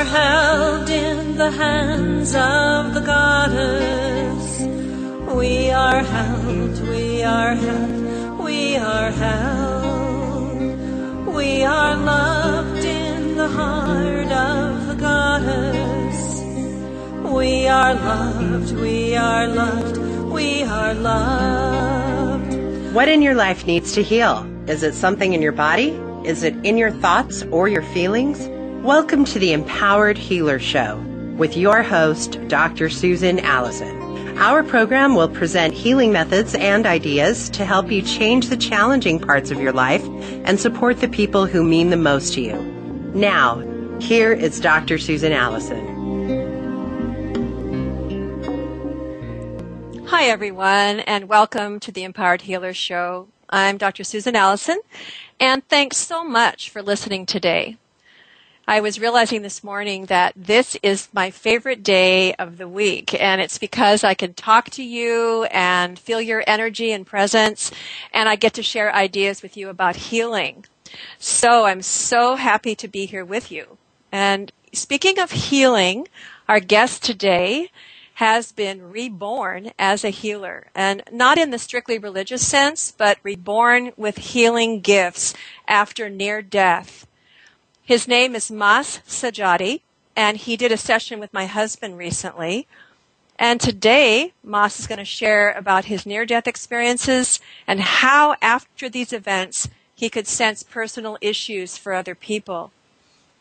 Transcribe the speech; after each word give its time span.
are 0.00 0.04
held 0.04 0.88
in 0.88 1.36
the 1.36 1.50
hands 1.50 2.34
of 2.34 2.94
the 2.94 3.00
goddess. 3.00 4.60
We 5.34 5.70
are 5.70 6.02
held, 6.02 6.88
we 6.88 7.22
are 7.22 7.54
held, 7.54 8.38
we 8.38 8.76
are 8.76 9.10
held. 9.10 10.56
We 11.26 11.64
are 11.64 11.96
loved 11.96 12.82
in 12.82 13.36
the 13.36 13.48
heart 13.48 14.32
of 14.32 14.86
the 14.86 14.94
goddess. 14.94 16.40
We 17.30 17.68
are 17.68 17.92
loved, 17.92 18.72
we 18.76 19.16
are 19.16 19.48
loved, 19.48 19.98
we 20.32 20.62
are 20.62 20.94
loved. 20.94 22.54
What 22.94 23.08
in 23.08 23.20
your 23.20 23.34
life 23.34 23.66
needs 23.66 23.92
to 23.92 24.02
heal? 24.02 24.46
Is 24.66 24.82
it 24.82 24.94
something 24.94 25.34
in 25.34 25.42
your 25.42 25.52
body? 25.52 25.90
Is 26.24 26.42
it 26.42 26.54
in 26.64 26.78
your 26.78 26.90
thoughts 26.90 27.42
or 27.50 27.68
your 27.68 27.82
feelings? 27.82 28.48
Welcome 28.82 29.26
to 29.26 29.38
the 29.38 29.52
Empowered 29.52 30.16
Healer 30.16 30.58
Show 30.58 30.96
with 31.36 31.54
your 31.54 31.82
host, 31.82 32.38
Dr. 32.48 32.88
Susan 32.88 33.38
Allison. 33.40 34.38
Our 34.38 34.62
program 34.62 35.14
will 35.14 35.28
present 35.28 35.74
healing 35.74 36.12
methods 36.12 36.54
and 36.54 36.86
ideas 36.86 37.50
to 37.50 37.66
help 37.66 37.90
you 37.90 38.00
change 38.00 38.48
the 38.48 38.56
challenging 38.56 39.20
parts 39.20 39.50
of 39.50 39.60
your 39.60 39.74
life 39.74 40.02
and 40.46 40.58
support 40.58 41.02
the 41.02 41.08
people 41.08 41.44
who 41.44 41.62
mean 41.62 41.90
the 41.90 41.98
most 41.98 42.32
to 42.34 42.40
you. 42.40 42.58
Now, 43.14 43.58
here 43.98 44.32
is 44.32 44.58
Dr. 44.58 44.96
Susan 44.96 45.32
Allison. 45.32 45.86
Hi, 50.06 50.24
everyone, 50.24 51.00
and 51.00 51.28
welcome 51.28 51.80
to 51.80 51.92
the 51.92 52.04
Empowered 52.04 52.40
Healer 52.40 52.72
Show. 52.72 53.28
I'm 53.50 53.76
Dr. 53.76 54.04
Susan 54.04 54.34
Allison, 54.34 54.80
and 55.38 55.68
thanks 55.68 55.98
so 55.98 56.24
much 56.24 56.70
for 56.70 56.80
listening 56.80 57.26
today. 57.26 57.76
I 58.70 58.82
was 58.82 59.00
realizing 59.00 59.42
this 59.42 59.64
morning 59.64 60.06
that 60.06 60.32
this 60.36 60.76
is 60.80 61.08
my 61.12 61.32
favorite 61.32 61.82
day 61.82 62.34
of 62.34 62.56
the 62.56 62.68
week, 62.68 63.20
and 63.20 63.40
it's 63.40 63.58
because 63.58 64.04
I 64.04 64.14
can 64.14 64.32
talk 64.32 64.70
to 64.70 64.82
you 64.84 65.42
and 65.50 65.98
feel 65.98 66.20
your 66.20 66.44
energy 66.46 66.92
and 66.92 67.04
presence, 67.04 67.72
and 68.14 68.28
I 68.28 68.36
get 68.36 68.54
to 68.54 68.62
share 68.62 68.94
ideas 68.94 69.42
with 69.42 69.56
you 69.56 69.70
about 69.70 69.96
healing. 69.96 70.66
So 71.18 71.64
I'm 71.64 71.82
so 71.82 72.36
happy 72.36 72.76
to 72.76 72.86
be 72.86 73.06
here 73.06 73.24
with 73.24 73.50
you. 73.50 73.76
And 74.12 74.52
speaking 74.72 75.18
of 75.18 75.32
healing, 75.32 76.06
our 76.48 76.60
guest 76.60 77.02
today 77.02 77.72
has 78.14 78.52
been 78.52 78.92
reborn 78.92 79.72
as 79.80 80.04
a 80.04 80.10
healer 80.10 80.68
and 80.76 81.02
not 81.10 81.38
in 81.38 81.50
the 81.50 81.58
strictly 81.58 81.98
religious 81.98 82.46
sense, 82.46 82.92
but 82.96 83.18
reborn 83.24 83.90
with 83.96 84.16
healing 84.18 84.78
gifts 84.80 85.34
after 85.66 86.08
near 86.08 86.40
death. 86.40 87.04
His 87.90 88.06
name 88.06 88.36
is 88.36 88.52
Mas 88.52 89.00
Sajady 89.04 89.80
and 90.14 90.36
he 90.36 90.56
did 90.56 90.70
a 90.70 90.76
session 90.76 91.18
with 91.18 91.34
my 91.34 91.46
husband 91.46 91.98
recently. 91.98 92.68
And 93.36 93.60
today, 93.60 94.32
Mas 94.44 94.78
is 94.78 94.86
going 94.86 95.00
to 95.00 95.04
share 95.04 95.50
about 95.50 95.86
his 95.86 96.06
near 96.06 96.24
death 96.24 96.46
experiences 96.46 97.40
and 97.66 97.80
how 97.80 98.36
after 98.40 98.88
these 98.88 99.12
events 99.12 99.68
he 99.92 100.08
could 100.08 100.28
sense 100.28 100.62
personal 100.62 101.18
issues 101.20 101.76
for 101.76 101.92
other 101.92 102.14
people. 102.14 102.70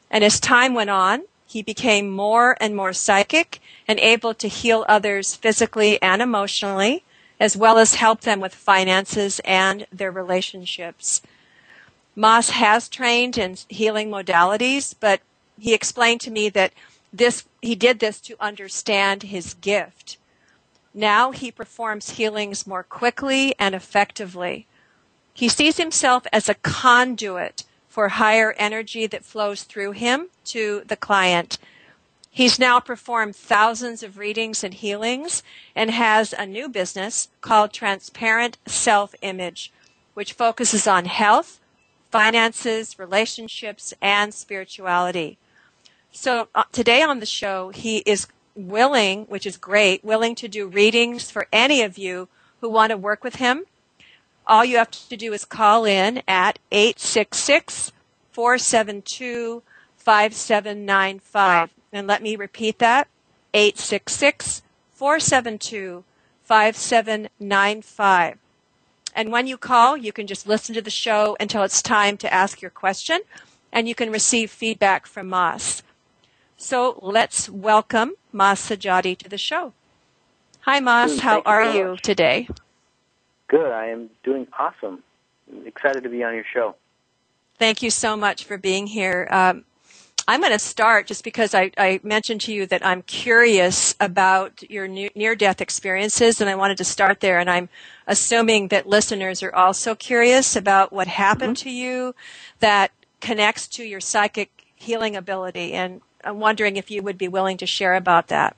And 0.10 0.24
as 0.24 0.40
time 0.40 0.74
went 0.74 0.90
on, 0.90 1.26
he 1.46 1.62
became 1.62 2.10
more 2.10 2.58
and 2.60 2.76
more 2.76 2.92
psychic 2.92 3.62
and 3.88 4.00
able 4.00 4.34
to 4.34 4.48
heal 4.48 4.84
others 4.90 5.36
physically 5.36 6.02
and 6.02 6.24
emotionally, 6.24 7.04
as 7.40 7.56
well 7.56 7.78
as 7.78 8.02
help 8.02 8.22
them 8.22 8.40
with 8.40 8.56
finances 8.56 9.40
and 9.46 9.86
their 9.94 10.10
relationships. 10.10 11.22
Mas 12.20 12.50
has 12.50 12.90
trained 12.90 13.38
in 13.38 13.56
healing 13.70 14.10
modalities, 14.10 14.94
but 15.00 15.22
he 15.58 15.74
explained 15.74 16.20
to 16.20 16.30
me 16.30 16.50
that 16.50 16.74
this, 17.14 17.46
he 17.62 17.76
did 17.76 18.00
this 18.00 18.20
to 18.20 18.36
understand 18.42 19.24
his 19.24 19.54
gift. 19.54 20.18
Now 20.94 21.32
he 21.32 21.50
performs 21.50 22.10
healings 22.10 22.68
more 22.68 22.84
quickly 22.84 23.56
and 23.58 23.74
effectively. 23.74 24.68
He 25.34 25.48
sees 25.48 25.78
himself 25.78 26.28
as 26.34 26.50
a 26.50 26.56
conduit 26.56 27.64
for 27.88 28.10
higher 28.10 28.52
energy 28.58 29.08
that 29.08 29.24
flows 29.24 29.64
through 29.64 29.94
him 29.94 30.28
to 30.48 30.84
the 30.86 30.98
client. 30.98 31.58
He's 32.30 32.60
now 32.60 32.82
performed 32.82 33.38
thousands 33.38 34.04
of 34.04 34.18
readings 34.18 34.62
and 34.62 34.74
healings 34.74 35.42
and 35.74 35.90
has 35.90 36.34
a 36.34 36.46
new 36.46 36.68
business 36.68 37.30
called 37.40 37.72
Transparent 37.72 38.58
Self 38.66 39.16
Image, 39.22 39.72
which 40.16 40.34
focuses 40.34 40.86
on 40.86 41.06
health, 41.06 41.62
finances, 42.12 42.98
relationships, 42.98 43.94
and 44.02 44.34
spirituality. 44.34 45.38
So 46.12 46.48
uh, 46.56 46.64
today 46.72 47.02
on 47.02 47.20
the 47.20 47.26
show, 47.26 47.70
he 47.70 48.00
is 48.00 48.28
willing, 48.56 49.26
which 49.26 49.46
is 49.46 49.58
great, 49.58 50.04
willing 50.04 50.36
to 50.36 50.48
do 50.48 50.68
readings 50.68 51.30
for 51.30 51.48
any 51.54 51.82
of 51.82 51.98
you 51.98 52.28
who 52.62 52.70
want 52.70 52.90
to 52.90 52.98
work 52.98 53.24
with 53.24 53.36
him 53.36 53.66
all 54.50 54.66
you 54.66 54.78
have 54.78 54.90
to 54.90 55.16
do 55.16 55.32
is 55.32 55.46
call 55.46 55.86
in 55.86 56.24
at 56.28 56.58
866 56.72 57.92
472 58.32 59.62
5795. 59.96 61.70
And 61.94 62.08
let 62.08 62.24
me 62.24 62.36
repeat 62.36 62.80
that 62.80 63.08
866 63.54 64.64
472 64.92 66.04
5795. 66.44 68.38
And 69.16 69.32
when 69.32 69.48
you 69.48 69.58
call, 69.58 69.98
you 69.98 70.12
can 70.12 70.28
just 70.28 70.48
listen 70.48 70.76
to 70.76 70.82
the 70.82 70.90
show 70.90 71.36
until 71.40 71.64
it's 71.64 71.82
time 71.82 72.18
to 72.18 72.34
ask 72.34 72.62
your 72.62 72.72
question, 72.72 73.20
and 73.72 73.88
you 73.88 73.96
can 73.96 74.12
receive 74.12 74.52
feedback 74.52 75.06
from 75.06 75.30
Mas. 75.30 75.84
So 76.58 77.00
let's 77.02 77.50
welcome 77.50 78.14
Mas 78.32 78.62
Sajady 78.62 79.18
to 79.18 79.30
the 79.30 79.38
show. 79.38 79.74
Hi, 80.62 80.80
Mas. 80.80 81.20
How 81.20 81.42
are 81.46 81.72
you 81.74 81.98
today? 82.02 82.48
Good. 83.48 83.72
I 83.72 83.88
am 83.88 84.10
doing 84.24 84.48
awesome. 84.58 85.02
I'm 85.52 85.66
excited 85.66 86.04
to 86.04 86.10
be 86.10 86.24
on 86.24 86.36
your 86.36 86.44
show. 86.54 86.76
Thank 87.58 87.82
you 87.82 87.90
so 87.90 88.16
much 88.16 88.44
for 88.44 88.58
being 88.58 88.88
here. 88.88 89.28
Um, 89.32 89.66
I'm 90.30 90.42
going 90.42 90.54
to 90.54 90.60
start 90.60 91.08
just 91.08 91.24
because 91.24 91.56
I, 91.56 91.72
I, 91.76 92.00
mentioned 92.04 92.42
to 92.42 92.54
you 92.54 92.68
that 92.68 92.86
I'm 92.86 93.02
curious 93.02 93.96
about 94.00 94.62
your 94.70 94.88
near 94.88 95.34
death 95.34 95.60
experiences, 95.60 96.40
and 96.40 96.48
I 96.48 96.54
wanted 96.54 96.78
to 96.78 96.84
start 96.84 97.20
there. 97.20 97.40
And 97.40 97.50
I'm 97.50 97.68
assuming 98.06 98.68
that 98.68 98.88
listeners 98.88 99.42
are 99.42 99.56
also 99.56 99.96
curious 99.96 100.56
about 100.56 100.94
what 100.94 101.08
happened 101.08 101.58
mm-hmm. 101.58 101.70
to 101.70 101.72
you 101.72 102.16
that 102.60 102.92
connects 103.22 103.68
to 103.70 103.84
your 103.84 104.00
psychic 104.00 104.52
healing 104.76 105.16
ability. 105.16 105.74
And 105.74 106.00
I'm 106.24 106.40
wondering 106.40 106.78
if 106.78 106.92
you 106.92 107.02
would 107.02 107.18
be 107.18 107.28
willing 107.28 107.58
to 107.58 107.66
share 107.66 107.96
about 107.96 108.28
that. 108.28 108.56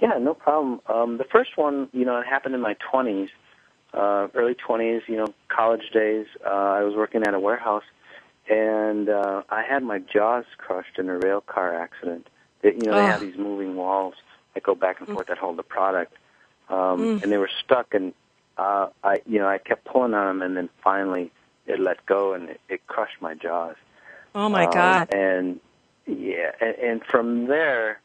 Yeah, 0.00 0.16
no 0.20 0.32
problem. 0.32 0.80
Um, 0.86 1.18
the 1.18 1.24
first 1.24 1.56
one, 1.56 1.88
you 1.92 2.04
know, 2.04 2.20
it 2.20 2.26
happened 2.28 2.54
in 2.54 2.60
my 2.60 2.76
20s 2.94 3.30
uh, 3.94 4.28
early 4.34 4.54
20s, 4.54 5.00
you 5.08 5.16
know, 5.16 5.34
college 5.48 5.90
days. 5.92 6.26
Uh, 6.46 6.48
I 6.48 6.82
was 6.82 6.94
working 6.94 7.22
at 7.26 7.34
a 7.34 7.40
warehouse, 7.40 7.84
and 8.48 9.08
uh, 9.08 9.42
I 9.48 9.62
had 9.62 9.82
my 9.82 9.98
jaws 9.98 10.44
crushed 10.58 10.98
in 10.98 11.08
a 11.08 11.18
rail 11.18 11.40
car 11.40 11.74
accident. 11.74 12.28
They, 12.62 12.72
you 12.72 12.82
know, 12.86 12.92
oh. 12.92 12.96
they 12.96 13.06
have 13.06 13.20
these 13.20 13.36
moving 13.36 13.76
walls 13.76 14.14
that 14.54 14.62
go 14.62 14.74
back 14.74 15.00
and 15.00 15.08
forth 15.08 15.26
mm. 15.26 15.28
that 15.28 15.38
hold 15.38 15.56
the 15.56 15.62
product, 15.62 16.14
um, 16.68 17.00
mm. 17.00 17.22
and 17.22 17.32
they 17.32 17.38
were 17.38 17.50
stuck. 17.64 17.94
And 17.94 18.12
uh, 18.58 18.88
I, 19.02 19.22
you 19.26 19.38
know, 19.38 19.48
I 19.48 19.58
kept 19.58 19.84
pulling 19.84 20.14
on 20.14 20.26
them, 20.26 20.42
and 20.42 20.56
then 20.56 20.68
finally 20.82 21.30
it 21.66 21.80
let 21.80 22.04
go, 22.06 22.34
and 22.34 22.50
it, 22.50 22.60
it 22.68 22.86
crushed 22.86 23.20
my 23.20 23.34
jaws. 23.34 23.76
Oh 24.34 24.48
my 24.48 24.64
um, 24.64 24.72
God! 24.72 25.14
And 25.14 25.60
yeah, 26.06 26.52
and, 26.60 26.76
and 26.76 27.04
from 27.04 27.46
there, 27.46 28.00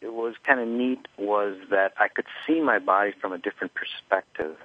it 0.00 0.12
was 0.12 0.34
kind 0.44 0.60
of 0.60 0.68
neat. 0.68 1.06
Was 1.18 1.56
that 1.70 1.94
I 1.98 2.08
could 2.08 2.26
see 2.46 2.60
my 2.60 2.78
body 2.78 3.12
from 3.20 3.32
a 3.32 3.38
different 3.38 3.72
perspective 3.74 4.56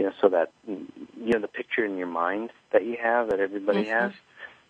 you 0.00 0.06
know, 0.06 0.12
so 0.18 0.30
that 0.30 0.50
you 0.66 0.86
know 1.18 1.40
the 1.40 1.48
picture 1.48 1.84
in 1.84 1.98
your 1.98 2.06
mind 2.06 2.50
that 2.72 2.86
you 2.86 2.96
have 3.02 3.28
that 3.28 3.38
everybody 3.38 3.82
mm-hmm. 3.82 3.90
has. 3.90 4.12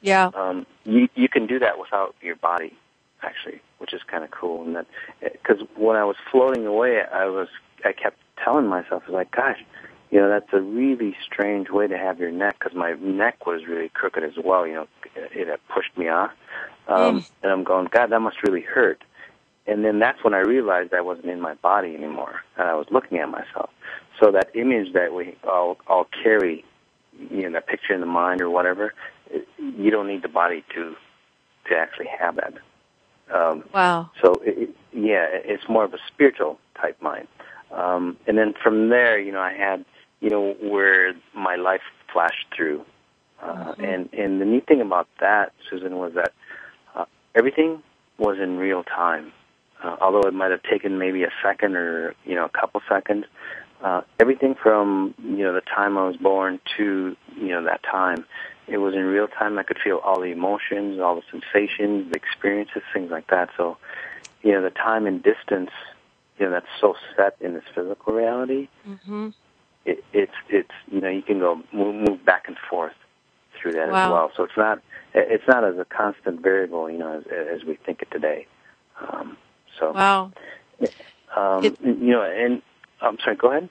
Yeah. 0.01 0.31
Um, 0.35 0.67
you 0.85 1.09
you 1.15 1.29
can 1.29 1.47
do 1.47 1.59
that 1.59 1.79
without 1.79 2.15
your 2.23 2.37
body, 2.37 2.77
actually, 3.23 3.61
which 3.79 3.93
is 3.93 4.03
kind 4.07 4.25
of 4.25 4.31
cool. 4.31 4.65
And 4.65 4.77
that 4.77 4.87
because 5.21 5.61
when 5.77 5.97
I 5.97 6.05
was 6.05 6.17
floating 6.31 6.67
away, 6.67 7.03
I 7.03 7.27
was 7.27 7.49
I 7.85 7.93
kept 7.93 8.19
telling 8.43 8.67
myself, 8.67 9.03
I 9.07 9.11
was 9.11 9.15
like, 9.15 9.31
gosh, 9.31 9.63
you 10.11 10.19
know, 10.19 10.29
that's 10.29 10.53
a 10.53 10.61
really 10.61 11.17
strange 11.25 11.71
way 11.71 11.87
to 11.87 11.97
have 11.97 12.19
your 12.19 12.33
neck 12.33 12.59
because 12.59 12.75
my 12.75 12.95
neck 12.95 13.47
was 13.47 13.67
really 13.67 13.91
crooked 13.91 14.25
as 14.25 14.35
well. 14.43 14.67
You 14.67 14.75
know, 14.75 14.89
it 15.15 15.49
had 15.49 15.61
pushed 15.69 15.97
me 15.97 16.09
off, 16.09 16.33
um, 16.89 17.21
mm. 17.21 17.31
and 17.43 17.53
I'm 17.53 17.65
going, 17.65 17.89
God, 17.91 18.11
that 18.11 18.21
must 18.21 18.43
really 18.43 18.63
hurt. 18.63 19.03
And 19.67 19.85
then 19.85 19.99
that's 19.99 20.25
when 20.25 20.35
I 20.35 20.39
realized 20.39 20.95
I 20.95 21.01
wasn't 21.01 21.27
in 21.27 21.41
my 21.41 21.55
body 21.55 21.95
anymore, 21.95 22.41
and 22.57 22.69
I 22.69 22.75
was 22.75 22.87
looking 22.91 23.19
at 23.19 23.29
myself. 23.29 23.71
So 24.19 24.33
that 24.33 24.51
image 24.55 24.93
that 24.95 25.15
we 25.15 25.37
all, 25.45 25.79
all 25.87 26.09
carry, 26.23 26.65
you 27.31 27.43
know, 27.43 27.53
that 27.53 27.67
picture 27.67 27.95
in 27.95 28.01
the 28.01 28.07
mind 28.07 28.41
or 28.41 28.51
whatever, 28.51 28.95
you 29.59 29.91
don't 29.91 30.07
need 30.07 30.23
the 30.23 30.29
body 30.29 30.65
to 30.75 30.95
to 31.69 31.77
actually 31.77 32.09
have 32.19 32.37
that. 32.37 32.55
Um, 33.33 33.65
wow. 33.73 34.11
So 34.23 34.41
it, 34.45 34.71
yeah, 34.93 35.27
it's 35.31 35.69
more 35.69 35.85
of 35.85 35.95
a 35.95 35.99
spiritual 36.09 36.59
type 36.81 37.01
mind. 37.01 37.29
Um, 37.71 38.17
and 38.27 38.37
then 38.37 38.55
from 38.61 38.89
there, 38.89 39.19
you 39.19 39.31
know, 39.33 39.41
I 39.41 39.53
had, 39.53 39.85
you 40.21 40.31
know, 40.31 40.55
where 40.61 41.15
my 41.35 41.57
life 41.57 41.83
flashed 42.13 42.47
through. 42.55 42.85
Uh, 43.41 43.73
mm-hmm. 43.73 43.85
And 43.85 44.09
and 44.13 44.41
the 44.41 44.45
neat 44.45 44.67
thing 44.67 44.81
about 44.81 45.09
that, 45.21 45.53
Susan, 45.69 45.97
was 45.97 46.13
that 46.15 46.33
uh, 46.95 47.05
everything 47.35 47.83
was 48.19 48.39
in 48.39 48.59
real 48.59 48.83
time. 48.85 49.33
Uh, 49.83 49.97
although 50.03 50.29
it 50.29 50.35
might 50.35 50.51
have 50.51 50.63
taken 50.63 50.99
maybe 50.99 51.23
a 51.23 51.31
second 51.43 51.75
or 51.75 52.15
you 52.25 52.35
know 52.35 52.45
a 52.45 52.51
couple 52.51 52.83
seconds, 52.89 53.25
uh, 53.83 54.03
everything 54.19 54.55
from 54.55 55.15
you 55.23 55.39
know 55.45 55.53
the 55.55 55.63
time 55.63 55.97
I 55.97 56.07
was 56.07 56.17
born 56.17 56.61
to 56.77 57.17
you 57.37 57.49
know 57.49 57.65
that 57.65 57.83
time, 57.83 58.25
it 58.69 58.79
was 58.79 58.95
in 58.95 59.05
real 59.05 59.29
time. 59.29 59.59
I 59.59 59.63
could 59.63 59.79
feel 59.83 59.99
all 59.99 60.21
the 60.21 60.27
emotions, 60.33 61.01
all 61.01 61.17
the 61.17 61.23
sensations, 61.31 62.11
the 62.11 62.17
experiences, 62.17 62.83
things 62.93 63.11
like 63.11 63.29
that. 63.29 63.51
So, 63.57 63.79
you 64.43 64.53
know, 64.53 64.63
the 64.63 64.71
time 64.71 65.07
and 65.07 65.23
distance, 65.23 65.71
you 66.39 66.47
know, 66.47 66.53
that's 66.53 66.67
so 66.81 66.95
set 67.17 67.37
in 67.41 67.55
this 67.55 67.65
physical 67.75 68.13
reality. 68.13 68.69
Mm-hmm. 68.87 69.31
It, 69.87 70.05
it's 70.13 70.33
it's 70.49 70.71
you 70.91 71.01
know 71.01 71.09
you 71.09 71.23
can 71.23 71.39
go 71.39 71.63
move, 71.73 71.95
move 72.09 72.25
back 72.25 72.49
and 72.49 72.57
forth 72.69 72.93
through 73.61 73.73
that 73.73 73.89
Wow. 73.91 74.05
as 74.05 74.11
well. 74.11 74.33
So 74.37 74.45
it's 74.45 74.57
not 74.57 74.81
it's 75.15 75.49
not 75.49 75.65
as 75.65 75.79
a 75.79 75.85
constant 75.87 76.41
variable, 76.43 76.91
you 76.91 76.99
know, 76.99 77.19
as, 77.19 77.25
as 77.27 77.65
we 77.65 77.77
think 77.77 78.03
it 78.03 78.11
today. 78.11 78.47
Um, 79.01 79.37
so 79.79 79.93
Wow. 79.93 80.33
um, 81.37 81.65
It- 81.65 81.77
you 81.83 82.11
know, 82.13 82.23
and 82.23 82.61
I'm 83.01 83.19
sorry. 83.23 83.37
Go 83.37 83.51
ahead. 83.51 83.69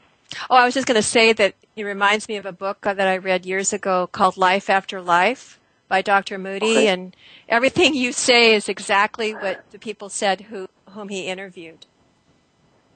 Oh, 0.50 0.56
I 0.56 0.66
was 0.66 0.74
just 0.74 0.88
going 0.88 0.96
to 0.96 1.02
say 1.02 1.34
that 1.34 1.56
it 1.76 1.84
reminds 1.84 2.28
me 2.28 2.38
of 2.38 2.46
a 2.46 2.52
book 2.52 2.81
that 2.81 3.00
I 3.00 3.18
read 3.18 3.46
years 3.46 3.74
ago 3.74 4.08
called 4.12 4.38
Life 4.38 4.70
After 4.70 5.02
Life 5.02 5.60
by 5.88 6.02
Dr. 6.04 6.38
Moody, 6.38 6.78
Okay. 6.78 6.88
and 6.88 7.16
everything 7.48 7.96
you 7.96 8.12
say 8.12 8.54
is 8.54 8.70
exactly 8.70 9.34
what 9.34 9.60
the 9.72 9.80
people 9.80 10.10
said 10.10 10.42
who 10.42 10.68
whom 10.92 11.10
he 11.10 11.28
interviewed. 11.28 11.88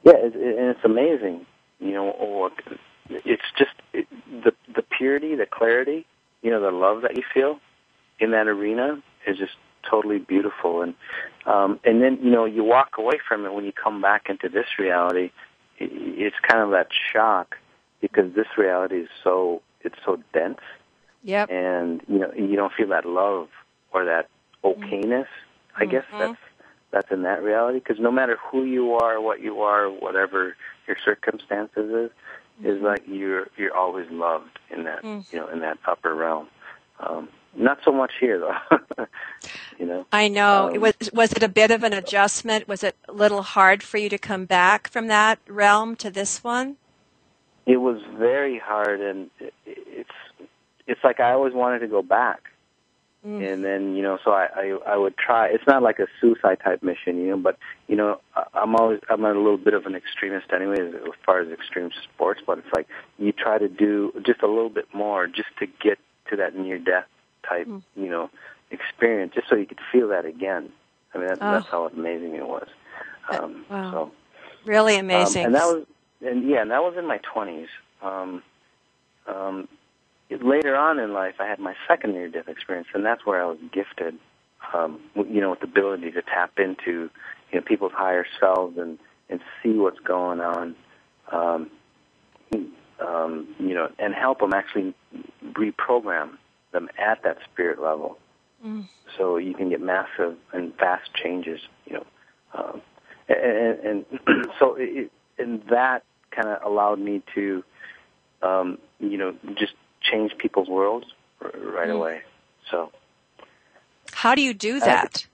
Yeah, 0.03 0.13
it, 0.18 0.35
it, 0.35 0.57
and 0.57 0.69
it's 0.69 0.85
amazing. 0.85 1.45
You 1.80 1.91
know, 1.94 2.12
or 2.12 2.51
it's 3.09 3.44
just 3.57 3.71
it, 3.94 4.07
the 4.44 4.51
the 4.74 4.83
purity, 4.83 5.35
the 5.35 5.47
clarity, 5.47 6.06
you 6.44 6.51
know, 6.51 6.62
the 6.62 6.71
love 6.71 7.01
that 7.01 7.15
you 7.15 7.24
feel 7.33 7.59
in 8.19 8.31
that 8.31 8.47
arena 8.47 9.01
is 9.25 9.38
just 9.38 9.53
totally 9.89 10.19
beautiful. 10.19 10.81
And 10.81 10.94
um, 11.45 11.80
and 11.83 12.01
then 12.01 12.19
you 12.21 12.30
know 12.30 12.45
you 12.45 12.63
walk 12.63 12.97
away 13.00 13.19
from 13.27 13.45
it 13.45 13.53
when 13.53 13.65
you 13.65 13.71
come 13.71 14.01
back 14.01 14.30
into 14.30 14.50
this 14.50 14.68
reality. 14.77 15.31
It's 15.79 16.35
kind 16.47 16.61
of 16.61 16.71
that 16.71 16.87
shock 17.11 17.57
because 18.01 18.33
this 18.33 18.47
reality 18.57 18.97
is 19.01 19.09
so 19.23 19.61
it's 19.81 19.95
so 20.05 20.21
dense, 20.33 20.59
Yep. 21.23 21.49
and 21.51 22.01
you 22.07 22.19
know 22.19 22.31
you 22.35 22.55
don't 22.55 22.73
feel 22.73 22.87
that 22.89 23.05
love 23.05 23.49
or 23.91 24.05
that 24.05 24.29
okayness. 24.63 25.27
I 25.75 25.85
guess 25.85 26.05
that's 26.19 26.37
that's 26.91 27.11
in 27.11 27.23
that 27.23 27.41
reality 27.43 27.79
because 27.79 27.99
no 27.99 28.11
matter 28.11 28.37
who 28.51 28.63
you 28.63 28.93
are, 28.93 29.19
what 29.19 29.41
you 29.41 29.61
are, 29.61 29.89
whatever 29.89 30.55
your 30.87 30.97
circumstances 31.03 32.11
is, 32.61 32.65
is 32.65 32.81
like 32.81 33.03
you're 33.07 33.47
you're 33.57 33.75
always 33.75 34.09
loved 34.11 34.59
in 34.69 34.83
that 34.83 35.03
Mm. 35.03 35.25
you 35.33 35.39
know 35.39 35.47
in 35.47 35.59
that 35.61 35.77
upper 35.85 36.13
realm. 36.13 36.47
Um, 36.99 37.29
not 37.55 37.79
so 37.83 37.91
much 37.91 38.11
here 38.19 38.39
though. 38.39 39.05
you 39.79 39.85
know. 39.85 40.05
I 40.11 40.27
know. 40.27 40.67
Um, 40.67 40.75
it 40.75 40.81
was 40.81 40.94
was 41.13 41.33
it 41.33 41.44
a 41.44 41.50
bit 41.50 41.71
of 41.71 41.83
an 41.83 41.94
adjustment? 41.94 42.67
Was 42.67 42.83
it 42.83 42.95
a 43.07 43.11
little 43.11 43.41
hard 43.41 43.83
for 43.83 43.97
you 43.97 44.09
to 44.09 44.17
come 44.17 44.45
back 44.45 44.89
from 44.89 45.07
that 45.07 45.39
realm 45.47 45.95
to 45.97 46.09
this 46.09 46.44
one? 46.44 46.77
It 47.65 47.77
was 47.77 48.01
very 48.17 48.59
hard, 48.59 49.01
and 49.01 49.29
it, 49.39 49.53
it's 49.65 50.50
it's 50.88 51.03
like 51.03 51.19
I 51.19 51.31
always 51.31 51.53
wanted 51.53 51.79
to 51.79 51.88
go 51.88 52.01
back, 52.01 52.50
Mm. 53.25 53.53
and 53.53 53.63
then 53.63 53.95
you 53.95 54.03
know, 54.03 54.17
so 54.25 54.31
I, 54.31 54.47
I 54.53 54.77
I 54.85 54.97
would 54.97 55.15
try. 55.17 55.47
It's 55.47 55.65
not 55.65 55.81
like 55.81 55.99
a 55.99 56.07
suicide 56.19 56.59
type 56.61 56.83
mission, 56.83 57.19
you 57.21 57.29
know, 57.29 57.38
but 57.38 57.57
you 57.88 57.95
know, 57.95 58.19
I'm 58.53 58.75
always 58.75 58.99
I'm 59.09 59.23
a 59.23 59.29
little 59.29 59.57
bit 59.57 59.73
of 59.73 59.85
an 59.85 59.95
extremist 59.95 60.47
anyway, 60.53 60.75
as 60.81 61.13
far 61.25 61.39
as 61.39 61.47
extreme 61.47 61.91
sports. 62.03 62.41
But 62.45 62.57
it's 62.57 62.67
like 62.75 62.85
you 63.17 63.31
try 63.31 63.57
to 63.59 63.69
do 63.69 64.11
just 64.25 64.41
a 64.41 64.47
little 64.47 64.69
bit 64.69 64.94
more, 64.94 65.27
just 65.27 65.47
to 65.59 65.67
get 65.67 65.99
to 66.31 66.35
that 66.35 66.57
near 66.57 66.77
death 66.77 67.06
type, 67.65 67.81
you 67.95 68.10
know, 68.10 68.30
experience, 68.71 69.33
just 69.36 69.50
so 69.50 69.56
you 69.56 69.65
could 69.65 69.80
feel 69.92 70.07
that 70.10 70.25
again. 70.25 70.69
I 71.13 71.18
mean, 71.19 71.27
that, 71.27 71.38
Oh. 71.42 71.51
that's 71.51 71.68
how 71.68 71.86
amazing 71.88 72.36
it 72.36 72.48
was. 72.48 72.68
Um, 73.30 73.65
Wow. 73.69 73.92
So. 73.92 74.12
Really 74.65 74.95
Um, 74.98 75.06
amazing. 75.06 75.45
and 75.45 75.56
that 75.56 75.65
was, 75.65 75.86
and 76.25 76.48
yeah, 76.50 76.62
and 76.62 76.71
that 76.71 76.81
was 76.83 76.95
in 76.98 77.06
my 77.06 77.18
twenties. 77.19 77.68
Um, 78.01 78.42
um, 79.27 79.68
it- 80.30 80.44
later 80.44 80.75
on 80.75 81.00
in 81.00 81.13
life, 81.13 81.36
I 81.39 81.45
had 81.45 81.60
my 81.60 81.75
second 81.88 82.13
near-death 82.13 82.48
experience, 82.48 82.88
and 82.94 83.06
that's 83.06 83.25
where 83.25 83.42
I 83.42 83.45
was 83.45 83.57
gifted, 83.71 84.18
um, 84.74 85.00
you 85.16 85.42
know, 85.42 85.50
with 85.51 85.59
the 85.59 85.66
ability 85.68 86.12
to 86.12 86.21
tap 86.21 86.57
into, 86.59 87.09
you 87.51 87.59
know, 87.59 87.62
people's 87.62 87.94
higher 87.94 88.25
selves 88.39 88.77
and 88.77 88.98
and 89.30 89.39
see 89.62 89.71
what's 89.74 90.00
going 90.00 90.42
on, 90.42 90.75
um, 91.31 91.71
um, 93.00 93.48
you 93.57 93.74
know, 93.74 93.89
and 93.98 94.13
help 94.13 94.39
them 94.39 94.54
actually 94.54 94.94
reprogram 95.54 96.38
them 96.73 96.89
at 96.97 97.23
that 97.23 97.37
spirit 97.51 97.81
level, 97.81 98.17
Mm. 98.65 98.87
so 99.17 99.37
you 99.37 99.53
can 99.53 99.69
get 99.69 99.81
massive 99.81 100.35
and 100.53 100.73
fast 100.75 101.13
changes, 101.13 101.59
you 101.85 101.93
know. 101.93 102.05
Um, 102.53 102.81
and, 103.29 103.79
and 103.79 104.51
so 104.59 104.75
it, 104.77 105.11
and 105.37 105.61
that 105.69 106.03
kind 106.31 106.47
of 106.49 106.61
allowed 106.63 106.99
me 106.99 107.21
to, 107.35 107.63
um, 108.41 108.77
you 108.99 109.17
know, 109.17 109.35
just 109.55 109.73
change 110.01 110.37
people's 110.37 110.67
worlds 110.69 111.07
r- 111.41 111.51
right 111.59 111.89
Mm. 111.89 111.95
away. 111.97 112.21
So 112.71 112.91
How 114.13 114.35
do 114.35 114.41
you 114.41 114.53
do 114.53 114.79
that? 114.79 115.25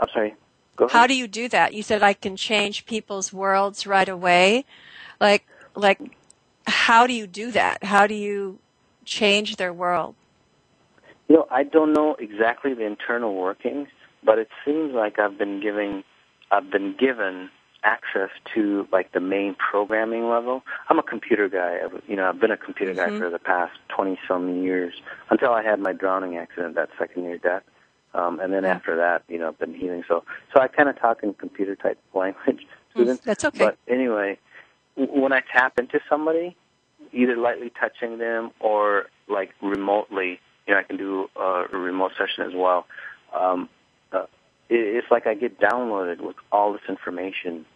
I'm 0.00 0.08
sorry. 0.12 0.34
Go 0.76 0.86
ahead. 0.86 0.92
How 0.96 1.06
do 1.06 1.14
you 1.14 1.28
do 1.28 1.48
that? 1.50 1.74
You 1.74 1.82
said 1.82 2.02
I 2.02 2.14
can 2.14 2.36
change 2.36 2.86
people's 2.86 3.32
worlds 3.32 3.86
right 3.86 4.08
away. 4.08 4.64
Like 5.20 5.46
like 5.76 6.00
how 6.66 7.06
do 7.06 7.12
you 7.12 7.26
do 7.26 7.50
that? 7.52 7.84
How 7.84 8.06
do 8.06 8.14
you 8.14 8.58
change 9.04 9.56
their 9.56 9.72
world? 9.72 10.14
You 11.28 11.36
know, 11.36 11.46
I 11.50 11.62
don't 11.62 11.92
know 11.92 12.16
exactly 12.18 12.74
the 12.74 12.84
internal 12.84 13.34
workings, 13.34 13.88
but 14.24 14.38
it 14.38 14.48
seems 14.64 14.92
like 14.94 15.18
I've 15.18 15.38
been 15.38 15.60
giving, 15.60 16.04
I've 16.50 16.70
been 16.70 16.94
given 16.98 17.50
access 17.84 18.30
to 18.54 18.86
like 18.92 19.12
the 19.12 19.20
main 19.20 19.56
programming 19.56 20.28
level. 20.28 20.62
I'm 20.88 20.98
a 20.98 21.02
computer 21.02 21.48
guy. 21.48 21.78
I've, 21.84 22.02
you 22.06 22.14
know, 22.16 22.28
I've 22.28 22.40
been 22.40 22.50
a 22.52 22.56
computer 22.56 22.94
guy 22.94 23.08
Mhm. 23.08 23.18
for 23.18 23.30
the 23.30 23.38
past 23.38 23.72
20 23.88 24.18
some 24.28 24.62
years 24.62 25.00
until 25.30 25.52
I 25.52 25.62
had 25.62 25.80
my 25.80 25.92
drowning 25.92 26.36
accident, 26.36 26.74
that 26.76 26.90
second 26.98 27.24
year 27.24 27.38
death. 27.38 27.64
Um, 28.14 28.38
and 28.40 28.52
then 28.52 28.64
Yeah. 28.64 28.74
after 28.74 28.94
that, 28.96 29.22
you 29.28 29.38
know, 29.38 29.48
I've 29.48 29.58
been 29.58 29.74
healing. 29.74 30.04
So, 30.06 30.22
so 30.52 30.60
I 30.60 30.68
kind 30.68 30.88
of 30.88 30.98
talk 30.98 31.22
in 31.22 31.34
computer 31.34 31.74
type 31.74 31.98
language, 32.14 32.66
Susan. 32.94 33.16
Mm, 33.16 33.22
that's 33.22 33.44
okay. 33.46 33.58
But 33.64 33.78
anyway, 33.88 34.38
when 34.96 35.32
I 35.32 35.40
tap 35.40 35.78
into 35.78 35.98
somebody, 36.08 36.54
either 37.12 37.36
lightly 37.36 37.70
touching 37.70 38.18
them 38.18 38.52
or 38.60 39.06
like 39.28 39.50
remotely, 39.62 40.40
you 40.66 40.74
know, 40.74 40.80
I 40.80 40.82
can 40.82 40.96
do 40.96 41.28
a 41.36 41.64
remote 41.72 42.12
session 42.12 42.44
as 42.44 42.52
well. 42.54 42.86
Um, 43.38 43.68
uh, 44.12 44.26
it, 44.68 44.96
it's 44.96 45.10
like 45.10 45.26
I 45.26 45.34
get 45.34 45.58
downloaded 45.60 46.20
with 46.20 46.36
all 46.50 46.72
this 46.72 46.82
information 46.88 47.66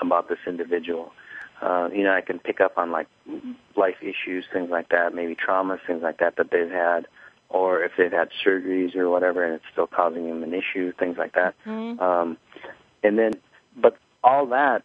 about 0.00 0.28
this 0.28 0.38
individual. 0.46 1.12
Uh, 1.62 1.88
you 1.92 2.04
know, 2.04 2.12
I 2.12 2.20
can 2.20 2.38
pick 2.38 2.60
up 2.60 2.76
on 2.76 2.90
like 2.90 3.06
life 3.76 3.96
issues, 4.02 4.44
things 4.52 4.68
like 4.70 4.90
that, 4.90 5.14
maybe 5.14 5.34
traumas, 5.34 5.78
things 5.86 6.02
like 6.02 6.18
that 6.18 6.36
that 6.36 6.50
they've 6.50 6.70
had, 6.70 7.06
or 7.48 7.82
if 7.82 7.92
they've 7.96 8.12
had 8.12 8.28
surgeries 8.44 8.94
or 8.94 9.08
whatever, 9.08 9.42
and 9.44 9.54
it's 9.54 9.64
still 9.72 9.86
causing 9.86 10.28
them 10.28 10.42
an 10.42 10.52
issue, 10.52 10.92
things 10.98 11.16
like 11.16 11.32
that. 11.32 11.54
Mhm. 11.64 11.98
Um, 12.00 12.36
and 13.02 13.18
then, 13.18 13.32
but 13.76 13.96
all 14.22 14.46
that 14.46 14.82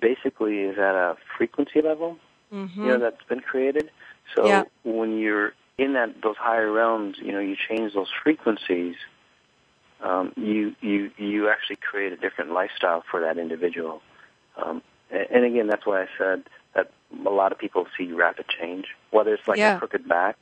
basically 0.00 0.60
is 0.60 0.78
at 0.78 0.94
a 0.94 1.16
frequency 1.36 1.82
level, 1.82 2.18
Mhm. 2.52 2.76
you 2.76 2.84
know, 2.86 2.98
that's 2.98 3.22
been 3.24 3.40
created. 3.40 3.90
So 4.34 4.46
Yeah. 4.46 4.64
when 4.84 5.18
you're 5.18 5.52
in 5.78 5.92
that 5.94 6.20
those 6.22 6.36
higher 6.36 6.70
realms, 6.70 7.16
you 7.22 7.32
know, 7.32 7.38
you 7.38 7.56
change 7.56 7.94
those 7.94 8.10
frequencies. 8.22 8.96
Um, 10.00 10.32
you 10.36 10.74
you 10.80 11.10
you 11.16 11.48
actually 11.48 11.76
create 11.76 12.12
a 12.12 12.16
different 12.16 12.52
lifestyle 12.52 13.02
for 13.10 13.20
that 13.20 13.38
individual. 13.38 14.02
Um, 14.56 14.82
and, 15.10 15.26
and 15.30 15.44
again, 15.44 15.68
that's 15.68 15.86
why 15.86 16.02
I 16.02 16.06
said 16.18 16.44
that 16.74 16.90
a 17.24 17.30
lot 17.30 17.52
of 17.52 17.58
people 17.58 17.86
see 17.96 18.12
rapid 18.12 18.46
change, 18.48 18.86
whether 19.10 19.32
it's 19.34 19.46
like 19.48 19.58
Yeah. 19.58 19.76
a 19.76 19.78
crooked 19.78 20.06
back. 20.06 20.36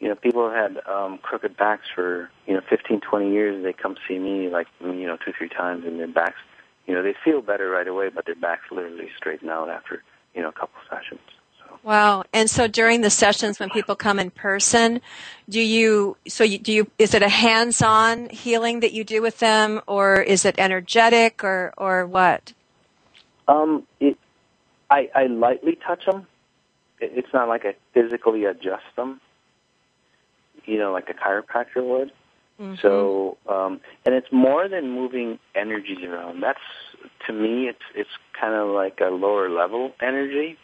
You 0.00 0.08
know, 0.08 0.16
people 0.16 0.50
have 0.50 0.74
had 0.74 0.86
um, 0.88 1.18
crooked 1.18 1.56
backs 1.56 1.86
for 1.94 2.28
you 2.46 2.54
know 2.54 2.60
15, 2.68 3.00
20 3.00 3.30
years. 3.32 3.62
They 3.62 3.72
come 3.72 3.96
see 4.08 4.18
me 4.18 4.48
like 4.48 4.66
you 4.80 5.06
know 5.06 5.16
two, 5.24 5.32
three 5.32 5.48
times, 5.48 5.84
and 5.86 5.98
their 6.00 6.08
backs, 6.08 6.38
you 6.86 6.94
know, 6.94 7.02
they 7.02 7.14
feel 7.24 7.42
better 7.42 7.70
right 7.70 7.86
away, 7.86 8.08
but 8.08 8.26
their 8.26 8.34
backs 8.34 8.64
literally 8.72 9.08
straighten 9.16 9.48
out 9.48 9.68
after 9.68 10.02
you 10.34 10.42
know 10.42 10.48
a 10.48 10.52
couple 10.52 10.80
sessions. 10.90 11.20
Wow. 11.82 12.24
And 12.32 12.48
so 12.48 12.68
during 12.68 13.00
the 13.00 13.10
sessions 13.10 13.58
when 13.58 13.70
people 13.70 13.96
come 13.96 14.18
in 14.18 14.30
person, 14.30 15.00
do 15.48 15.60
you 15.60 16.16
so 16.28 16.44
you, 16.44 16.58
do 16.58 16.72
you 16.72 16.90
is 16.98 17.14
it 17.14 17.22
a 17.22 17.28
hands-on 17.28 18.28
healing 18.28 18.80
that 18.80 18.92
you 18.92 19.02
do 19.02 19.20
with 19.20 19.38
them 19.38 19.80
or 19.86 20.20
is 20.20 20.44
it 20.44 20.54
energetic 20.58 21.42
or 21.42 21.74
or 21.76 22.06
what? 22.06 22.52
Um, 23.48 23.86
it, 23.98 24.16
I, 24.90 25.10
I 25.14 25.26
lightly 25.26 25.76
touch 25.84 26.06
them. 26.06 26.26
It, 27.00 27.12
it's 27.16 27.32
not 27.34 27.48
like 27.48 27.64
I 27.64 27.74
physically 27.94 28.44
adjust 28.44 28.84
them. 28.94 29.20
You 30.64 30.78
know, 30.78 30.92
like 30.92 31.08
a 31.10 31.14
chiropractor 31.14 31.82
would. 31.82 32.12
Mhm. 32.60 32.80
So, 32.80 33.38
um, 33.48 33.80
and 34.06 34.14
it's 34.14 34.30
more 34.30 34.68
than 34.68 34.90
moving 34.90 35.40
energies 35.54 36.04
around. 36.04 36.42
That's 36.42 36.60
to 37.26 37.32
me, 37.32 37.68
it's 37.68 37.82
it's 37.94 38.10
kind 38.38 38.54
of 38.54 38.68
like 38.68 39.00
a 39.00 39.06
lower 39.10 39.48
level 39.48 39.92
energy, 40.00 40.58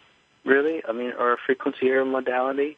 really. 0.49 0.81
I 0.87 0.91
mean, 0.91 1.13
or 1.17 1.33
a 1.33 1.37
frequency 1.45 1.89
or 1.91 2.01
a 2.01 2.05
modality. 2.05 2.77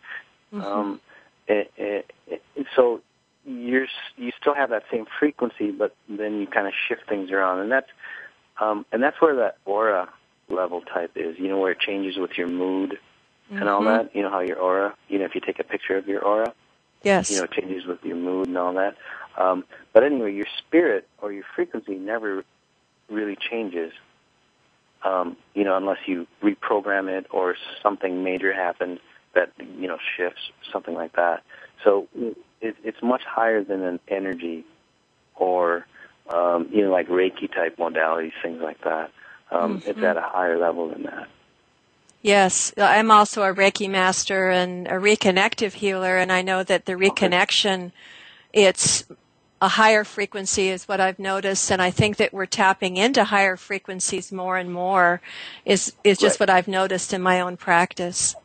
Mhm. 0.54 0.64
Um, 0.64 1.02
it, 1.48 1.72
it, 1.78 2.12
it, 2.28 2.66
so 2.76 3.02
you're 3.46 3.88
you 4.18 4.32
still 4.40 4.54
have 4.54 4.70
that 4.70 4.84
same 4.92 5.06
frequency, 5.20 5.72
but 5.72 5.96
then 6.08 6.40
you 6.40 6.48
kind 6.48 6.68
of 6.68 6.74
shift 6.88 7.08
things 7.10 7.32
around, 7.32 7.60
and 7.60 7.72
that's 7.72 7.90
um, 8.60 8.86
and 8.92 9.02
that's 9.02 9.20
where 9.20 9.36
that 9.38 9.58
aura 9.66 10.10
level 10.50 10.82
type 10.82 11.12
is. 11.16 11.40
You 11.40 11.48
know, 11.48 11.58
where 11.58 11.72
it 11.72 11.80
changes 11.80 12.18
with 12.18 12.38
your 12.38 12.48
mood 12.48 13.00
mm-hmm. 13.48 13.58
and 13.58 13.70
all 13.70 13.84
that. 13.84 14.16
You 14.16 14.22
know 14.22 14.30
how 14.30 14.42
your 14.42 14.58
aura. 14.58 14.96
You 15.08 15.20
know, 15.20 15.26
if 15.26 15.36
you 15.36 15.42
take 15.42 15.60
a 15.60 15.64
picture 15.64 15.98
of 15.98 16.08
your 16.08 16.24
aura, 16.24 16.54
yes, 17.02 17.32
you 17.32 17.38
know, 17.38 17.44
it 17.44 17.52
changes 17.52 17.86
with 17.86 18.04
your 18.04 18.18
mood 18.18 18.48
and 18.48 18.58
all 18.58 18.74
that. 18.74 18.96
Um, 19.38 19.64
but 19.94 20.04
anyway, 20.04 20.34
your 20.34 20.48
spirit 20.60 21.08
or 21.22 21.32
your 21.32 21.46
frequency 21.56 21.96
never 21.96 22.44
really 23.10 23.38
changes. 23.50 23.92
Um, 25.04 25.36
you 25.56 25.64
know, 25.64 25.78
unless 25.78 25.98
you 26.06 26.28
reprogram 26.44 27.10
it 27.10 27.26
or 27.32 27.56
something 27.82 28.24
major 28.24 28.54
happens 28.54 29.00
that 29.34 29.52
you 29.60 29.88
know 29.88 29.98
shifts, 30.18 30.52
something 30.72 30.94
like 30.94 31.14
that. 31.14 31.44
So 31.84 32.08
it, 32.62 32.76
it's 32.84 33.02
much 33.02 33.24
higher 33.24 33.64
than 33.64 33.82
an 33.82 34.00
energy 34.08 34.66
or 35.36 35.88
um, 36.30 36.70
you 36.72 36.84
know 36.84 36.92
like 36.92 37.08
Reiki 37.08 37.52
type 37.52 37.78
modalities, 37.78 38.34
things 38.42 38.62
like 38.62 38.82
that. 38.84 39.12
Um, 39.52 39.80
mm-hmm. 39.80 39.90
It's 39.90 40.00
at 40.00 40.18
a 40.18 40.22
higher 40.22 40.58
level 40.58 40.90
than 40.90 41.04
that. 41.04 41.28
Yes, 42.22 42.72
I'm 42.78 43.10
also 43.10 43.42
a 43.42 43.54
Reiki 43.54 43.90
master 43.90 44.52
and 44.52 44.88
a 44.88 44.92
reconnective 44.92 45.74
healer, 45.74 46.18
and 46.18 46.32
I 46.32 46.44
know 46.44 46.62
that 46.64 46.86
the 46.86 46.94
reconnection, 46.94 47.86
okay. 47.86 47.94
it's 48.54 49.06
a 49.62 49.68
higher 49.68 50.04
frequency 50.04 50.70
is 50.70 50.88
what 50.88 51.00
I've 51.00 51.20
noticed, 51.20 51.72
and 51.72 51.82
I 51.82 51.92
think 51.92 52.18
that 52.18 52.34
we're 52.34 52.48
tapping 52.48 52.98
into 52.98 53.24
higher 53.24 53.56
frequencies 53.56 54.32
more 54.32 54.58
and 54.58 54.74
more. 54.74 55.22
Is 55.66 55.94
is 56.04 56.18
just 56.18 56.40
right. 56.40 56.48
what 56.48 56.50
I've 56.50 56.68
noticed 56.68 57.14
in 57.14 57.22
my 57.22 57.42
own 57.42 57.58
practice. 57.58 58.36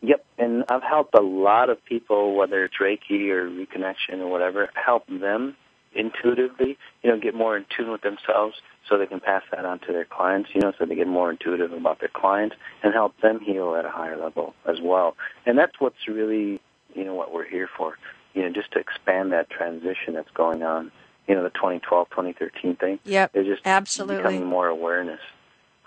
Yep, 0.00 0.24
and 0.38 0.64
I've 0.68 0.82
helped 0.82 1.14
a 1.14 1.22
lot 1.22 1.68
of 1.68 1.84
people, 1.84 2.34
whether 2.34 2.64
it's 2.64 2.76
Reiki 2.80 3.28
or 3.30 3.48
reconnection 3.50 4.20
or 4.20 4.28
whatever, 4.28 4.70
help 4.74 5.06
them 5.08 5.56
intuitively, 5.94 6.78
you 7.02 7.10
know, 7.10 7.18
get 7.18 7.34
more 7.34 7.56
in 7.56 7.64
tune 7.74 7.90
with 7.90 8.02
themselves 8.02 8.56
so 8.88 8.98
they 8.98 9.06
can 9.06 9.20
pass 9.20 9.42
that 9.50 9.64
on 9.64 9.78
to 9.80 9.92
their 9.92 10.04
clients, 10.04 10.50
you 10.54 10.60
know, 10.60 10.72
so 10.78 10.84
they 10.84 10.94
get 10.94 11.08
more 11.08 11.30
intuitive 11.30 11.72
about 11.72 12.00
their 12.00 12.10
clients 12.12 12.54
and 12.82 12.92
help 12.92 13.18
them 13.20 13.40
heal 13.40 13.74
at 13.74 13.84
a 13.84 13.90
higher 13.90 14.16
level 14.16 14.54
as 14.66 14.80
well. 14.80 15.16
And 15.44 15.58
that's 15.58 15.80
what's 15.80 16.06
really, 16.06 16.60
you 16.94 17.04
know, 17.04 17.14
what 17.14 17.32
we're 17.32 17.48
here 17.48 17.68
for, 17.76 17.98
you 18.36 18.42
know, 18.42 18.50
just 18.50 18.70
to 18.72 18.78
expand 18.78 19.32
that 19.32 19.48
transition 19.48 20.12
that's 20.14 20.30
going 20.32 20.62
on, 20.62 20.92
you 21.26 21.34
know, 21.34 21.42
the 21.42 21.50
2012, 21.50 22.10
2013 22.10 22.76
thing. 22.76 22.98
Yep, 23.04 23.32
There's 23.32 23.46
just 23.46 23.62
absolutely. 23.64 24.18
becoming 24.18 24.44
more 24.44 24.68
awareness 24.68 25.20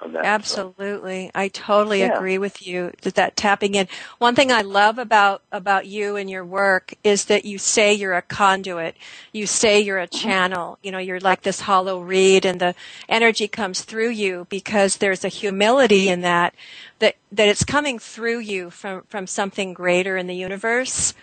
of 0.01 0.13
that. 0.13 0.25
Absolutely. 0.25 1.27
So. 1.27 1.31
I 1.35 1.47
totally 1.49 1.99
yeah. 1.99 2.15
agree 2.15 2.39
with 2.39 2.65
you 2.65 2.91
that 3.03 3.15
that 3.15 3.35
tapping 3.35 3.75
in. 3.75 3.87
One 4.17 4.33
thing 4.33 4.51
I 4.51 4.61
love 4.61 4.97
about 4.97 5.43
about 5.51 5.85
you 5.85 6.15
and 6.15 6.27
your 6.27 6.43
work 6.43 6.93
is 7.03 7.25
that 7.25 7.45
you 7.45 7.59
say 7.59 7.93
you're 7.93 8.15
a 8.15 8.21
conduit. 8.21 8.95
You 9.31 9.45
say 9.45 9.79
you're 9.79 9.99
a 9.99 10.07
mm-hmm. 10.07 10.27
channel. 10.27 10.79
You 10.81 10.91
know, 10.91 10.97
you're 10.97 11.19
like 11.19 11.43
this 11.43 11.61
hollow 11.61 11.99
reed 11.99 12.45
and 12.45 12.59
the 12.59 12.73
energy 13.07 13.47
comes 13.47 13.81
through 13.81 14.09
you 14.09 14.47
because 14.49 14.97
there's 14.97 15.23
a 15.23 15.29
humility 15.29 16.09
in 16.09 16.21
that 16.21 16.55
that 16.99 17.15
that 17.31 17.47
it's 17.47 17.63
coming 17.63 17.99
through 17.99 18.39
you 18.39 18.69
from 18.71 19.03
from 19.03 19.27
something 19.27 19.73
greater 19.73 20.17
in 20.17 20.25
the 20.27 20.35
universe. 20.35 21.13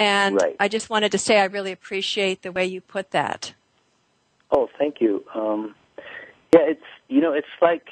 And 0.00 0.36
right. 0.36 0.56
I 0.58 0.68
just 0.68 0.88
wanted 0.88 1.12
to 1.12 1.18
say 1.18 1.38
I 1.38 1.44
really 1.44 1.72
appreciate 1.72 2.40
the 2.40 2.50
way 2.50 2.64
you 2.64 2.80
put 2.80 3.10
that. 3.10 3.52
Oh, 4.50 4.68
thank 4.78 5.00
you. 5.00 5.22
Um, 5.34 5.74
yeah, 6.54 6.62
it's 6.62 6.82
you 7.08 7.20
know, 7.20 7.34
it's 7.34 7.46
like 7.60 7.86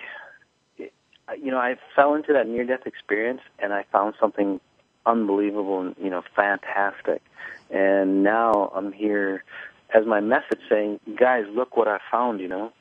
you 0.78 1.50
know, 1.50 1.58
I 1.58 1.76
fell 1.94 2.14
into 2.14 2.32
that 2.32 2.48
near 2.48 2.64
death 2.64 2.86
experience 2.86 3.42
and 3.58 3.74
I 3.74 3.84
found 3.92 4.14
something 4.18 4.58
unbelievable 5.04 5.80
and 5.82 5.94
you 6.02 6.08
know, 6.08 6.22
fantastic. 6.34 7.22
And 7.70 8.22
now 8.22 8.72
I'm 8.74 8.92
here 8.92 9.44
as 9.94 10.06
my 10.06 10.20
message 10.20 10.60
saying, 10.68 11.00
guys, 11.14 11.44
look 11.50 11.76
what 11.76 11.88
I 11.88 11.98
found. 12.10 12.40
You 12.40 12.48
know, 12.48 12.72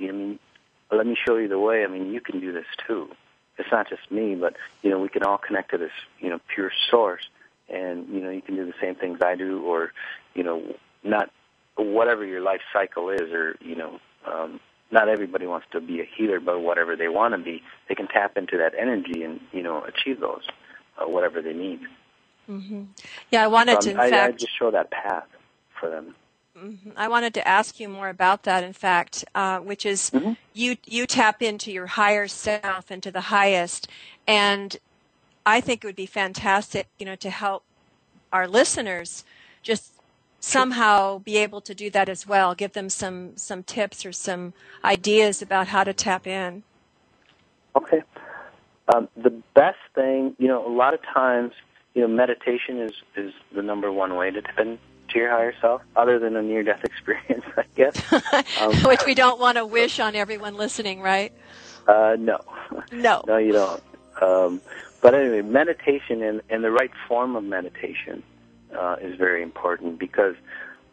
I 0.00 0.12
mean, 0.12 0.38
let 0.92 1.06
me 1.06 1.16
show 1.26 1.36
you 1.36 1.48
the 1.48 1.58
way. 1.58 1.82
I 1.82 1.88
mean, 1.88 2.12
you 2.12 2.20
can 2.20 2.38
do 2.38 2.52
this 2.52 2.66
too. 2.86 3.08
It's 3.58 3.72
not 3.72 3.88
just 3.88 4.10
me, 4.12 4.36
but 4.36 4.54
you 4.82 4.90
know, 4.90 5.00
we 5.00 5.08
can 5.08 5.24
all 5.24 5.38
connect 5.38 5.72
to 5.72 5.78
this, 5.78 5.90
you 6.20 6.28
know, 6.28 6.38
pure 6.54 6.70
source, 6.88 7.22
and 7.68 8.08
you 8.08 8.20
know, 8.20 8.30
you 8.30 8.42
can 8.42 8.56
do 8.56 8.64
the 8.66 8.74
same 8.80 8.94
things 8.94 9.20
I 9.22 9.34
do, 9.34 9.62
or 9.64 9.92
you 10.34 10.42
know, 10.42 10.74
not 11.02 11.30
whatever 11.76 12.24
your 12.24 12.40
life 12.40 12.60
cycle 12.72 13.10
is, 13.10 13.32
or 13.32 13.56
you 13.60 13.76
know, 13.76 13.98
um, 14.26 14.60
not 14.90 15.08
everybody 15.08 15.46
wants 15.46 15.66
to 15.72 15.80
be 15.80 16.00
a 16.00 16.08
healer, 16.16 16.40
but 16.40 16.60
whatever 16.60 16.96
they 16.96 17.08
want 17.08 17.34
to 17.34 17.38
be, 17.38 17.62
they 17.88 17.94
can 17.94 18.06
tap 18.08 18.36
into 18.36 18.56
that 18.58 18.74
energy 18.78 19.22
and 19.22 19.40
you 19.52 19.62
know 19.62 19.82
achieve 19.84 20.20
those, 20.20 20.42
uh, 20.98 21.08
whatever 21.08 21.42
they 21.42 21.54
need. 21.54 21.80
Mm-hmm. 22.48 22.84
Yeah, 23.30 23.44
I 23.44 23.48
wanted 23.48 23.82
so 23.82 23.88
to. 23.88 23.90
In 23.92 24.00
I, 24.00 24.10
fact, 24.10 24.34
I 24.34 24.36
just 24.36 24.58
show 24.58 24.70
that 24.70 24.90
path 24.90 25.26
for 25.78 25.90
them. 25.90 26.14
Mm-hmm. 26.56 26.90
I 26.96 27.08
wanted 27.08 27.34
to 27.34 27.46
ask 27.46 27.78
you 27.78 27.88
more 27.88 28.08
about 28.08 28.44
that. 28.44 28.64
In 28.64 28.72
fact, 28.72 29.24
uh, 29.34 29.58
which 29.58 29.84
is 29.84 30.10
mm-hmm. 30.10 30.32
you 30.54 30.76
you 30.86 31.06
tap 31.06 31.42
into 31.42 31.70
your 31.70 31.86
higher 31.86 32.28
self, 32.28 32.90
into 32.90 33.10
the 33.10 33.22
highest, 33.22 33.88
and 34.26 34.76
I 35.46 35.60
think 35.60 35.84
it 35.84 35.86
would 35.86 35.96
be 35.96 36.06
fantastic, 36.06 36.88
you 36.98 37.06
know, 37.06 37.14
to 37.16 37.30
help 37.30 37.62
our 38.32 38.48
listeners 38.48 39.24
just 39.62 39.92
somehow 40.40 41.18
be 41.18 41.36
able 41.36 41.60
to 41.60 41.74
do 41.74 41.88
that 41.90 42.08
as 42.08 42.26
well. 42.26 42.54
Give 42.54 42.72
them 42.72 42.90
some 42.90 43.36
some 43.36 43.62
tips 43.62 44.04
or 44.04 44.12
some 44.12 44.52
ideas 44.84 45.40
about 45.40 45.68
how 45.68 45.84
to 45.84 45.94
tap 45.94 46.26
in. 46.26 46.64
Okay. 47.76 48.02
Um, 48.94 49.08
the 49.16 49.30
best 49.54 49.78
thing, 49.94 50.34
you 50.38 50.48
know, 50.48 50.66
a 50.66 50.70
lot 50.70 50.94
of 50.94 51.00
times, 51.02 51.52
you 51.94 52.02
know, 52.02 52.08
meditation 52.08 52.80
is 52.80 52.92
is 53.16 53.32
the 53.54 53.62
number 53.62 53.92
one 53.92 54.16
way 54.16 54.30
to 54.32 54.42
tap 54.42 54.58
into 54.58 54.78
your 55.14 55.30
higher 55.30 55.54
self, 55.60 55.82
other 55.94 56.18
than 56.18 56.34
a 56.36 56.42
near 56.42 56.64
death 56.64 56.84
experience, 56.84 57.44
I 57.56 57.64
guess. 57.76 58.02
Um, 58.60 58.74
Which 58.84 59.04
we 59.06 59.14
don't 59.14 59.38
want 59.38 59.58
to 59.58 59.66
wish 59.66 60.00
on 60.00 60.16
everyone 60.16 60.56
listening, 60.56 61.00
right? 61.00 61.32
Uh, 61.86 62.16
no. 62.18 62.40
No. 62.90 63.22
no, 63.26 63.36
you 63.36 63.52
don't. 63.52 63.82
Um, 64.20 64.60
but 65.06 65.14
anyway, 65.14 65.40
meditation 65.40 66.20
and, 66.20 66.42
and 66.50 66.64
the 66.64 66.70
right 66.72 66.90
form 67.06 67.36
of 67.36 67.44
meditation 67.44 68.24
uh, 68.76 68.96
is 69.00 69.16
very 69.16 69.40
important 69.40 70.00
because 70.00 70.34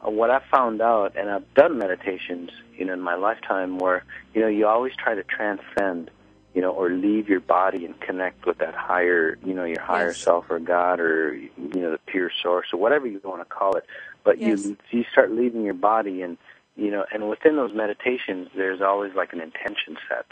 uh, 0.06 0.12
what 0.12 0.30
I 0.30 0.40
found 0.52 0.84
out, 0.84 1.16
and 1.18 1.32
I've 1.32 1.52
done 1.56 1.80
meditations, 1.80 2.52
you 2.78 2.86
know, 2.86 2.94
in 2.94 3.02
my 3.02 3.16
lifetime, 3.16 3.80
where 3.80 4.06
you 4.36 4.42
know 4.42 4.48
you 4.48 4.68
always 4.68 4.94
try 4.96 5.16
to 5.16 5.24
transcend, 5.24 6.12
you 6.54 6.62
know, 6.62 6.70
or 6.70 6.92
leave 6.92 7.28
your 7.28 7.40
body 7.40 7.86
and 7.86 8.00
connect 8.02 8.46
with 8.46 8.60
that 8.60 8.76
higher, 8.76 9.40
you 9.44 9.56
know, 9.56 9.64
your 9.64 9.82
higher 9.82 10.10
yes. 10.10 10.20
self 10.20 10.46
or 10.48 10.60
God 10.60 11.00
or 11.00 11.34
you 11.34 11.50
know 11.58 11.90
the 11.90 12.00
pure 12.06 12.30
source 12.44 12.68
or 12.72 12.80
whatever 12.80 13.08
you 13.08 13.20
want 13.24 13.42
to 13.42 13.46
call 13.46 13.78
it. 13.78 13.86
But 14.24 14.40
yes. 14.40 14.64
you 14.64 14.78
you 14.92 15.06
start 15.12 15.32
leaving 15.32 15.64
your 15.64 15.74
body 15.74 16.22
and 16.22 16.38
you 16.76 16.92
know, 16.92 17.04
and 17.12 17.30
within 17.30 17.56
those 17.56 17.74
meditations, 17.74 18.50
there's 18.56 18.80
always 18.80 19.16
like 19.16 19.34
an 19.34 19.42
intention 19.42 19.98
set, 20.08 20.28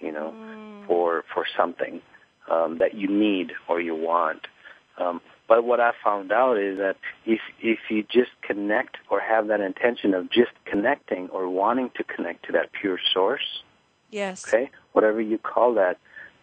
you 0.00 0.12
know, 0.12 0.32
mm. 0.34 0.86
for 0.86 1.26
for 1.34 1.44
something 1.54 2.00
um, 2.50 2.78
that 2.78 2.94
you 2.94 3.08
need 3.08 3.52
or 3.68 3.80
you 3.80 3.94
want. 3.94 4.46
Um, 4.98 5.20
but 5.48 5.64
what 5.64 5.80
I 5.80 5.92
found 6.04 6.30
out 6.30 6.58
is 6.58 6.78
that 6.78 6.96
if 7.24 7.40
if 7.60 7.78
you 7.88 8.02
just 8.02 8.30
connect 8.42 8.98
or 9.10 9.20
have 9.20 9.48
that 9.48 9.60
intention 9.60 10.12
of 10.12 10.30
just 10.30 10.52
connecting 10.66 11.28
or 11.30 11.48
wanting 11.48 11.90
to 11.96 12.04
connect 12.04 12.46
to 12.46 12.52
that 12.52 12.70
pure 12.72 12.98
source, 13.14 13.62
yes, 14.10 14.46
okay, 14.46 14.70
whatever 14.92 15.20
you 15.20 15.38
call 15.38 15.74
that, 15.74 15.98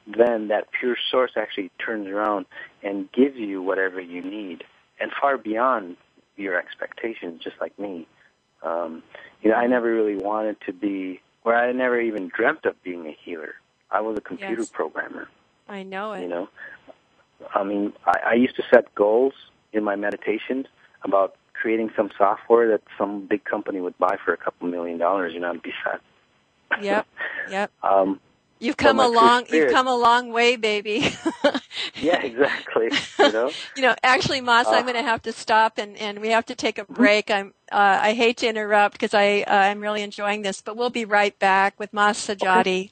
then 0.08 0.48
that 0.48 0.70
pure 0.72 0.98
source 1.12 1.32
actually 1.36 1.72
turns 1.78 2.08
around 2.08 2.48
and 2.82 3.12
gives 3.12 3.38
you 3.38 3.62
whatever 3.62 4.02
you 4.02 4.24
need, 4.24 4.64
and 5.00 5.12
far 5.22 5.38
beyond 5.38 5.98
your 6.36 6.58
expectations. 6.58 7.44
Just 7.44 7.58
like 7.62 7.78
me, 7.78 8.08
um, 8.64 9.04
you 9.44 9.52
know, 9.52 9.56
I 9.56 9.68
never 9.68 9.94
really 9.94 10.18
wanted 10.18 10.58
to 10.66 10.74
be, 10.74 11.22
or 11.44 11.56
I 11.56 11.72
never 11.74 12.00
even 12.00 12.32
dreamt 12.36 12.66
of 12.66 12.82
being 12.82 13.06
a 13.06 13.16
healer. 13.24 13.54
I 13.92 14.02
was 14.02 14.18
a 14.18 14.22
computer 14.22 14.62
yes. 14.62 14.70
programmer. 14.70 15.28
I 15.68 15.84
know 15.84 16.14
it. 16.14 16.22
You 16.22 16.28
know, 16.28 16.50
I 17.54 17.64
mean, 17.64 17.94
I, 18.06 18.32
I 18.32 18.34
used 18.34 18.56
to 18.58 18.64
set 18.72 18.94
goals 18.96 19.34
in 19.74 19.84
my 19.84 19.96
meditations 19.96 20.68
about 21.04 21.36
creating 21.54 21.92
some 21.96 22.10
software 22.18 22.70
that 22.70 22.82
some 22.98 23.26
big 23.28 23.44
company 23.44 23.82
would 23.82 23.98
buy 23.98 24.18
for 24.24 24.34
a 24.34 24.38
couple 24.38 24.68
million 24.68 24.98
dollars, 24.98 25.34
you 25.34 25.40
know, 25.40 25.52
and 25.52 25.62
be 25.62 25.74
set. 25.84 26.02
Yep, 26.82 27.08
yep. 27.50 27.72
um, 27.84 28.20
you've 28.60 28.78
come 28.78 29.00
a 29.00 29.08
long, 29.08 29.46
you've 29.50 29.72
come 29.72 29.88
a 29.88 29.96
long 29.96 30.32
way, 30.32 30.56
baby. 30.56 31.12
yeah, 32.02 32.22
exactly. 32.22 32.90
You 33.20 33.32
know, 33.32 33.52
you 33.76 33.82
know. 33.82 33.96
Actually, 34.04 34.42
Mas, 34.42 34.68
uh, 34.68 34.72
I'm 34.72 34.84
going 34.84 34.96
to 34.96 35.04
have 35.04 35.22
to 35.24 35.32
stop, 35.32 35.78
and 35.78 35.98
and 35.98 36.20
we 36.20 36.30
have 36.30 36.46
to 36.48 36.56
take 36.56 36.78
a 36.78 36.86
break. 36.86 37.32
I'm, 37.32 37.54
uh, 37.72 38.00
I 38.02 38.14
hate 38.14 38.38
to 38.38 38.48
interrupt 38.48 38.94
because 38.94 39.14
I 39.14 39.42
uh, 39.42 39.54
I'm 39.54 39.80
really 39.80 40.02
enjoying 40.02 40.42
this, 40.42 40.62
but 40.62 40.76
we'll 40.76 40.90
be 40.90 41.06
right 41.06 41.38
back 41.40 41.80
with 41.80 41.94
Mas 41.94 42.20
Sajady. 42.20 42.86
Okay. 42.86 42.92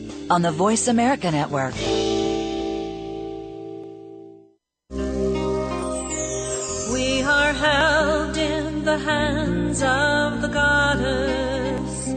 on 0.31 0.41
the 0.43 0.51
Voice 0.51 0.87
America 0.87 1.29
Network. 1.29 1.75
We 6.93 7.21
are 7.21 7.51
held 7.51 8.37
in 8.37 8.85
the 8.85 8.97
hands 8.97 9.83
of 9.83 10.41
the 10.41 10.47
goddess. 10.47 12.07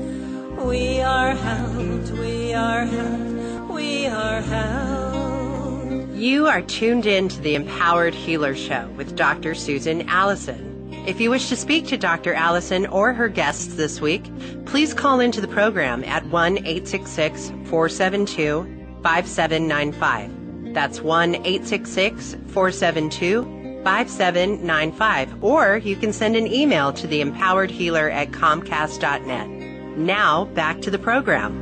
We 0.65 1.01
are 1.01 1.35
held, 1.35 2.17
we 2.21 2.55
are 2.55 2.85
held, 2.85 3.71
we 3.71 4.07
are 4.07 4.41
held. 4.43 6.15
You 6.15 6.47
are 6.47 6.63
tuned 6.63 7.07
in 7.07 7.29
to 7.31 7.41
the 7.41 7.57
Empowered 7.57 8.15
Healer 8.15 8.55
Show 8.55 8.87
with 8.97 9.17
Dr. 9.17 9.57
Susan 9.57 10.09
Allison. 10.09 10.74
If 11.07 11.21
you 11.21 11.29
wish 11.29 11.51
to 11.51 11.57
speak 11.57 11.87
to 11.89 11.99
Dr. 11.99 12.33
Allison 12.33 12.87
or 12.87 13.13
her 13.13 13.29
guests 13.29 13.75
this 13.75 14.01
week, 14.01 14.25
please 14.65 14.95
call 14.95 15.21
into 15.21 15.43
the 15.43 15.49
program 15.49 16.03
at 16.05 16.25
1 16.29 16.59
866 16.59 17.51
472 17.67 18.63
5795. 19.03 20.73
That's 20.73 21.03
1 21.03 21.35
866 21.35 22.37
472 22.47 23.43
5795. 23.85 25.45
Or 25.45 25.77
you 25.77 25.95
can 25.95 26.11
send 26.11 26.37
an 26.37 26.47
email 26.47 26.91
to 26.95 27.07
the 27.07 27.21
empowered 27.21 27.71
healer 27.71 28.09
at 28.09 28.31
comcast.net. 28.31 29.99
Now, 29.99 30.47
back 30.47 30.81
to 30.81 30.91
the 30.91 30.99
program. 30.99 31.61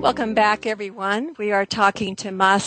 Welcome 0.00 0.34
back, 0.34 0.66
everyone. 0.66 1.34
We 1.38 1.52
are 1.52 1.66
talking 1.66 2.16
to 2.16 2.32
Mas 2.32 2.64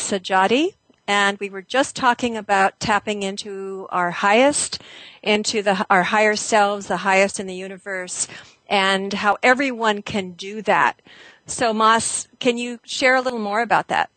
and 1.08 1.38
we 1.40 1.50
were 1.50 1.62
just 1.62 1.96
talking 1.96 2.38
about 2.38 2.80
tapping 2.80 3.24
into 3.24 3.88
our 3.90 4.12
highest, 4.12 4.82
into 5.22 5.62
the, 5.62 5.86
our 5.90 6.04
higher 6.04 6.36
selves, 6.36 6.88
the 6.88 6.98
highest 6.98 7.40
in 7.40 7.48
the 7.48 7.56
universe, 7.56 8.28
and 8.70 9.14
how 9.14 9.38
everyone 9.44 10.02
can 10.02 10.32
do 10.32 10.62
that. 10.62 11.02
So, 11.46 11.74
Mas, 11.74 12.28
can 12.40 12.58
you 12.58 12.80
share 12.84 13.16
a 13.16 13.22
little 13.22 13.40
more 13.40 13.62
about 13.62 13.88
that? 13.90 14.10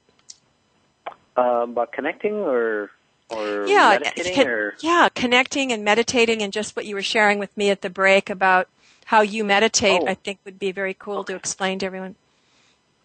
Um, 1.36 1.70
about 1.70 1.92
connecting 1.92 2.34
or 2.34 2.90
or 3.30 3.66
yeah, 3.66 3.98
con- 4.34 4.46
or 4.46 4.74
yeah, 4.80 5.08
connecting 5.14 5.72
and 5.72 5.82
meditating, 5.82 6.42
and 6.42 6.52
just 6.52 6.76
what 6.76 6.86
you 6.86 6.94
were 6.94 7.02
sharing 7.02 7.38
with 7.38 7.56
me 7.56 7.70
at 7.70 7.80
the 7.80 7.90
break 7.90 8.30
about 8.30 8.68
how 9.06 9.22
you 9.22 9.44
meditate, 9.44 10.02
Oh. 10.02 10.06
I 10.06 10.14
think 10.14 10.38
would 10.44 10.58
be 10.58 10.72
very 10.72 10.94
cool 10.94 11.24
to 11.24 11.34
explain 11.34 11.78
to 11.80 11.86
everyone. 11.86 12.14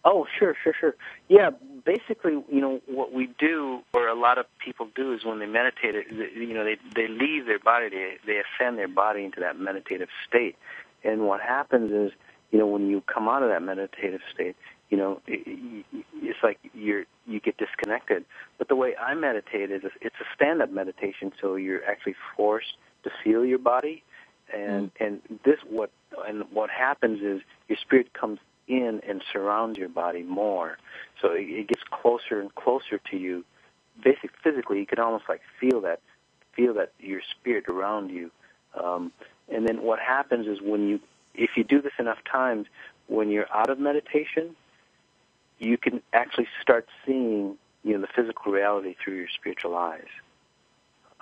Oh, 0.06 0.28
sure, 0.38 0.56
sure, 0.64 0.74
sure. 0.80 0.96
Yeah, 1.28 1.50
basically, 1.86 2.34
you 2.52 2.62
know, 2.62 2.82
what 2.88 3.14
we 3.14 3.30
do, 3.40 3.82
or 3.94 4.08
a 4.08 4.16
lot 4.16 4.38
of 4.38 4.46
people 4.64 4.88
do, 4.96 5.14
is 5.14 5.26
when 5.26 5.40
they 5.40 5.46
meditate, 5.46 5.96
you 6.36 6.54
know, 6.54 6.64
they 6.64 6.78
they 6.96 7.08
leave 7.08 7.46
their 7.46 7.60
body, 7.60 7.90
they 7.90 8.18
they 8.26 8.42
ascend 8.42 8.78
their 8.78 8.88
body 8.88 9.24
into 9.24 9.40
that 9.40 9.60
meditative 9.60 10.10
state, 10.28 10.56
and 11.04 11.28
what 11.28 11.42
happens 11.42 11.92
is, 11.92 12.12
you 12.52 12.60
know, 12.60 12.68
when 12.68 12.90
you 12.90 13.02
come 13.02 13.28
out 13.28 13.44
of 13.44 13.50
that 13.50 13.62
meditative 13.62 14.22
state, 14.34 14.56
you 14.90 14.98
know, 14.98 15.22
it, 15.28 15.44
it- 15.46 16.06
it's 16.22 16.40
like 16.44 16.60
you're 16.74 17.06
you 17.28 17.40
get 17.40 17.58
disconnected. 17.58 18.26
But 18.58 18.68
the 18.68 18.76
way 18.76 18.96
I 18.96 19.14
meditate 19.16 19.72
is 19.72 19.84
it's 20.02 20.16
a 20.20 20.26
stand-up 20.36 20.72
meditation, 20.72 21.32
so 21.42 21.56
you're 21.56 21.84
actually 21.86 22.16
forced 22.36 22.74
to 23.04 23.10
feel 23.24 23.46
your 23.46 23.60
body, 23.60 24.04
and 24.54 24.94
mm. 24.94 25.06
and 25.06 25.22
this 25.46 25.60
what 25.70 25.92
and 26.28 26.44
what 26.52 26.70
happens 26.70 27.22
is 27.22 27.42
your 27.68 27.78
spirit 27.78 28.14
comes 28.14 28.40
in 28.70 29.02
and 29.08 29.22
surrounds 29.34 29.78
your 29.78 29.90
body 29.90 30.24
more, 30.24 30.78
so 31.22 31.32
it, 31.34 31.68
gets 31.68 31.82
closer 31.92 32.40
and 32.40 32.54
closer 32.56 33.00
to 33.12 33.18
you. 33.18 33.44
Basically, 34.02 34.30
physically, 34.42 34.80
you 34.80 34.86
can 34.86 35.00
almost 35.00 35.26
like 35.28 35.42
feel 35.60 35.82
that 35.82 36.00
feel 36.56 36.74
that 36.76 36.94
your 37.00 37.22
spirit 37.32 37.68
around 37.68 38.10
you. 38.10 38.32
Um, 38.82 39.12
and 39.52 39.68
then 39.68 39.82
what 39.82 40.00
happens 40.00 40.48
is 40.48 40.62
when 40.62 40.88
you 40.88 41.00
if 41.34 41.52
you 41.58 41.64
do 41.64 41.82
this 41.82 41.94
enough 42.00 42.20
times, 42.30 42.68
when 43.08 43.30
you're 43.30 43.52
out 43.54 43.70
of 43.70 43.80
meditation, 43.80 44.56
you 45.58 45.78
can 45.78 46.02
actually 46.14 46.48
start 46.62 46.88
seeing 47.06 47.58
you 47.84 47.94
know 47.94 48.02
the 48.02 48.08
physical 48.16 48.52
reality 48.52 48.96
through 49.04 49.16
your 49.16 49.28
spiritual 49.34 49.76
eyes, 49.76 50.08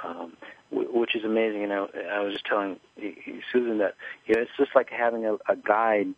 um, 0.03 0.33
wh- 0.69 0.93
which 0.93 1.15
is 1.15 1.23
amazing. 1.23 1.63
And 1.63 1.73
I, 1.73 1.87
I 2.11 2.19
was 2.19 2.33
just 2.33 2.45
telling 2.45 2.79
Susan 3.51 3.77
that 3.79 3.95
you 4.25 4.35
know 4.35 4.41
it's 4.41 4.51
just 4.57 4.75
like 4.75 4.89
having 4.89 5.25
a, 5.25 5.35
a 5.49 5.55
guide 5.55 6.13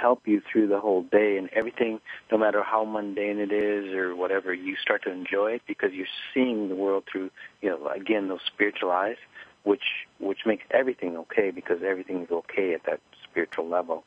help 0.00 0.26
you 0.26 0.40
through 0.50 0.68
the 0.68 0.80
whole 0.80 1.02
day 1.02 1.36
and 1.36 1.48
everything, 1.52 2.00
no 2.30 2.38
matter 2.38 2.62
how 2.62 2.84
mundane 2.84 3.38
it 3.38 3.52
is 3.52 3.92
or 3.94 4.14
whatever, 4.14 4.52
you 4.54 4.76
start 4.76 5.02
to 5.04 5.10
enjoy 5.10 5.52
it 5.52 5.62
because 5.66 5.92
you're 5.92 6.06
seeing 6.32 6.68
the 6.68 6.74
world 6.74 7.04
through 7.10 7.30
you 7.60 7.68
know 7.68 7.88
again 7.88 8.28
those 8.28 8.40
spiritual 8.46 8.90
eyes, 8.90 9.16
which 9.64 10.06
which 10.18 10.40
makes 10.46 10.64
everything 10.70 11.16
okay 11.16 11.50
because 11.50 11.78
everything 11.84 12.22
is 12.22 12.30
okay 12.30 12.74
at 12.74 12.84
that 12.84 13.00
spiritual 13.30 13.68
level. 13.68 14.04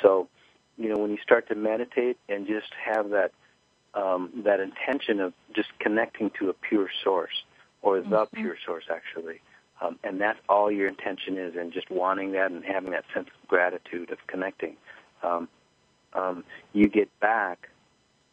So 0.00 0.28
you 0.78 0.88
know, 0.88 0.98
when 0.98 1.10
you 1.10 1.18
start 1.22 1.48
to 1.48 1.54
meditate 1.54 2.18
and 2.28 2.46
just 2.46 2.72
have 2.84 3.10
that 3.10 3.32
um, 3.94 4.30
that 4.44 4.60
intention 4.60 5.20
of 5.20 5.34
just 5.54 5.68
connecting 5.78 6.30
to 6.38 6.48
a 6.48 6.54
pure 6.54 6.88
source 7.04 7.44
or 7.82 8.00
the 8.00 8.26
pure 8.32 8.56
source, 8.64 8.84
actually, 8.90 9.40
um, 9.82 9.98
and 10.02 10.20
that's 10.20 10.38
all 10.48 10.70
your 10.70 10.88
intention 10.88 11.36
is, 11.36 11.54
and 11.56 11.72
just 11.72 11.90
wanting 11.90 12.32
that 12.32 12.50
and 12.50 12.64
having 12.64 12.92
that 12.92 13.04
sense 13.12 13.28
of 13.28 13.48
gratitude 13.48 14.10
of 14.10 14.18
connecting, 14.28 14.76
um, 15.22 15.48
um, 16.14 16.44
you 16.72 16.88
get 16.88 17.08
back 17.20 17.68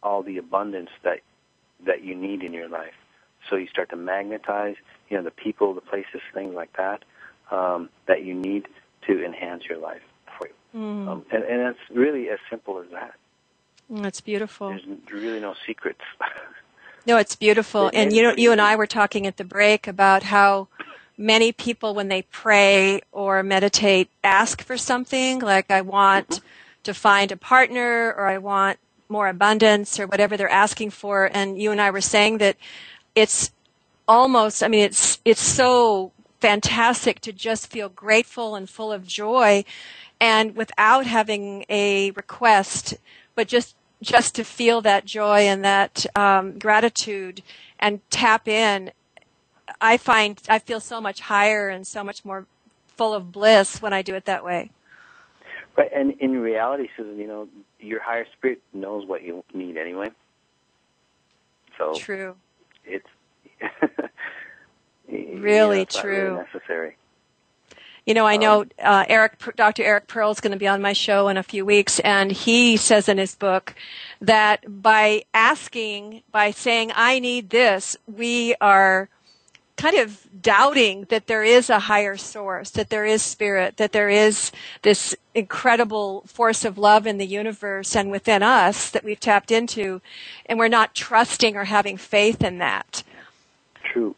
all 0.01 0.23
the 0.23 0.37
abundance 0.37 0.89
that 1.03 1.19
that 1.85 2.03
you 2.03 2.15
need 2.15 2.43
in 2.43 2.53
your 2.53 2.67
life. 2.67 2.93
So 3.49 3.55
you 3.55 3.67
start 3.67 3.89
to 3.89 3.95
magnetize, 3.95 4.75
you 5.09 5.17
know, 5.17 5.23
the 5.23 5.31
people, 5.31 5.73
the 5.73 5.81
places, 5.81 6.21
things 6.33 6.53
like 6.53 6.75
that 6.77 7.03
um, 7.51 7.89
that 8.05 8.23
you 8.25 8.33
need 8.33 8.67
to 9.07 9.23
enhance 9.23 9.63
your 9.65 9.77
life 9.77 10.01
for 10.37 10.47
you. 10.47 10.79
Um, 10.79 11.25
and, 11.31 11.43
and 11.43 11.61
it's 11.61 11.79
really 11.89 12.29
as 12.29 12.39
simple 12.49 12.79
as 12.79 12.91
that. 12.91 13.13
Mm, 13.91 14.03
That's 14.03 14.21
beautiful. 14.21 14.69
There's 14.69 14.85
really 15.11 15.39
no 15.39 15.55
secrets. 15.65 16.01
No, 17.05 17.17
it's 17.17 17.35
beautiful. 17.35 17.89
And 17.93 18.13
you 18.13 18.21
know, 18.21 18.33
you 18.37 18.51
and 18.51 18.61
I 18.61 18.75
were 18.75 18.85
talking 18.85 19.25
at 19.25 19.37
the 19.37 19.43
break 19.43 19.87
about 19.87 20.21
how 20.21 20.67
many 21.17 21.51
people 21.51 21.95
when 21.95 22.07
they 22.07 22.21
pray 22.23 23.01
or 23.11 23.41
meditate 23.41 24.09
ask 24.23 24.61
for 24.61 24.77
something 24.77 25.39
like 25.39 25.71
I 25.71 25.81
want 25.81 26.29
mm-hmm. 26.29 26.45
To 26.89 26.93
find 26.93 27.31
a 27.31 27.37
partner 27.37 28.13
or 28.17 28.25
I 28.25 28.39
want 28.39 28.79
more 29.09 29.27
abundance 29.27 29.99
or 29.99 30.07
whatever 30.07 30.35
they're 30.35 30.49
asking 30.49 30.89
for 30.89 31.29
and 31.31 31.61
you 31.61 31.71
and 31.71 31.79
I 31.79 31.91
were 31.91 32.01
saying 32.01 32.39
that 32.39 32.57
it's 33.15 33.51
almost 34.07 34.63
I 34.63 34.67
mean 34.67 34.83
it's 34.85 35.19
it's 35.23 35.41
so 35.41 36.11
fantastic 36.41 37.19
to 37.21 37.31
just 37.31 37.67
feel 37.71 37.89
grateful 37.89 38.55
and 38.55 38.67
full 38.67 38.91
of 38.91 39.05
joy 39.05 39.63
and 40.19 40.55
without 40.55 41.05
having 41.05 41.63
a 41.69 42.11
request 42.11 42.95
but 43.35 43.47
just 43.47 43.75
just 44.01 44.33
to 44.35 44.43
feel 44.43 44.81
that 44.81 45.05
joy 45.05 45.41
and 45.41 45.63
that 45.63 46.05
um, 46.15 46.57
gratitude 46.57 47.43
and 47.79 48.01
tap 48.09 48.47
in 48.47 48.91
I 49.79 49.97
find 49.97 50.41
I 50.49 50.57
feel 50.57 50.79
so 50.79 50.99
much 50.99 51.21
higher 51.21 51.69
and 51.69 51.85
so 51.85 52.03
much 52.03 52.25
more 52.25 52.47
full 52.87 53.13
of 53.13 53.31
bliss 53.31 53.81
when 53.81 53.93
I 53.93 54.01
do 54.01 54.15
it 54.15 54.25
that 54.25 54.43
way. 54.43 54.71
Right, 55.77 55.89
and 55.95 56.11
in 56.19 56.39
reality, 56.39 56.89
Susan, 56.97 57.17
you 57.17 57.27
know, 57.27 57.47
your 57.79 58.01
higher 58.01 58.25
spirit 58.37 58.61
knows 58.73 59.07
what 59.07 59.23
you 59.23 59.43
need 59.53 59.77
anyway. 59.77 60.09
So 61.77 61.93
true. 61.95 62.35
It's 62.85 63.07
really 65.07 65.79
yeah, 65.79 66.01
true. 66.01 66.11
Really 66.11 66.43
necessary. 66.43 66.97
You 68.05 68.15
know, 68.15 68.25
I 68.25 68.37
know 68.37 68.61
um, 68.61 68.69
uh, 68.83 69.05
Eric, 69.07 69.55
Dr. 69.55 69.83
Eric 69.83 70.07
Pearl 70.07 70.31
is 70.31 70.39
going 70.39 70.51
to 70.51 70.57
be 70.57 70.67
on 70.67 70.81
my 70.81 70.93
show 70.93 71.27
in 71.27 71.37
a 71.37 71.43
few 71.43 71.63
weeks, 71.63 71.99
and 71.99 72.31
he 72.31 72.75
says 72.75 73.07
in 73.07 73.19
his 73.19 73.35
book 73.35 73.75
that 74.19 74.81
by 74.81 75.23
asking, 75.33 76.23
by 76.31 76.51
saying, 76.51 76.91
"I 76.95 77.19
need 77.19 77.51
this," 77.51 77.95
we 78.07 78.55
are 78.61 79.09
kind 79.79 79.95
of 79.95 80.27
doubting 80.41 81.05
that 81.05 81.27
there 81.27 81.43
is 81.43 81.69
a 81.69 81.79
higher 81.79 82.17
source, 82.17 82.69
that 82.71 82.89
there 82.89 83.05
is 83.05 83.21
spirit, 83.21 83.77
that 83.77 83.93
there 83.93 84.09
is 84.09 84.51
this 84.81 85.15
incredible 85.33 86.21
force 86.27 86.65
of 86.65 86.77
love 86.77 87.07
in 87.07 87.17
the 87.17 87.25
universe 87.25 87.95
and 87.95 88.11
within 88.11 88.43
us 88.43 88.89
that 88.89 89.05
we've 89.05 89.21
tapped 89.21 89.51
into, 89.51 90.01
and 90.47 90.59
we're 90.59 90.67
not 90.67 90.93
trusting 90.93 91.55
or 91.55 91.63
having 91.63 91.95
faith 91.95 92.43
in 92.43 92.57
that. 92.57 93.03
True. 93.85 94.15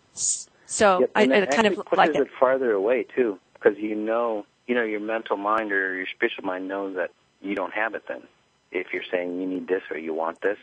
So 0.66 1.02
yep, 1.02 1.12
I, 1.14 1.24
I 1.24 1.46
kind 1.46 1.68
of 1.68 1.76
pushes 1.76 1.98
like 1.98 2.16
it. 2.16 2.22
it 2.22 2.28
farther 2.40 2.72
away 2.72 3.04
too, 3.16 3.38
because 3.54 3.78
you 3.78 3.94
know, 3.94 4.48
you 4.66 4.74
know, 4.74 4.84
your 4.84 5.00
mental 5.00 5.38
mind 5.38 5.72
or 5.72 5.96
your 5.96 6.08
spiritual 6.08 6.44
mind 6.44 6.68
knows 6.68 6.96
that 6.96 7.12
you 7.40 7.54
don't 7.54 7.74
have 7.74 7.94
it. 7.94 8.04
Then, 8.08 8.24
if 8.72 8.88
you're 8.94 9.04
saying 9.12 9.40
you 9.40 9.46
need 9.48 9.68
this 9.68 9.84
or 9.92 9.98
you 9.98 10.16
want 10.16 10.42
this, 10.42 10.58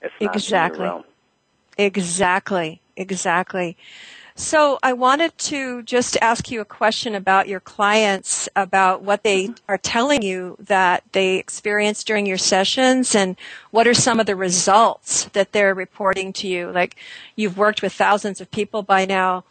it's 0.00 0.14
not 0.22 0.34
exactly. 0.34 0.78
in 0.78 0.84
your 0.84 0.94
realm. 0.94 1.04
Exactly. 1.76 2.80
Exactly. 2.96 3.76
So 4.34 4.78
I 4.82 4.94
wanted 4.94 5.36
to 5.38 5.82
just 5.82 6.16
ask 6.22 6.50
you 6.50 6.60
a 6.60 6.64
question 6.64 7.14
about 7.14 7.48
your 7.48 7.60
clients, 7.60 8.48
about 8.56 9.02
what 9.02 9.22
they 9.22 9.50
are 9.68 9.78
telling 9.78 10.22
you 10.22 10.56
that 10.58 11.04
they 11.12 11.36
experienced 11.36 12.06
during 12.06 12.24
your 12.24 12.38
sessions 12.38 13.14
and 13.14 13.36
what 13.70 13.86
are 13.86 13.94
some 13.94 14.20
of 14.20 14.26
the 14.26 14.36
results 14.36 15.24
that 15.32 15.52
they're 15.52 15.74
reporting 15.74 16.32
to 16.34 16.48
you? 16.48 16.70
Like 16.70 16.96
you've 17.36 17.58
worked 17.58 17.82
with 17.82 17.92
thousands 17.92 18.40
of 18.40 18.50
people 18.50 18.82
by 18.82 19.04
now. 19.04 19.44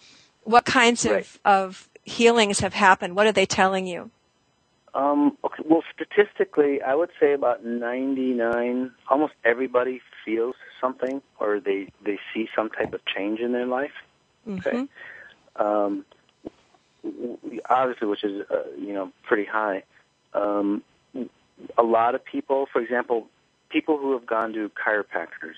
What 0.43 0.65
kinds 0.65 1.05
right. 1.05 1.21
of, 1.21 1.39
of 1.45 1.89
healings 2.03 2.59
have 2.59 2.73
happened? 2.73 3.15
What 3.15 3.27
are 3.27 3.31
they 3.31 3.45
telling 3.45 3.85
you? 3.85 4.09
Um, 4.93 5.37
okay, 5.43 5.63
well, 5.63 5.83
statistically, 5.93 6.81
I 6.81 6.95
would 6.95 7.11
say 7.19 7.33
about 7.33 7.63
99, 7.63 8.91
almost 9.09 9.33
everybody 9.45 10.01
feels 10.25 10.55
something 10.81 11.21
or 11.39 11.59
they, 11.59 11.91
they 12.03 12.19
see 12.33 12.49
some 12.55 12.69
type 12.69 12.93
of 12.93 12.99
change 13.05 13.39
in 13.39 13.53
their 13.53 13.67
life. 13.67 13.93
Okay. 14.47 14.71
Mm-hmm. 14.71 15.61
Um, 15.61 16.05
obviously, 17.69 18.07
which 18.07 18.23
is 18.23 18.43
uh, 18.49 18.63
you 18.79 18.93
know 18.93 19.11
pretty 19.23 19.45
high. 19.45 19.83
Um, 20.33 20.83
a 21.77 21.83
lot 21.83 22.15
of 22.15 22.23
people, 22.23 22.67
for 22.71 22.81
example, 22.81 23.27
people 23.69 23.97
who 23.97 24.13
have 24.13 24.25
gone 24.25 24.53
to 24.53 24.69
chiropractors, 24.69 25.55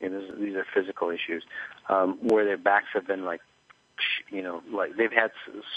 you 0.00 0.08
know, 0.08 0.34
these 0.36 0.54
are 0.54 0.66
physical 0.74 1.10
issues, 1.10 1.44
um, 1.88 2.18
where 2.22 2.44
their 2.44 2.56
backs 2.56 2.88
have 2.94 3.06
been 3.06 3.24
like, 3.24 3.40
you 4.30 4.42
know, 4.42 4.62
like 4.72 4.96
they've 4.96 5.12
had 5.12 5.30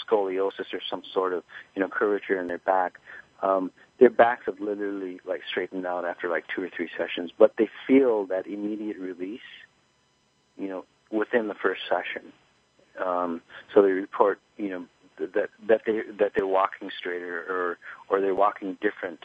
scoliosis 0.08 0.72
or 0.72 0.80
some 0.88 1.02
sort 1.12 1.32
of, 1.32 1.44
you 1.74 1.80
know, 1.80 1.88
curvature 1.88 2.40
in 2.40 2.48
their 2.48 2.58
back. 2.58 2.98
Um, 3.42 3.70
their 3.98 4.10
backs 4.10 4.44
have 4.46 4.60
literally 4.60 5.20
like 5.26 5.42
straightened 5.48 5.86
out 5.86 6.04
after 6.04 6.28
like 6.28 6.44
two 6.54 6.62
or 6.62 6.70
three 6.74 6.88
sessions, 6.96 7.30
but 7.38 7.54
they 7.58 7.68
feel 7.86 8.26
that 8.26 8.46
immediate 8.46 8.98
release, 8.98 9.40
you 10.58 10.68
know, 10.68 10.84
within 11.10 11.48
the 11.48 11.54
first 11.54 11.82
session. 11.88 12.32
Um, 13.04 13.42
so 13.74 13.82
they 13.82 13.90
report, 13.90 14.40
you 14.56 14.68
know, 14.68 14.84
that 15.18 15.50
that 15.66 15.82
they 15.86 16.02
that 16.18 16.32
they're 16.34 16.46
walking 16.46 16.90
straighter 16.96 17.44
or 17.48 17.78
or 18.08 18.20
they're 18.20 18.34
walking 18.34 18.76
different. 18.80 19.20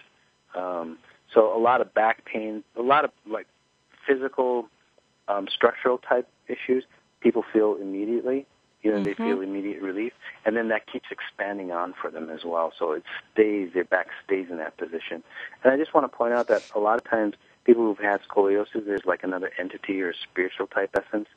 Um, 0.56 0.98
so 1.34 1.56
a 1.56 1.60
lot 1.60 1.82
of 1.82 1.94
back 1.94 2.26
pain, 2.26 2.64
a 2.76 2.82
lot 2.82 3.06
of 3.06 3.12
like 3.26 3.48
physical, 4.08 4.68
um, 5.28 5.48
structural 5.54 5.98
type 5.98 6.28
issues, 6.48 6.84
people 7.22 7.44
feel 7.54 7.78
immediately. 7.82 8.46
You 8.82 8.90
know, 8.90 8.98
mm-hmm. 8.98 9.04
they 9.04 9.14
feel 9.14 9.42
immediate 9.42 9.80
relief, 9.80 10.12
and 10.44 10.58
then 10.58 10.70
that 10.70 10.88
keeps 10.92 11.06
expanding 11.12 11.72
on 11.72 11.94
for 12.02 12.10
them 12.10 12.32
as 12.32 12.44
well. 12.44 12.74
So 12.80 12.94
it 12.94 13.04
stays, 13.32 13.70
their 13.76 13.84
back 13.84 14.08
stays 14.26 14.48
in 14.50 14.58
that 14.58 14.76
position. 14.78 15.22
And 15.64 15.72
I 15.72 15.78
just 15.78 15.94
want 15.94 16.12
to 16.12 16.18
point 16.18 16.34
out 16.34 16.48
that 16.48 16.64
a 16.74 16.80
lot 16.80 16.98
of 16.98 17.04
times 17.08 17.36
people 17.64 17.84
who've 17.84 18.00
had 18.00 18.22
scoliosis, 18.28 18.84
there's 18.84 19.06
like 19.06 19.24
another 19.24 19.52
entity 19.60 20.02
or 20.02 20.14
spiritual 20.14 20.66
type 20.66 20.96
essence 20.96 21.28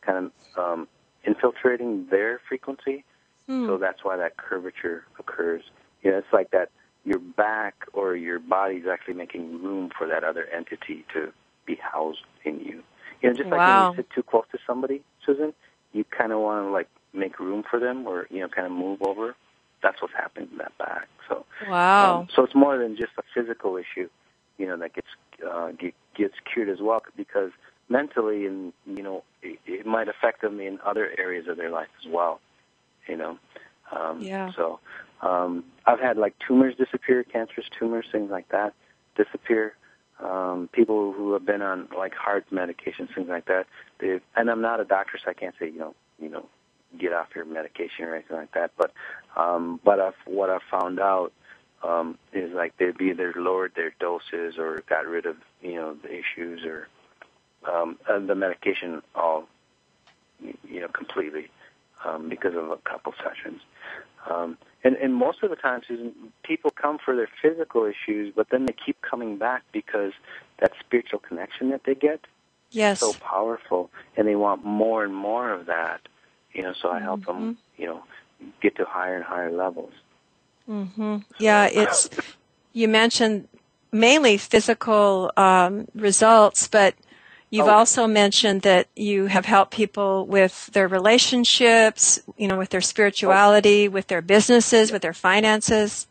kind 0.00 0.30
of 0.56 0.58
um, 0.58 0.88
infiltrating 1.26 2.06
their 2.10 2.40
frequency. 2.48 3.04
Hmm. 3.46 3.66
So 3.66 3.78
that's 3.78 4.04
why 4.04 4.16
that 4.16 4.36
curvature 4.36 5.04
occurs. 5.18 5.62
You 6.02 6.12
know, 6.12 6.18
it's 6.18 6.32
like 6.32 6.50
that 6.50 6.70
your 7.04 7.18
back 7.18 7.86
or 7.92 8.16
your 8.16 8.38
body 8.38 8.76
is 8.76 8.86
actually 8.90 9.14
making 9.14 9.62
room 9.62 9.90
for 9.96 10.06
that 10.06 10.24
other 10.24 10.46
entity 10.46 11.04
to 11.12 11.32
be 11.66 11.76
housed 11.76 12.24
in 12.44 12.60
you. 12.60 12.82
You 13.22 13.30
know, 13.30 13.36
just 13.36 13.50
like 13.50 13.58
wow. 13.58 13.88
when 13.90 13.98
you 13.98 14.02
sit 14.02 14.10
too 14.14 14.22
close 14.22 14.44
to 14.52 14.58
somebody, 14.66 15.02
Susan, 15.24 15.54
you 15.92 16.04
kind 16.04 16.32
of 16.32 16.40
want 16.40 16.66
to 16.66 16.70
like 16.70 16.88
make 17.12 17.38
room 17.38 17.62
for 17.68 17.78
them 17.78 18.06
or 18.06 18.26
you 18.30 18.40
know 18.40 18.48
kind 18.48 18.66
of 18.66 18.72
move 18.72 19.02
over. 19.02 19.36
That's 19.82 20.00
what's 20.00 20.14
happening 20.14 20.48
in 20.52 20.58
that 20.58 20.76
back. 20.78 21.08
So 21.28 21.44
wow. 21.68 22.20
Um, 22.20 22.28
so 22.34 22.42
it's 22.44 22.54
more 22.54 22.78
than 22.78 22.96
just 22.96 23.12
a 23.18 23.22
physical 23.34 23.76
issue, 23.76 24.08
you 24.58 24.66
know, 24.66 24.76
that 24.78 24.94
gets 24.94 25.06
uh, 25.48 25.72
get, 25.72 25.94
gets 26.16 26.34
cured 26.52 26.68
as 26.68 26.78
well 26.80 27.02
because 27.16 27.50
mentally 27.88 28.46
and 28.46 28.72
you 28.86 29.02
know 29.02 29.22
it, 29.42 29.58
it 29.66 29.86
might 29.86 30.08
affect 30.08 30.40
them 30.40 30.60
in 30.60 30.78
other 30.84 31.10
areas 31.18 31.46
of 31.48 31.56
their 31.56 31.70
life 31.70 31.88
as 32.04 32.10
well 32.10 32.40
you 33.08 33.16
know 33.16 33.38
um 33.92 34.20
yeah. 34.22 34.50
so 34.56 34.80
um 35.20 35.64
i've 35.86 36.00
had 36.00 36.16
like 36.16 36.34
tumors 36.46 36.74
disappear 36.76 37.22
cancerous 37.24 37.66
tumors 37.78 38.06
things 38.10 38.30
like 38.30 38.48
that 38.48 38.72
disappear 39.16 39.74
um 40.20 40.68
people 40.72 41.12
who 41.12 41.32
have 41.32 41.44
been 41.44 41.62
on 41.62 41.88
like 41.96 42.14
heart 42.14 42.46
medications 42.50 43.14
things 43.14 43.28
like 43.28 43.46
that 43.46 43.66
they 43.98 44.20
and 44.36 44.50
i'm 44.50 44.62
not 44.62 44.80
a 44.80 44.84
doctor 44.84 45.18
so 45.22 45.30
i 45.30 45.34
can't 45.34 45.54
say 45.58 45.68
you 45.68 45.78
know 45.78 45.94
you 46.18 46.28
know 46.28 46.46
get 46.98 47.12
off 47.12 47.26
your 47.34 47.44
medication 47.44 48.04
or 48.04 48.14
anything 48.14 48.36
like 48.36 48.52
that 48.52 48.70
but 48.78 48.92
um 49.36 49.80
but 49.84 50.00
I've, 50.00 50.14
what 50.26 50.48
i've 50.48 50.62
found 50.70 51.00
out 51.00 51.32
um 51.82 52.16
is 52.32 52.52
like 52.54 52.72
they've 52.78 52.98
either 53.00 53.34
lowered 53.36 53.72
their 53.74 53.92
doses 54.00 54.54
or 54.58 54.82
got 54.88 55.06
rid 55.06 55.26
of 55.26 55.36
you 55.60 55.74
know 55.74 55.94
the 56.02 56.10
issues 56.10 56.64
or 56.64 56.88
um, 57.70 57.98
the 58.26 58.34
medication 58.34 59.02
all, 59.14 59.48
you 60.68 60.80
know, 60.80 60.88
completely 60.88 61.48
um, 62.04 62.28
because 62.28 62.54
of 62.54 62.70
a 62.70 62.76
couple 62.78 63.14
sessions. 63.22 63.60
Um, 64.30 64.58
and, 64.82 64.96
and 64.96 65.14
most 65.14 65.42
of 65.42 65.50
the 65.50 65.56
time, 65.56 65.80
Susan, 65.86 66.12
people 66.42 66.70
come 66.70 66.98
for 67.02 67.14
their 67.16 67.28
physical 67.42 67.84
issues, 67.84 68.32
but 68.34 68.48
then 68.50 68.66
they 68.66 68.74
keep 68.84 69.00
coming 69.02 69.38
back 69.38 69.62
because 69.72 70.12
that 70.60 70.72
spiritual 70.80 71.18
connection 71.18 71.70
that 71.70 71.82
they 71.84 71.94
get 71.94 72.20
yes. 72.70 73.02
is 73.02 73.12
so 73.12 73.18
powerful, 73.18 73.90
and 74.16 74.28
they 74.28 74.36
want 74.36 74.64
more 74.64 75.04
and 75.04 75.14
more 75.14 75.50
of 75.50 75.66
that. 75.66 76.00
You 76.52 76.62
know, 76.62 76.74
so 76.80 76.90
I 76.90 77.00
help 77.00 77.20
mm-hmm. 77.20 77.46
them, 77.46 77.58
you 77.76 77.86
know, 77.86 78.02
get 78.60 78.76
to 78.76 78.84
higher 78.84 79.16
and 79.16 79.24
higher 79.24 79.50
levels. 79.50 79.92
Mm-hmm. 80.68 81.18
Yeah, 81.38 81.66
it's. 81.66 82.10
You 82.72 82.88
mentioned 82.88 83.48
mainly 83.92 84.36
physical 84.36 85.30
um, 85.36 85.86
results, 85.94 86.66
but 86.66 86.94
You've 87.54 87.68
oh. 87.68 87.70
also 87.70 88.08
mentioned 88.08 88.62
that 88.62 88.88
you 88.96 89.26
have 89.26 89.44
helped 89.44 89.72
people 89.72 90.26
with 90.26 90.66
their 90.72 90.88
relationships, 90.88 92.18
you 92.36 92.48
know, 92.48 92.58
with 92.58 92.70
their 92.70 92.80
spirituality, 92.80 93.86
oh. 93.86 93.92
with 93.92 94.08
their 94.08 94.22
businesses, 94.22 94.90
with 94.90 95.02
their 95.02 95.12
finances. 95.12 96.08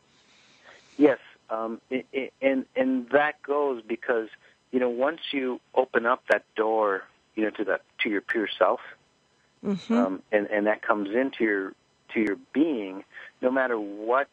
Yes, 0.97 1.19
um, 1.49 1.81
it, 1.89 2.05
it, 2.13 2.33
and 2.41 2.65
and 2.77 3.09
that 3.09 3.41
goes 3.41 3.81
because 3.85 4.29
you 4.71 4.79
know 4.79 4.87
once 4.87 5.19
you 5.33 5.59
open 5.75 6.05
up 6.05 6.23
that 6.31 6.45
door, 6.55 7.03
you 7.35 7.43
know, 7.43 7.49
to 7.49 7.65
that 7.65 7.81
to 8.03 8.09
your 8.09 8.21
pure 8.21 8.47
self, 8.57 8.79
mm-hmm. 9.65 9.93
um, 9.93 10.23
and 10.31 10.47
and 10.47 10.67
that 10.67 10.81
comes 10.81 11.09
into 11.09 11.43
your 11.43 11.73
to 12.13 12.21
your 12.21 12.37
being, 12.53 13.03
no 13.41 13.51
matter 13.51 13.77
what, 13.77 14.29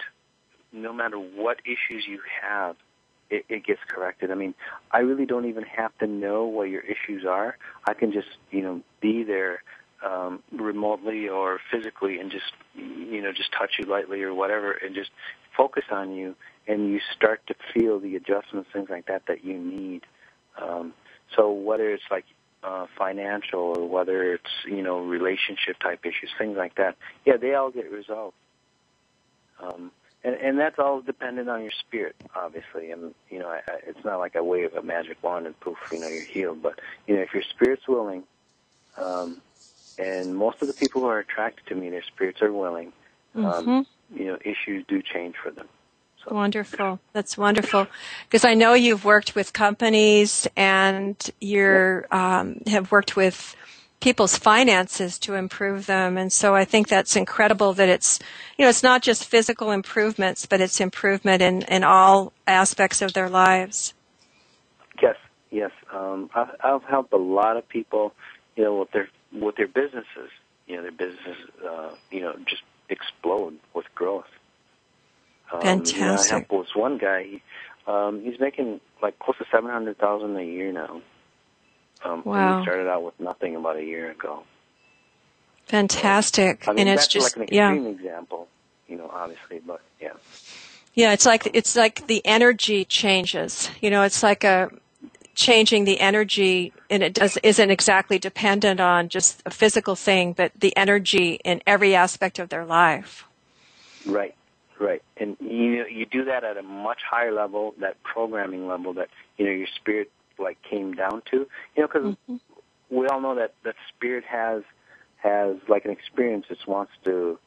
no 0.72 0.92
matter 0.92 1.18
what 1.18 1.58
issues 1.64 2.06
you 2.06 2.20
have, 2.40 2.76
it, 3.30 3.44
it 3.48 3.64
gets 3.64 3.80
corrected. 3.88 4.30
I 4.30 4.34
mean, 4.34 4.54
I 4.90 4.98
really 4.98 5.26
don't 5.26 5.46
even 5.46 5.64
have 5.64 5.96
to 5.98 6.06
know 6.06 6.44
what 6.44 6.64
your 6.64 6.82
issues 6.82 7.24
are. 7.24 7.56
I 7.86 7.94
can 7.94 8.12
just, 8.12 8.28
you 8.50 8.62
know, 8.62 8.82
be 9.00 9.22
there 9.22 9.62
um, 10.04 10.42
remotely 10.52 11.28
or 11.28 11.60
physically 11.70 12.18
and 12.18 12.30
just 12.30 12.52
you 12.74 13.20
know 13.20 13.32
just 13.32 13.52
touch 13.52 13.72
you 13.78 13.84
lightly 13.84 14.22
or 14.22 14.32
whatever 14.32 14.72
and 14.72 14.94
just 14.94 15.10
focus 15.56 15.84
on 15.90 16.14
you 16.14 16.34
and 16.66 16.90
you 16.90 17.00
start 17.14 17.42
to 17.48 17.54
feel 17.74 18.00
the 18.00 18.16
adjustments 18.16 18.70
things 18.72 18.88
like 18.88 19.06
that 19.06 19.26
that 19.26 19.44
you 19.44 19.58
need 19.58 20.02
um, 20.60 20.94
so 21.36 21.52
whether 21.52 21.90
it's 21.90 22.04
like 22.10 22.24
uh, 22.62 22.86
financial 22.96 23.60
or 23.60 23.88
whether 23.88 24.32
it's 24.32 24.50
you 24.66 24.82
know 24.82 25.00
relationship 25.00 25.78
type 25.80 26.00
issues 26.04 26.30
things 26.38 26.56
like 26.56 26.74
that 26.76 26.96
yeah 27.26 27.36
they 27.36 27.54
all 27.54 27.70
get 27.70 27.90
resolved 27.90 28.34
um, 29.62 29.90
and, 30.24 30.34
and 30.34 30.58
that's 30.58 30.78
all 30.78 31.00
dependent 31.00 31.48
on 31.48 31.62
your 31.62 31.72
spirit, 31.86 32.16
obviously. 32.34 32.90
And 32.90 33.14
you 33.30 33.38
know, 33.38 33.48
I, 33.48 33.60
I, 33.66 33.76
it's 33.86 34.04
not 34.04 34.18
like 34.18 34.36
I 34.36 34.40
wave 34.40 34.74
a 34.74 34.82
magic 34.82 35.22
wand 35.22 35.46
and 35.46 35.58
poof, 35.60 35.78
you 35.92 35.98
know, 35.98 36.08
you're 36.08 36.22
healed. 36.22 36.62
But 36.62 36.78
you 37.06 37.16
know, 37.16 37.22
if 37.22 37.32
your 37.34 37.42
spirit's 37.42 37.88
willing, 37.88 38.24
um, 38.96 39.40
and 39.98 40.36
most 40.36 40.62
of 40.62 40.68
the 40.68 40.74
people 40.74 41.02
who 41.02 41.08
are 41.08 41.18
attracted 41.18 41.66
to 41.66 41.74
me, 41.74 41.90
their 41.90 42.04
spirits 42.04 42.42
are 42.42 42.52
willing. 42.52 42.92
Um, 43.36 43.42
Mm-hmm. 43.42 44.18
you 44.18 44.26
know, 44.26 44.38
issues 44.44 44.84
do 44.88 45.02
change 45.02 45.36
for 45.42 45.50
them. 45.52 45.68
So, 46.24 46.34
Wonderful. 46.34 46.98
That's 47.12 47.38
wonderful. 47.38 47.86
Because 48.28 48.44
I 48.44 48.54
know 48.54 48.74
you've 48.74 49.04
worked 49.04 49.34
with 49.34 49.52
companies 49.52 50.46
and 50.56 51.16
you're 51.40 52.06
um, 52.10 52.60
have 52.66 52.90
worked 52.92 53.16
with 53.16 53.56
people's 54.00 54.36
finances 54.36 55.18
to 55.20 55.34
improve 55.34 55.86
them. 55.86 56.16
And 56.16 56.32
so 56.32 56.54
I 56.54 56.64
think 56.64 56.88
that's 56.88 57.16
incredible 57.16 57.74
that 57.74 57.88
it's, 57.88 58.18
you 58.56 58.64
know, 58.64 58.68
it's 58.70 58.82
not 58.82 59.02
just 59.02 59.26
physical 59.26 59.70
improvements, 59.70 60.46
but 60.46 60.60
it's 60.60 60.80
improvement 60.80 61.42
in, 61.42 61.62
in 61.62 61.84
all 61.84 62.32
aspects 62.46 63.02
of 63.02 63.12
their 63.12 63.28
lives. 63.28 63.94
Yes, 65.02 65.16
yes. 65.50 65.70
Um, 65.92 66.30
I've, 66.34 66.48
I've 66.62 66.84
helped 66.84 67.12
a 67.12 67.18
lot 67.18 67.56
of 67.56 67.68
people, 67.68 68.14
you 68.56 68.64
know, 68.64 68.80
with 68.80 68.90
their 68.90 69.08
with 69.32 69.56
their 69.56 69.68
businesses. 69.68 70.30
You 70.66 70.76
know, 70.76 70.82
their 70.82 70.92
businesses, 70.92 71.36
uh, 71.66 71.94
you 72.10 72.20
know, 72.20 72.36
just 72.46 72.62
explode 72.88 73.58
with 73.74 73.86
growth. 73.94 74.28
Um, 75.52 75.60
Fantastic. 75.60 75.96
You 75.96 76.06
know, 76.06 76.14
I 76.14 76.26
helped 76.26 76.50
this 76.68 76.76
one 76.76 76.98
guy. 76.98 77.24
He, 77.24 77.42
um, 77.86 78.22
he's 78.22 78.38
making 78.38 78.80
like 79.02 79.18
close 79.18 79.36
to 79.38 79.46
seven 79.50 79.70
hundred 79.70 79.98
thousand 79.98 80.36
a 80.36 80.44
year 80.44 80.72
now. 80.72 81.02
Um, 82.04 82.22
Wow. 82.24 82.58
He 82.58 82.64
started 82.64 82.88
out 82.88 83.02
with 83.02 83.18
nothing 83.20 83.56
about 83.56 83.76
a 83.76 83.84
year 83.84 84.10
ago. 84.10 84.44
Fantastic. 85.66 86.66
I 86.66 86.72
mean, 86.72 86.88
and 86.88 86.98
it's 86.98 87.06
just, 87.06 87.36
like 87.36 87.48
an 87.48 87.54
yeah. 87.54 87.72
example, 87.72 88.48
you 88.88 88.96
know, 88.96 89.08
obviously, 89.12 89.60
but 89.64 89.80
yeah. 90.00 90.12
Yeah, 90.94 91.12
it's 91.12 91.24
like 91.24 91.48
it's 91.54 91.76
like 91.76 92.08
the 92.08 92.20
energy 92.26 92.84
changes. 92.84 93.70
You 93.80 93.90
know, 93.90 94.02
it's 94.02 94.22
like 94.22 94.42
a 94.42 94.70
changing 95.34 95.84
the 95.84 96.00
energy, 96.00 96.72
and 96.90 97.02
it 97.02 97.14
does 97.14 97.38
isn't 97.44 97.70
exactly 97.70 98.18
dependent 98.18 98.80
on 98.80 99.08
just 99.08 99.42
a 99.46 99.50
physical 99.50 99.94
thing, 99.94 100.32
but 100.32 100.52
the 100.58 100.76
energy 100.76 101.40
in 101.44 101.62
every 101.66 101.94
aspect 101.94 102.40
of 102.40 102.48
their 102.48 102.64
life. 102.64 103.24
Right, 104.04 104.34
right, 104.80 105.02
and 105.16 105.36
you 105.40 105.86
you 105.86 106.06
do 106.06 106.24
that 106.24 106.42
at 106.42 106.56
a 106.56 106.62
much 106.62 107.02
higher 107.08 107.32
level, 107.32 107.74
that 107.78 108.02
programming 108.02 108.66
level 108.66 108.92
that 108.94 109.08
you 109.38 109.46
know 109.46 109.52
your 109.52 109.68
spirit 109.76 110.10
like 110.40 110.58
came 110.62 110.94
down 110.94 111.22
to. 111.30 111.46
You 111.76 111.82
know, 111.82 111.86
because 111.86 112.14
mm-hmm. 112.28 112.36
we 112.90 113.06
all 113.06 113.20
know 113.20 113.34
that 113.36 113.54
that 113.64 113.76
spirit 113.94 114.24
has 114.24 114.62
has 115.22 115.56
like 115.68 115.84
an 115.84 115.90
experience 115.90 116.46
it 116.50 116.58
wants 116.66 116.92
to 117.04 117.38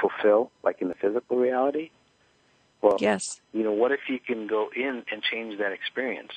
fulfill, 0.00 0.50
like 0.62 0.80
in 0.80 0.88
the 0.88 0.94
physical 0.94 1.36
reality. 1.36 1.90
Well, 2.82 2.96
Yes. 3.00 3.40
you 3.52 3.64
know, 3.64 3.72
what 3.72 3.92
if 3.92 4.00
you 4.08 4.20
can 4.20 4.46
go 4.46 4.70
in 4.74 5.04
and 5.10 5.22
change 5.22 5.58
that 5.58 5.72
experience? 5.72 6.32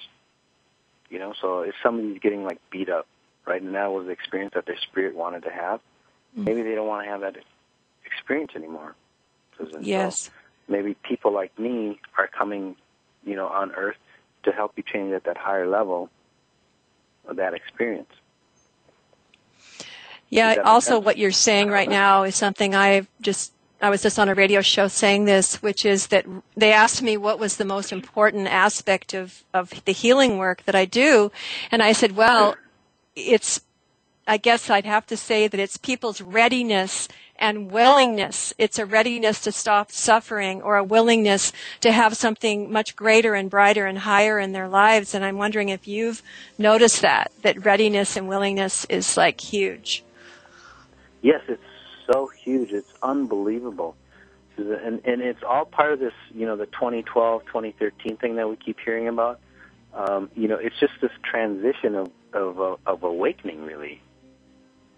You 1.09 1.19
know, 1.19 1.33
so 1.39 1.61
if 1.61 1.75
somebody's 1.83 2.19
getting 2.19 2.43
like 2.43 2.59
beat 2.71 2.89
up, 2.89 3.05
right, 3.45 3.61
and 3.61 3.75
that 3.75 3.91
was 3.91 4.05
the 4.05 4.11
experience 4.11 4.53
that 4.55 4.65
their 4.65 4.77
spirit 4.77 5.15
wanted 5.15 5.43
to 5.43 5.51
have, 5.51 5.81
mm. 6.37 6.45
maybe 6.45 6.63
they 6.63 6.73
don't 6.73 6.87
want 6.87 7.05
to 7.05 7.11
have 7.11 7.21
that 7.21 7.35
experience 8.05 8.53
anymore. 8.55 8.95
Susan. 9.57 9.83
So 9.83 9.87
Yes. 9.87 10.31
maybe 10.67 10.95
people 10.95 11.31
like 11.31 11.57
me 11.59 11.99
are 12.17 12.27
coming, 12.27 12.75
you 13.23 13.35
know, 13.35 13.47
on 13.47 13.71
Earth 13.73 13.97
to 14.43 14.51
help 14.51 14.73
you 14.75 14.83
change 14.83 15.13
at 15.13 15.23
that 15.25 15.37
higher 15.37 15.67
level 15.67 16.09
of 17.27 17.35
that 17.37 17.53
experience. 17.53 18.09
Yeah. 20.29 20.49
Does 20.49 20.55
that 20.57 20.61
make 20.63 20.67
Also, 20.67 20.91
sense? 20.91 21.05
what 21.05 21.17
you're 21.17 21.31
saying 21.31 21.69
right 21.69 21.89
now 21.89 22.23
is 22.23 22.35
something 22.35 22.73
I 22.75 23.07
just 23.21 23.53
I 23.81 23.89
was 23.89 24.03
just 24.03 24.19
on 24.19 24.29
a 24.29 24.35
radio 24.35 24.61
show 24.61 24.87
saying 24.87 25.25
this, 25.25 25.61
which 25.63 25.85
is 25.85 26.07
that 26.07 26.25
they 26.55 26.71
asked 26.71 27.01
me 27.01 27.17
what 27.17 27.39
was 27.39 27.57
the 27.57 27.65
most 27.65 27.91
important 27.91 28.47
aspect 28.47 29.13
of 29.13 29.43
of 29.53 29.83
the 29.85 29.91
healing 29.91 30.37
work 30.37 30.63
that 30.65 30.75
I 30.75 30.85
do, 30.85 31.31
and 31.71 31.81
I 31.81 31.91
said, 31.91 32.15
well, 32.15 32.55
it's 33.15 33.61
I 34.27 34.37
guess 34.37 34.69
I'd 34.69 34.85
have 34.85 35.07
to 35.07 35.17
say 35.17 35.47
that 35.47 35.59
it's 35.59 35.77
people's 35.77 36.21
readiness 36.21 37.07
and 37.41 37.71
willingness. 37.71 38.53
It's 38.59 38.77
a 38.77 38.85
readiness 38.85 39.41
to 39.41 39.51
stop 39.51 39.91
suffering 39.91 40.61
or 40.61 40.77
a 40.77 40.83
willingness 40.83 41.51
to 41.81 41.91
have 41.91 42.15
something 42.15 42.71
much 42.71 42.95
greater 42.95 43.33
and 43.33 43.49
brighter 43.49 43.87
and 43.87 43.97
higher 43.97 44.39
in 44.39 44.51
their 44.53 44.69
lives. 44.69 45.15
And 45.15 45.25
I'm 45.25 45.37
wondering 45.37 45.69
if 45.69 45.87
you've 45.87 46.21
noticed 46.59 47.01
that, 47.01 47.31
that 47.41 47.65
readiness 47.65 48.15
and 48.15 48.27
willingness 48.27 48.85
is 48.85 49.17
like 49.17 49.41
huge. 49.41 50.03
Yes, 51.23 51.41
it's 51.47 51.61
so 52.11 52.27
huge. 52.27 52.71
It's 52.71 52.93
unbelievable. 53.01 53.95
And, 54.57 55.01
and 55.03 55.21
it's 55.21 55.41
all 55.43 55.65
part 55.65 55.93
of 55.93 55.99
this, 55.99 56.13
you 56.33 56.45
know, 56.45 56.55
the 56.55 56.67
2012, 56.67 57.45
2013 57.47 58.17
thing 58.17 58.35
that 58.35 58.47
we 58.47 58.55
keep 58.55 58.77
hearing 58.79 59.07
about. 59.07 59.39
Um, 59.93 60.29
you 60.35 60.47
know, 60.47 60.57
it's 60.57 60.79
just 60.79 60.93
this 61.01 61.11
transition 61.23 61.95
of, 61.95 62.11
of, 62.33 62.61
uh, 62.61 62.75
of 62.85 63.03
awakening, 63.03 63.63
really. 63.63 64.01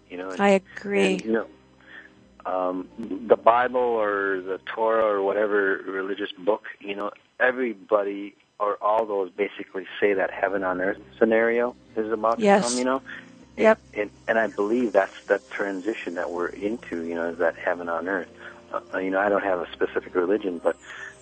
You 0.10 0.18
know, 0.18 0.36
I 0.38 0.62
agree. 0.76 1.14
And, 1.14 1.26
you 1.26 1.32
know, 1.32 1.48
um, 2.46 2.88
the 3.00 3.38
Bible 3.38 3.80
or 3.80 4.42
the 4.42 4.60
Torah 4.66 5.06
or 5.06 5.22
whatever 5.22 5.82
religious 5.88 6.32
book, 6.32 6.66
you 6.80 6.96
know, 6.96 7.12
everybody 7.40 8.36
or 8.60 8.76
all 8.82 9.06
those 9.06 9.30
basically 9.32 9.86
say 10.00 10.14
that 10.14 10.32
heaven 10.32 10.64
on 10.64 10.80
earth 10.82 11.00
scenario 11.18 11.76
is 11.96 12.12
about 12.12 12.40
Yes. 12.40 12.64
to 12.64 12.70
come, 12.70 12.78
you 12.80 12.86
know. 12.86 13.02
Yep. 13.58 13.80
And, 13.94 14.10
and 14.28 14.40
I 14.40 14.48
believe 14.48 14.94
that's 14.94 15.20
the 15.28 15.40
transition 15.52 16.16
that 16.16 16.32
we're 16.32 16.48
into, 16.48 17.04
you 17.06 17.16
know, 17.16 17.30
is 17.30 17.38
that 17.38 17.56
heaven 17.56 17.88
on 17.90 18.08
earth. 18.08 18.30
Uh, 18.74 18.98
you 18.98 19.12
know, 19.12 19.20
I 19.20 19.30
don't 19.30 19.44
have 19.44 19.60
a 19.60 19.72
specific 19.72 20.16
religion, 20.16 20.60
but, 20.64 20.76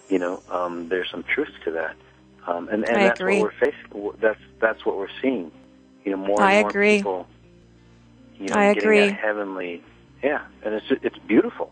you 0.09 0.17
know, 0.17 0.41
um, 0.49 0.87
there's 0.89 1.09
some 1.09 1.23
truth 1.23 1.53
to 1.65 1.71
that. 1.71 1.95
Um, 2.47 2.69
and 2.69 2.83
and 2.85 2.97
I 2.97 3.03
that's 3.07 3.19
agree. 3.19 3.41
what 3.41 3.53
we're 3.61 3.71
facing. 3.71 4.11
That's, 4.19 4.39
that's 4.59 4.85
what 4.85 4.97
we're 4.97 5.09
seeing. 5.21 5.51
You 6.05 6.11
know, 6.11 6.17
more 6.17 6.41
I 6.41 6.53
and 6.53 6.61
more 6.63 6.69
agree. 6.69 6.97
people, 6.97 7.27
you 8.39 8.47
know, 8.47 8.55
I 8.55 8.73
getting 8.73 8.83
agree. 8.89 9.09
that 9.09 9.19
heavenly, 9.19 9.83
yeah, 10.23 10.41
and 10.63 10.73
it's, 10.75 10.85
it's 11.03 11.17
beautiful. 11.27 11.71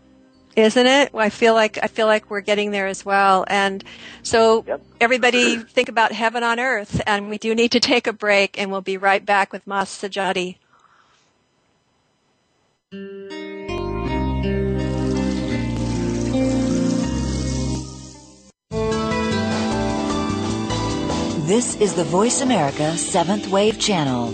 Isn't 0.56 0.86
it? 0.86 1.14
I 1.14 1.30
feel 1.30 1.54
like 1.54 1.78
I 1.82 1.86
feel 1.86 2.06
like 2.06 2.28
we're 2.28 2.40
getting 2.40 2.72
there 2.72 2.88
as 2.88 3.04
well. 3.04 3.44
And 3.46 3.84
so 4.22 4.64
Yep. 4.66 4.82
everybody 5.00 5.56
think 5.58 5.88
about 5.88 6.10
heaven 6.12 6.42
on 6.42 6.58
earth 6.58 7.00
and 7.06 7.30
we 7.30 7.38
do 7.38 7.54
need 7.54 7.70
to 7.72 7.80
take 7.80 8.08
a 8.08 8.12
break 8.12 8.60
and 8.60 8.70
we'll 8.72 8.80
be 8.80 8.96
right 8.96 9.24
back 9.24 9.52
with 9.52 9.64
Mas 9.66 9.90
Sajady. 9.90 10.56
This 21.46 21.74
is 21.80 21.94
the 21.94 22.04
Voice 22.04 22.42
America 22.42 22.96
Seventh 22.96 23.48
Wave 23.48 23.78
Channel. 23.78 24.32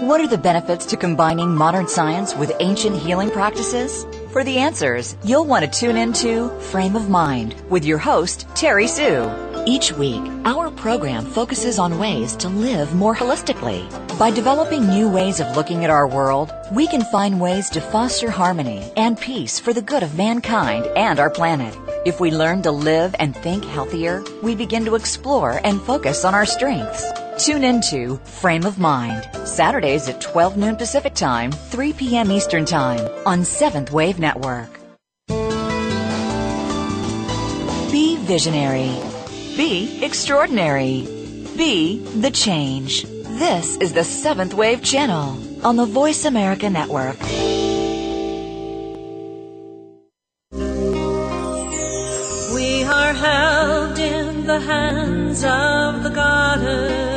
What 0.00 0.20
are 0.20 0.26
the 0.26 0.38
benefits 0.38 0.86
to 0.86 0.96
combining 0.96 1.54
modern 1.54 1.86
science 1.86 2.34
with 2.34 2.50
ancient 2.60 2.96
healing 2.96 3.30
practices? 3.30 4.06
For 4.32 4.44
the 4.44 4.56
answers, 4.56 5.14
you'll 5.22 5.44
want 5.44 5.62
to 5.62 5.78
tune 5.78 5.98
into 5.98 6.48
Frame 6.58 6.96
of 6.96 7.10
Mind 7.10 7.54
with 7.68 7.84
your 7.84 7.98
host, 7.98 8.46
Terry 8.54 8.86
Sue. 8.86 9.30
Each 9.66 9.92
week, 9.92 10.22
our 10.46 10.70
program 10.70 11.26
focuses 11.26 11.78
on 11.78 11.98
ways 11.98 12.34
to 12.36 12.48
live 12.48 12.94
more 12.94 13.14
holistically. 13.14 13.86
By 14.18 14.30
developing 14.30 14.88
new 14.88 15.10
ways 15.10 15.38
of 15.38 15.54
looking 15.54 15.84
at 15.84 15.90
our 15.90 16.08
world, 16.08 16.50
we 16.72 16.86
can 16.86 17.02
find 17.02 17.42
ways 17.42 17.68
to 17.70 17.82
foster 17.82 18.30
harmony 18.30 18.90
and 18.96 19.20
peace 19.20 19.60
for 19.60 19.74
the 19.74 19.82
good 19.82 20.02
of 20.02 20.16
mankind 20.16 20.86
and 20.96 21.20
our 21.20 21.28
planet. 21.28 21.76
If 22.06 22.18
we 22.18 22.30
learn 22.30 22.62
to 22.62 22.70
live 22.70 23.14
and 23.18 23.36
think 23.36 23.66
healthier, 23.66 24.24
we 24.42 24.54
begin 24.54 24.86
to 24.86 24.94
explore 24.94 25.60
and 25.62 25.78
focus 25.82 26.24
on 26.24 26.34
our 26.34 26.46
strengths. 26.46 27.21
Tune 27.38 27.64
into 27.64 28.18
Frame 28.18 28.66
of 28.66 28.78
Mind, 28.78 29.26
Saturdays 29.44 30.08
at 30.08 30.20
12 30.20 30.56
noon 30.58 30.76
Pacific 30.76 31.14
Time, 31.14 31.50
3 31.50 31.94
p.m. 31.94 32.30
Eastern 32.30 32.64
Time 32.64 33.00
on 33.26 33.44
Seventh 33.44 33.90
Wave 33.90 34.18
Network. 34.18 34.78
Be 37.90 38.16
visionary. 38.16 39.00
Be 39.56 40.04
extraordinary. 40.04 41.08
Be 41.56 41.98
the 42.20 42.30
change. 42.30 43.04
This 43.04 43.76
is 43.78 43.94
the 43.94 44.04
Seventh 44.04 44.52
Wave 44.52 44.82
Channel 44.82 45.38
on 45.64 45.76
the 45.76 45.86
Voice 45.86 46.26
America 46.26 46.68
Network. 46.68 47.20
We 52.54 52.84
are 52.84 53.14
held 53.14 53.98
in 53.98 54.46
the 54.46 54.60
hands 54.60 55.42
of 55.44 56.02
the 56.02 56.10
goddess. 56.10 57.11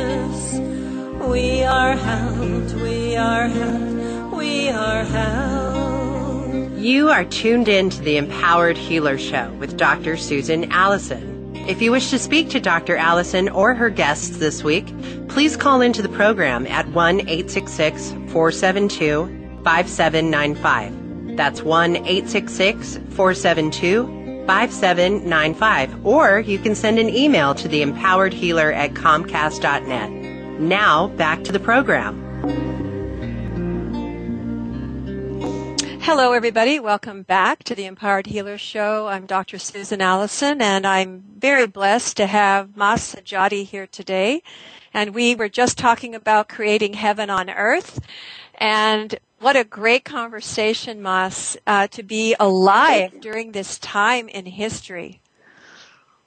We 1.36 1.64
are 1.64 1.94
held, 1.94 2.80
we 2.80 3.14
are 3.14 3.46
held, 3.46 4.32
we 4.32 4.70
are 4.70 5.04
held. 5.04 6.72
You 6.78 7.10
are 7.10 7.26
tuned 7.26 7.68
in 7.68 7.90
to 7.90 8.00
the 8.00 8.16
Empowered 8.16 8.78
Healer 8.78 9.18
Show 9.18 9.52
with 9.60 9.76
Dr. 9.76 10.16
Susan 10.16 10.72
Allison. 10.72 11.54
If 11.68 11.82
you 11.82 11.92
wish 11.92 12.08
to 12.08 12.18
speak 12.18 12.48
to 12.50 12.58
Dr. 12.58 12.96
Allison 12.96 13.50
or 13.50 13.74
her 13.74 13.90
guests 13.90 14.38
this 14.38 14.64
week, 14.64 14.86
please 15.28 15.58
call 15.58 15.82
into 15.82 16.00
the 16.00 16.08
program 16.08 16.66
at 16.68 16.88
1 16.88 17.28
866 17.28 18.12
472 18.32 19.26
5795. 19.62 21.36
That's 21.36 21.62
1 21.62 21.96
866 21.96 22.96
472 23.10 24.46
5795. 24.46 26.06
Or 26.06 26.40
you 26.40 26.58
can 26.58 26.74
send 26.74 26.98
an 26.98 27.10
email 27.10 27.54
to 27.56 27.68
the 27.68 27.82
empowered 27.82 28.32
healer 28.32 28.72
at 28.72 28.94
comcast.net. 28.94 30.15
Now, 30.58 31.08
back 31.08 31.44
to 31.44 31.52
the 31.52 31.60
program. 31.60 32.22
Hello, 36.00 36.32
everybody. 36.32 36.80
Welcome 36.80 37.24
back 37.24 37.62
to 37.64 37.74
the 37.74 37.84
Empowered 37.84 38.26
Healer 38.26 38.56
Show. 38.56 39.06
I'm 39.08 39.26
Dr. 39.26 39.58
Susan 39.58 40.00
Allison, 40.00 40.62
and 40.62 40.86
I'm 40.86 41.24
very 41.36 41.66
blessed 41.66 42.16
to 42.16 42.26
have 42.26 42.74
Mas 42.74 43.14
Sajady 43.14 43.66
here 43.66 43.86
today. 43.86 44.42
And 44.94 45.14
we 45.14 45.34
were 45.34 45.50
just 45.50 45.76
talking 45.76 46.14
about 46.14 46.48
creating 46.48 46.94
heaven 46.94 47.28
on 47.28 47.50
earth. 47.50 48.00
And 48.54 49.18
what 49.40 49.56
a 49.56 49.64
great 49.64 50.06
conversation, 50.06 51.02
Mas, 51.02 51.58
uh, 51.66 51.88
to 51.88 52.02
be 52.02 52.34
alive 52.40 53.20
during 53.20 53.52
this 53.52 53.78
time 53.78 54.30
in 54.30 54.46
history. 54.46 55.20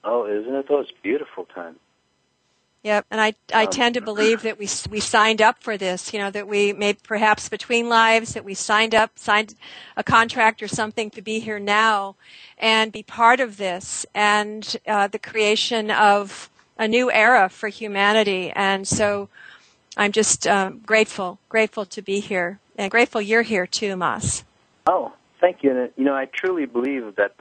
Oh, 0.04 0.24
isn't 0.24 0.54
it 0.54 0.68
though? 0.68 0.80
It's 0.80 0.90
a 0.90 1.02
beautiful 1.02 1.46
time. 1.46 1.76
Yep, 2.82 3.06
and 3.10 3.20
I 3.20 3.34
I 3.54 3.64
Um, 3.64 3.70
tend 3.70 3.94
to 3.96 4.00
believe 4.00 4.42
that 4.42 4.58
we 4.58 4.66
we 4.90 5.00
signed 5.00 5.42
up 5.42 5.62
for 5.62 5.76
this. 5.76 6.14
You 6.14 6.18
know 6.20 6.30
that 6.30 6.48
we 6.48 6.72
may 6.72 6.94
perhaps 6.94 7.48
between 7.50 7.90
lives 7.90 8.32
that 8.34 8.44
we 8.44 8.54
signed 8.54 8.94
up, 8.94 9.18
signed 9.18 9.54
a 9.98 10.02
contract 10.04 10.62
or 10.62 10.68
something 10.68 11.10
to 11.10 11.20
be 11.22 11.40
here 11.40 11.58
now, 11.58 12.16
and 12.58 12.90
be 12.90 13.02
part 13.02 13.40
of 13.40 13.58
this 13.58 14.06
and 14.14 14.76
uh, 14.86 15.08
the 15.08 15.18
creation 15.18 15.90
of 15.90 16.48
a 16.78 16.88
new 16.88 17.12
era 17.12 17.50
for 17.50 17.68
humanity. 17.68 18.50
And 18.56 18.88
so, 18.88 19.28
I'm 19.96 20.12
just 20.12 20.46
um, 20.46 20.80
grateful, 20.86 21.38
grateful 21.50 21.84
to 21.86 22.02
be 22.02 22.20
here, 22.20 22.60
and 22.78 22.90
grateful 22.90 23.20
you're 23.20 23.42
here 23.42 23.66
too, 23.66 23.96
Mas. 23.96 24.44
Oh, 24.86 25.12
thank 25.40 25.62
you. 25.62 25.70
And 25.70 25.90
you 25.96 26.04
know, 26.04 26.14
I 26.14 26.26
truly 26.26 26.66
believe 26.66 27.16
that 27.16 27.34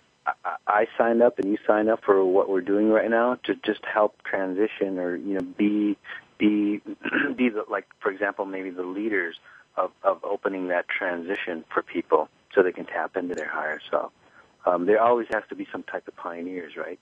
I, 0.67 0.87
signed 0.97 1.21
up 1.21 1.39
and 1.39 1.51
you 1.51 1.57
signed 1.65 1.89
up 1.89 2.03
for 2.03 2.23
what 2.25 2.49
we're 2.49 2.61
doing 2.61 2.89
right 2.89 3.09
now 3.09 3.35
to 3.43 3.55
just 3.55 3.83
help 3.85 4.21
transition 4.23 4.99
or 4.99 5.15
you 5.15 5.35
know 5.35 5.41
be 5.41 5.97
be 6.37 6.81
be 7.35 7.49
the 7.49 7.65
like 7.69 7.87
for 7.99 8.11
example 8.11 8.45
maybe 8.45 8.69
the 8.69 8.83
leaders 8.83 9.39
of 9.77 9.91
of 10.03 10.23
opening 10.23 10.67
that 10.69 10.87
transition 10.87 11.63
for 11.73 11.81
people 11.81 12.29
so 12.53 12.63
they 12.63 12.71
can 12.71 12.85
tap 12.85 13.15
into 13.15 13.35
their 13.35 13.47
higher 13.47 13.79
self. 13.89 14.11
Um, 14.65 14.85
there 14.85 15.01
always 15.01 15.27
has 15.31 15.43
to 15.49 15.55
be 15.55 15.67
some 15.71 15.83
type 15.83 16.07
of 16.07 16.15
pioneers, 16.15 16.75
right, 16.75 16.99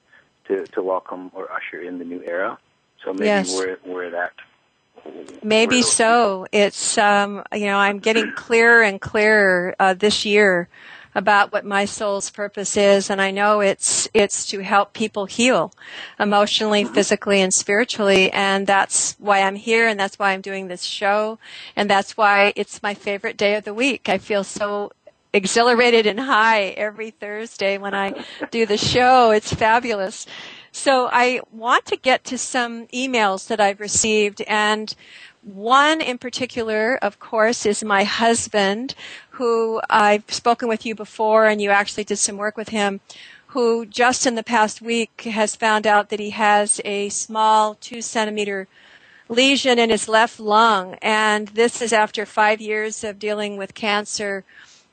to 0.47 0.65
to 0.67 0.83
welcome 0.83 1.31
or 1.33 1.51
usher 1.51 1.81
in 1.81 1.99
the 1.99 2.05
new 2.05 2.21
era. 2.23 2.57
So 3.03 3.13
maybe 3.13 3.25
Yes. 3.25 3.55
we're 3.55 3.77
we're 3.85 4.09
that. 4.11 4.33
Maybe 5.43 5.81
so. 5.81 6.47
It's 6.51 6.97
um, 6.97 7.43
you 7.53 7.65
know 7.65 7.77
I'm 7.77 7.99
getting 7.99 8.31
clearer 8.33 8.81
and 8.83 8.99
clearer 8.99 9.75
uh, 9.79 9.93
this 9.93 10.25
year 10.25 10.67
about 11.17 11.51
what 11.51 11.65
my 11.65 11.84
soul's 11.84 12.30
purpose 12.30 12.77
is, 12.77 13.10
and 13.10 13.19
I 13.19 13.32
know 13.32 13.60
it's 13.60 14.08
it's 14.13 14.45
to 14.51 14.60
help 14.60 14.93
people 14.93 15.25
heal 15.25 15.73
emotionally, 16.19 16.86
physically, 16.86 17.41
and 17.41 17.51
spiritually, 17.51 18.32
and 18.32 18.67
that's 18.67 19.15
why 19.17 19.41
I'm 19.41 19.56
here, 19.56 19.88
and 19.88 19.99
that's 19.99 20.19
why 20.19 20.32
I'm 20.32 20.41
doing 20.41 20.67
this 20.67 20.84
show, 20.84 21.39
and 21.75 21.89
that's 21.89 22.15
why 22.15 22.53
it's 22.56 22.84
my 22.84 22.93
favorite 22.93 23.36
day 23.36 23.56
of 23.56 23.63
the 23.63 23.73
week. 23.73 24.08
I 24.08 24.19
feel 24.19 24.43
so 24.43 24.91
exhilarated 25.34 26.06
and 26.06 26.19
high 26.19 26.65
every 26.77 27.10
Thursday 27.10 27.80
when 27.80 27.95
I 27.95 28.23
do 28.51 28.67
the 28.67 28.77
show. 28.77 29.32
It's 29.32 29.51
fabulous. 29.51 30.27
So 30.71 31.10
I 31.12 31.41
want 31.51 31.88
to 31.88 31.97
get 31.97 32.23
to 32.25 32.38
some 32.38 32.86
emails 32.88 33.47
that 33.47 33.60
I've 33.60 33.80
received 33.80 34.41
and 34.41 34.93
one 35.47 36.01
in 36.01 36.17
particular, 36.17 36.97
of 37.01 37.19
course, 37.19 37.65
is 37.65 37.83
my 37.83 38.03
husband, 38.03 38.95
who 39.31 39.81
I've 39.89 40.31
spoken 40.31 40.67
with 40.67 40.86
you 40.86 40.93
before 40.93 41.45
and 41.45 41.62
you 41.62 41.69
actually 41.69 42.03
did 42.03 42.17
some 42.17 42.38
work 42.38 42.57
with 42.57 42.69
him, 42.69 42.99
who 43.47 43.86
just 43.86 44.25
in 44.25 44.36
the 44.36 44.43
past 44.43 44.81
week 44.81 45.21
has 45.21 45.55
found 45.55 45.88
out 45.88 46.10
that 46.10 46.19
he 46.19 46.31
has 46.31 46.81
a 46.83 47.10
small 47.10 47.75
two 47.75 48.01
centimeter 48.01 48.67
lesion 49.29 49.79
in 49.79 49.89
his 49.89 50.07
left 50.10 50.39
lung. 50.39 50.95
And 51.01 51.47
this 51.49 51.81
is 51.81 51.93
after 51.93 52.25
five 52.25 52.60
years 52.60 53.03
of 53.03 53.19
dealing 53.19 53.57
with 53.57 53.73
cancer 53.73 54.43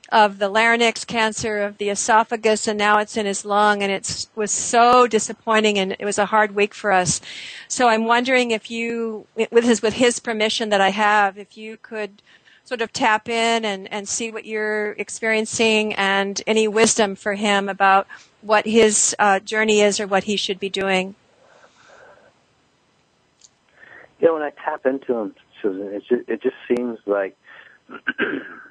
of 0.09 0.37
the 0.39 0.49
larynx, 0.49 1.03
cancer 1.05 1.61
of 1.61 1.77
the 1.77 1.89
esophagus, 1.89 2.67
and 2.67 2.77
now 2.77 2.99
it's 2.99 3.17
in 3.17 3.25
his 3.25 3.45
lung, 3.45 3.81
and 3.81 3.91
it 3.91 4.27
was 4.35 4.51
so 4.51 5.07
disappointing, 5.07 5.77
and 5.79 5.95
it 5.99 6.05
was 6.05 6.17
a 6.17 6.27
hard 6.27 6.55
week 6.55 6.73
for 6.73 6.91
us. 6.91 7.21
So 7.67 7.87
I'm 7.87 8.05
wondering 8.05 8.51
if 8.51 8.69
you, 8.69 9.27
with 9.35 9.63
his 9.63 9.81
with 9.81 9.95
his 9.95 10.19
permission 10.19 10.69
that 10.69 10.81
I 10.81 10.89
have, 10.89 11.37
if 11.37 11.57
you 11.57 11.77
could 11.77 12.21
sort 12.65 12.81
of 12.81 12.91
tap 12.91 13.29
in 13.29 13.63
and, 13.63 13.91
and 13.93 14.09
see 14.09 14.31
what 14.31 14.43
you're 14.45 14.93
experiencing 14.93 15.93
and 15.93 16.41
any 16.47 16.67
wisdom 16.67 17.15
for 17.15 17.35
him 17.35 17.69
about 17.69 18.07
what 18.41 18.65
his 18.65 19.15
uh, 19.19 19.39
journey 19.39 19.81
is 19.81 19.99
or 19.99 20.07
what 20.07 20.23
he 20.23 20.35
should 20.35 20.59
be 20.59 20.69
doing. 20.69 21.15
Know, 24.21 24.33
when 24.33 24.41
I 24.41 24.49
tap 24.49 24.87
into 24.87 25.13
him, 25.13 25.35
Susan, 25.61 25.93
it 25.93 26.03
just, 26.09 26.29
it 26.29 26.41
just 26.41 26.55
seems 26.67 26.97
like 27.05 27.37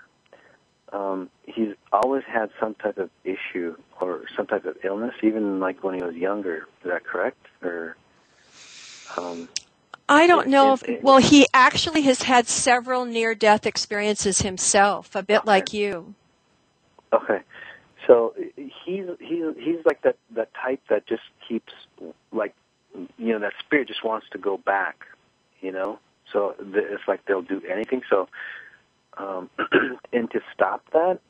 um, 0.95 1.31
he's 1.47 1.75
always 1.93 2.25
had 2.27 2.51
some 2.61 2.75
type 2.77 2.99
of 2.99 3.11
issue 3.25 3.77
or 4.01 4.23
some 4.37 4.47
type 4.47 4.67
of 4.67 4.77
illness, 4.85 5.15
even 5.23 5.61
like 5.61 5.85
when 5.85 5.97
he 5.97 6.03
was 6.03 6.17
younger. 6.17 6.69
Is 6.85 6.91
that 6.91 7.05
correct? 7.05 7.39
Or 7.63 7.97
um, 9.17 9.49
I 10.09 10.27
don't 10.27 10.49
know 10.49 10.75
if, 10.75 10.85
well, 11.03 11.19
he 11.19 11.47
actually 11.55 12.03
has 12.03 12.23
had 12.23 12.49
several 12.49 13.07
near 13.07 13.35
death 13.35 13.67
experiences 13.67 14.41
himself, 14.41 15.17
a 15.17 15.23
bit 15.25 15.47
Okay. 15.47 15.47
like 15.47 15.73
you. 15.75 16.15
okay, 17.13 17.41
so 18.07 18.35
he's 18.57 19.07
he's 19.21 19.45
he's 19.59 19.87
like 19.87 20.03
that 20.03 20.17
that 20.35 20.51
type 20.55 20.81
that 20.91 21.07
just 21.07 21.23
keeps 21.49 21.73
like 22.33 22.55
you 23.19 23.33
know 23.33 23.41
that 23.41 23.55
spirit 23.61 23.89
just 23.89 24.05
wants 24.05 24.27
to 24.33 24.39
go 24.39 24.57
back, 24.59 25.07
you 25.61 25.73
know. 25.73 25.99
So 26.33 26.55
it's 26.61 27.09
like 27.09 27.25
they'll 27.27 27.43
do 27.43 27.63
anything. 27.71 28.03
So 28.11 28.29
um, 29.17 29.51
and 30.13 30.31
to 30.31 30.41
stop 30.53 30.83
that, 30.93 31.21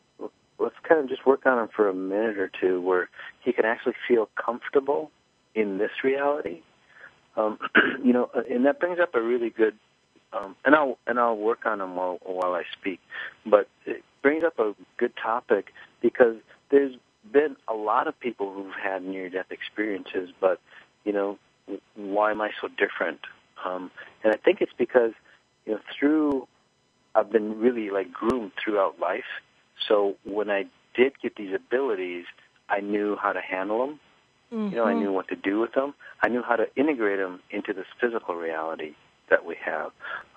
let's 0.59 0.77
kind 0.89 1.01
of 1.01 1.09
just 1.09 1.27
work 1.27 1.47
on 1.47 1.59
him 1.59 1.69
for 1.75 1.89
a 1.89 1.95
minute 1.95 2.39
or 2.39 2.51
two, 2.61 2.81
where 2.81 3.09
he 3.41 3.53
can 3.53 3.65
actually 3.65 3.95
feel 4.07 4.29
comfortable 4.37 5.11
in 5.55 5.79
this 5.79 5.91
reality. 6.03 6.61
Um, 7.37 7.59
you 8.05 8.13
know, 8.13 8.31
and 8.51 8.67
that 8.67 8.81
brings 8.81 8.99
up 9.01 9.15
a 9.15 9.23
really 9.23 9.51
good, 9.51 9.75
um, 10.33 10.57
and 10.65 10.75
I'll 10.75 10.99
and 11.07 11.19
I'll 11.19 11.37
work 11.37 11.67
on 11.67 11.81
him 11.81 11.97
while 11.97 12.19
while 12.25 12.55
I 12.55 12.63
speak. 12.79 13.01
But 13.47 13.69
it 13.87 14.03
brings 14.23 14.45
up 14.45 14.59
a 14.59 14.75
good 14.97 15.13
topic 15.17 15.73
because 16.01 16.37
there's 16.71 16.95
been 17.33 17.57
a 17.69 17.75
lot 17.75 18.07
of 18.09 18.19
people 18.21 18.53
who've 18.53 18.75
had 18.75 19.03
near-death 19.03 19.51
experiences, 19.51 20.31
but 20.41 20.61
you 21.05 21.13
know, 21.13 21.39
why 21.95 22.31
am 22.31 22.41
I 22.41 22.51
so 22.61 22.69
different? 22.69 23.21
Um, 23.65 23.91
and 24.23 24.33
I 24.35 24.37
think 24.37 24.61
it's 24.61 24.73
because 24.77 25.13
you 25.67 25.73
know 25.73 25.81
through 25.99 26.47
I've 27.15 27.31
been 27.31 27.59
really 27.61 27.91
like 27.91 28.13
groomed 28.13 28.53
throughout 28.63 28.99
life. 28.99 29.25
So 29.89 30.17
when 30.25 30.51
I 30.51 30.65
did 30.95 31.21
get 31.21 31.37
these 31.37 31.55
abilities, 31.55 32.25
I 32.69 32.81
knew 32.81 33.17
how 33.21 33.33
to 33.33 33.41
handle 33.41 33.87
them. 33.87 34.01
Mm-hmm. 34.53 34.75
You 34.75 34.77
know, 34.81 34.85
I 34.87 34.93
Mm-hmm. 34.93 35.01
knew 35.01 35.13
what 35.13 35.29
to 35.29 35.37
do 35.37 35.61
with 35.61 35.73
them. 35.73 35.95
I 36.23 36.29
knew 36.29 36.43
how 36.43 36.57
to 36.57 36.67
integrate 36.77 37.19
them 37.19 37.41
into 37.51 37.73
this 37.73 37.87
physical 38.01 38.35
reality 38.35 38.95
that 39.31 39.45
we 39.45 39.57
have. 39.65 39.91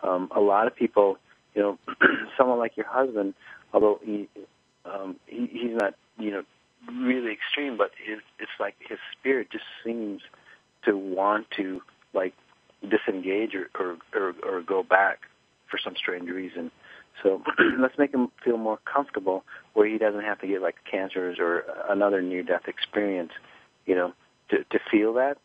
Um, 0.03 0.29
a 0.35 0.39
lot 0.39 0.67
of 0.67 0.75
people, 0.75 1.17
you 1.53 1.61
know, 1.61 1.77
someone 2.37 2.59
like 2.59 2.77
your 2.77 2.87
husband, 2.87 3.33
although 3.73 3.99
he, 4.03 4.27
um, 4.85 5.17
he 5.27 5.47
he's 5.47 5.75
not, 5.75 5.95
you 6.17 6.31
know, 6.31 6.43
really 6.91 7.31
extreme, 7.31 7.77
but 7.77 7.91
his 8.03 8.19
it's 8.39 8.51
like 8.59 8.75
his 8.79 8.99
spirit 9.11 9.49
just 9.51 9.65
seems 9.83 10.21
to 10.85 10.97
want 10.97 11.49
to 11.51 11.81
like 12.13 12.33
disengage 12.87 13.53
or 13.55 13.69
or, 13.77 13.97
or, 14.13 14.35
or 14.43 14.61
go 14.61 14.83
back 14.83 15.21
for 15.69 15.77
some 15.77 15.95
strange 15.95 16.29
reason. 16.29 16.71
So 17.23 17.41
let's 17.79 17.97
make 17.97 18.13
him 18.13 18.29
feel 18.43 18.57
more 18.57 18.79
comfortable 18.85 19.43
where 19.73 19.87
he 19.87 19.97
doesn't 19.97 20.21
have 20.21 20.39
to 20.41 20.47
get 20.47 20.61
like 20.61 20.75
cancers 20.89 21.37
or 21.39 21.65
another 21.89 22.21
near 22.21 22.43
death 22.43 22.67
experience, 22.67 23.31
you 23.85 23.95
know, 23.95 24.13
to 24.49 24.63
to 24.63 24.79
feel 24.91 25.13
that. 25.13 25.37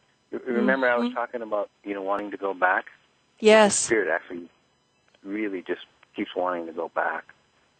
Remember 0.46 0.88
I 0.88 0.96
was 0.96 1.12
talking 1.12 1.42
about, 1.42 1.68
you 1.84 1.92
know, 1.92 2.02
wanting 2.02 2.30
to 2.30 2.38
go 2.38 2.54
back? 2.54 2.86
Yes. 3.38 3.76
Spirit 3.76 4.08
actually 4.10 4.48
really 5.22 5.62
just 5.62 5.82
keeps 6.16 6.30
wanting 6.34 6.66
to 6.66 6.72
go 6.72 6.88
back. 6.94 7.24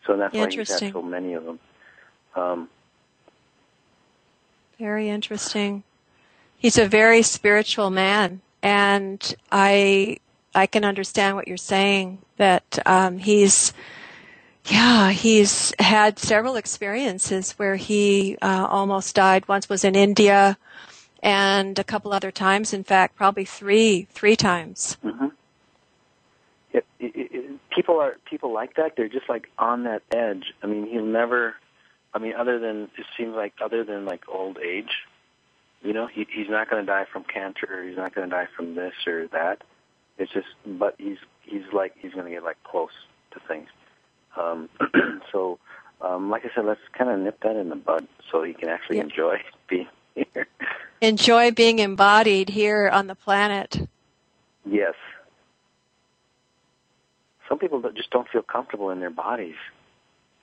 So 0.06 0.16
that's 0.16 0.34
why 0.34 0.50
he's 0.50 0.68
had 0.68 0.92
so 0.92 1.02
many 1.02 1.34
of 1.34 1.44
them. 1.44 1.58
Um, 2.34 2.68
Very 4.78 5.08
interesting. 5.08 5.82
He's 6.58 6.78
a 6.78 6.86
very 6.86 7.22
spiritual 7.22 7.90
man, 7.90 8.40
and 8.62 9.34
I 9.50 10.18
I 10.54 10.66
can 10.66 10.84
understand 10.84 11.36
what 11.36 11.48
you're 11.48 11.56
saying. 11.56 12.18
That 12.36 12.78
um, 12.86 13.18
he's 13.18 13.72
yeah 14.66 15.10
he's 15.10 15.72
had 15.78 16.18
several 16.18 16.56
experiences 16.56 17.52
where 17.52 17.76
he 17.76 18.36
uh, 18.42 18.66
almost 18.68 19.14
died. 19.14 19.48
Once 19.48 19.68
was 19.68 19.84
in 19.84 19.94
India, 19.94 20.58
and 21.22 21.78
a 21.78 21.84
couple 21.84 22.12
other 22.12 22.30
times. 22.30 22.72
In 22.72 22.84
fact, 22.84 23.16
probably 23.16 23.44
three 23.44 24.06
three 24.10 24.36
times. 24.36 24.96
hmm 25.02 25.28
It, 26.72 26.84
it, 26.98 27.12
it, 27.14 27.70
people 27.70 28.00
are 28.00 28.16
people 28.28 28.52
like 28.52 28.76
that. 28.76 28.96
They're 28.96 29.08
just 29.08 29.28
like 29.28 29.48
on 29.58 29.84
that 29.84 30.02
edge. 30.10 30.52
I 30.62 30.66
mean, 30.66 30.86
he'll 30.86 31.04
never. 31.04 31.54
I 32.14 32.18
mean, 32.18 32.34
other 32.34 32.58
than 32.58 32.90
it 32.98 33.06
seems 33.16 33.34
like 33.34 33.54
other 33.62 33.84
than 33.84 34.04
like 34.04 34.28
old 34.28 34.58
age, 34.58 34.90
you 35.82 35.92
know, 35.92 36.06
he 36.06 36.26
he's 36.30 36.48
not 36.50 36.68
going 36.68 36.84
to 36.84 36.86
die 36.86 37.06
from 37.10 37.24
cancer. 37.24 37.66
Or 37.70 37.82
he's 37.86 37.96
not 37.96 38.14
going 38.14 38.28
to 38.28 38.34
die 38.34 38.48
from 38.54 38.74
this 38.74 38.92
or 39.06 39.28
that. 39.28 39.62
It's 40.22 40.32
just, 40.32 40.46
but 40.64 40.94
he's 40.98 41.18
he's 41.42 41.64
like 41.72 41.94
he's 41.98 42.12
going 42.12 42.26
to 42.26 42.30
get 42.30 42.44
like 42.44 42.62
close 42.62 42.92
to 43.32 43.40
things. 43.48 43.68
Um, 44.36 44.68
so, 45.32 45.58
um, 46.00 46.30
like 46.30 46.44
I 46.44 46.50
said, 46.54 46.64
let's 46.64 46.80
kind 46.92 47.10
of 47.10 47.18
nip 47.18 47.40
that 47.42 47.56
in 47.56 47.68
the 47.70 47.74
bud 47.76 48.06
so 48.30 48.44
he 48.44 48.54
can 48.54 48.68
actually 48.68 48.98
Yep. 48.98 49.04
enjoy 49.06 49.42
being 49.68 49.88
here. 50.14 50.46
Enjoy 51.00 51.50
being 51.50 51.80
embodied 51.80 52.48
here 52.50 52.88
on 52.88 53.08
the 53.08 53.16
planet. 53.16 53.88
Yes. 54.64 54.94
Some 57.48 57.58
people 57.58 57.82
just 57.94 58.10
don't 58.10 58.28
feel 58.28 58.42
comfortable 58.42 58.90
in 58.90 59.00
their 59.00 59.10
bodies, 59.10 59.56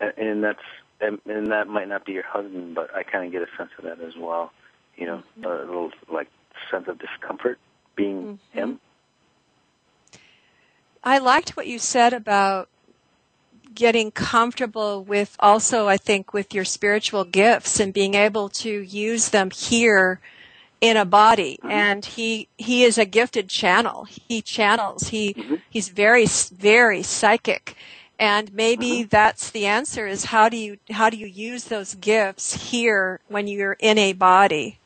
and, 0.01 0.13
and 0.17 0.43
that's 0.43 0.59
and, 0.99 1.19
and 1.25 1.47
that 1.53 1.67
might 1.69 1.87
not 1.87 2.05
be 2.05 2.11
your 2.11 2.23
husband, 2.25 2.75
but 2.75 2.93
I 2.93 3.03
kind 3.03 3.25
of 3.25 3.31
get 3.31 3.41
a 3.41 3.47
sense 3.57 3.69
of 3.77 3.85
that 3.85 4.01
as 4.01 4.17
well. 4.17 4.51
You 4.97 5.05
know, 5.05 5.23
a 5.45 5.47
little 5.65 5.91
like 6.11 6.27
sense 6.69 6.89
of 6.89 6.99
discomfort 6.99 7.57
being 7.95 8.39
him. 8.51 8.81
I 11.03 11.17
liked 11.17 11.55
what 11.55 11.67
you 11.67 11.79
said 11.79 12.13
about 12.13 12.69
getting 13.73 14.11
comfortable 14.11 15.03
with 15.03 15.35
also, 15.39 15.87
I 15.87 15.97
think, 15.97 16.33
with 16.33 16.53
your 16.53 16.65
spiritual 16.65 17.23
gifts 17.23 17.79
and 17.79 17.93
being 17.93 18.13
able 18.13 18.49
to 18.49 18.81
use 18.81 19.29
them 19.29 19.51
here 19.51 20.19
in 20.81 20.97
a 20.97 21.05
body. 21.05 21.57
Mm-hmm. 21.61 21.71
And 21.71 22.05
he, 22.05 22.47
he 22.57 22.83
is 22.83 22.97
a 22.97 23.05
gifted 23.05 23.49
channel. 23.49 24.05
He 24.05 24.41
channels. 24.41 25.09
He, 25.09 25.33
mm-hmm. 25.33 25.55
he's 25.69 25.89
very, 25.89 26.25
very 26.25 27.03
psychic. 27.03 27.75
And 28.19 28.53
maybe 28.53 29.01
mm-hmm. 29.01 29.07
that's 29.09 29.49
the 29.51 29.65
answer 29.65 30.05
is 30.07 30.25
how 30.25 30.49
do 30.49 30.57
you, 30.57 30.77
how 30.91 31.09
do 31.09 31.17
you 31.17 31.27
use 31.27 31.65
those 31.65 31.95
gifts 31.95 32.71
here 32.71 33.21
when 33.27 33.47
you're 33.47 33.77
in 33.79 33.97
a 33.97 34.13
body? 34.13 34.79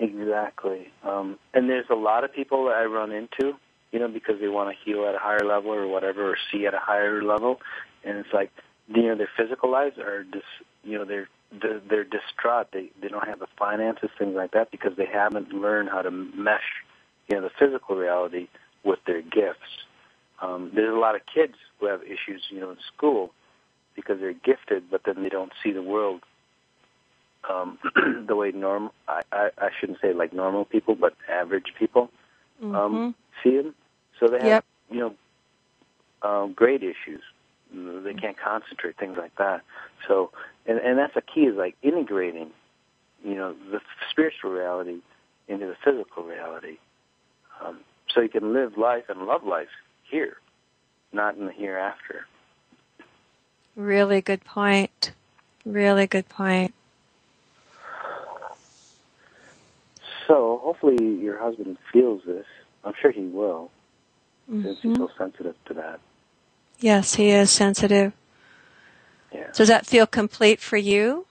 Exactly. 0.00 0.90
Um, 1.04 1.38
and 1.54 1.70
there's 1.70 1.90
a 1.90 1.94
lot 1.94 2.24
of 2.24 2.32
people 2.32 2.64
that 2.64 2.74
I 2.74 2.84
run 2.86 3.12
into, 3.12 3.54
you 3.92 3.98
know, 3.98 4.08
because 4.08 4.40
they 4.40 4.48
want 4.48 4.74
to 4.74 4.84
heal 4.84 5.06
at 5.06 5.14
a 5.14 5.18
higher 5.18 5.44
level 5.44 5.72
or 5.72 5.86
whatever, 5.86 6.30
or 6.30 6.36
see 6.50 6.66
at 6.66 6.74
a 6.74 6.78
higher 6.78 7.22
level, 7.22 7.60
and 8.04 8.18
it's 8.18 8.32
like, 8.32 8.50
you 8.88 9.02
know, 9.02 9.14
their 9.14 9.30
physical 9.36 9.70
lives 9.70 9.98
are 9.98 10.24
just, 10.24 10.46
you 10.82 10.98
know, 10.98 11.04
they're 11.04 11.28
they're, 11.60 11.80
they're 11.88 12.04
distraught. 12.04 12.68
They 12.72 12.90
they 13.00 13.08
don't 13.08 13.26
have 13.26 13.38
the 13.38 13.46
finances, 13.58 14.10
things 14.18 14.34
like 14.34 14.52
that, 14.52 14.70
because 14.70 14.96
they 14.96 15.06
haven't 15.06 15.52
learned 15.52 15.90
how 15.90 16.02
to 16.02 16.10
mesh, 16.10 16.82
you 17.28 17.36
know, 17.36 17.42
the 17.42 17.50
physical 17.58 17.96
reality 17.96 18.48
with 18.82 18.98
their 19.06 19.22
gifts. 19.22 19.86
Um, 20.40 20.72
there's 20.74 20.94
a 20.94 20.98
lot 20.98 21.14
of 21.14 21.20
kids 21.32 21.54
who 21.78 21.86
have 21.86 22.02
issues, 22.02 22.42
you 22.50 22.60
know, 22.60 22.70
in 22.70 22.78
school 22.96 23.32
because 23.94 24.18
they're 24.18 24.32
gifted, 24.32 24.90
but 24.90 25.02
then 25.04 25.22
they 25.22 25.28
don't 25.28 25.52
see 25.62 25.70
the 25.70 25.82
world 25.82 26.22
um, 27.48 27.78
the 28.26 28.34
way 28.34 28.50
normal 28.52 28.92
I, 29.08 29.22
I, 29.32 29.50
I 29.58 29.68
shouldn't 29.78 30.00
say 30.00 30.12
like 30.12 30.32
normal 30.32 30.64
people, 30.64 30.94
but 30.94 31.14
average 31.30 31.74
people 31.78 32.10
um, 32.62 33.14
see 33.42 33.56
them. 33.56 33.74
So 34.22 34.28
they 34.28 34.38
have 34.38 34.46
Yep. 34.46 34.64
you 34.92 35.00
know 35.00 35.14
um, 36.22 36.52
grade 36.52 36.84
issues. 36.84 37.22
They 37.74 38.14
can't 38.14 38.36
concentrate, 38.38 38.96
things 38.96 39.16
like 39.18 39.34
that. 39.36 39.62
So 40.06 40.30
and 40.64 40.78
and 40.78 40.96
that's 40.96 41.14
the 41.14 41.22
key 41.22 41.46
is 41.46 41.56
like 41.56 41.74
integrating, 41.82 42.52
you 43.24 43.34
know, 43.34 43.56
the 43.72 43.80
spiritual 44.10 44.52
reality 44.52 44.98
into 45.48 45.66
the 45.66 45.74
physical 45.84 46.22
reality, 46.22 46.78
um, 47.60 47.80
so 48.14 48.20
you 48.20 48.28
can 48.28 48.52
live 48.52 48.78
life 48.78 49.04
and 49.08 49.22
love 49.26 49.42
life 49.42 49.68
here, 50.08 50.36
not 51.12 51.36
in 51.36 51.46
the 51.46 51.52
hereafter. 51.52 52.26
Really 53.74 54.20
good 54.20 54.44
point. 54.44 55.12
Really 55.64 56.06
good 56.06 56.28
point. 56.28 56.72
So 60.28 60.60
hopefully 60.62 61.16
your 61.16 61.38
husband 61.38 61.76
feels 61.92 62.22
this. 62.24 62.46
I'm 62.84 62.94
sure 63.00 63.10
he 63.10 63.22
will, 63.26 63.70
since 64.60 64.78
he's 64.82 64.96
so 64.96 65.10
sensitive 65.16 65.54
to 65.66 65.74
that. 65.74 66.00
Yes, 66.80 67.14
he 67.14 67.30
is 67.30 67.50
sensitive. 67.50 68.12
Yeah. 69.32 69.46
Does 69.54 69.68
that 69.68 69.86
feel 69.86 70.06
complete 70.06 70.60
for 70.60 70.76
you? 70.76 71.26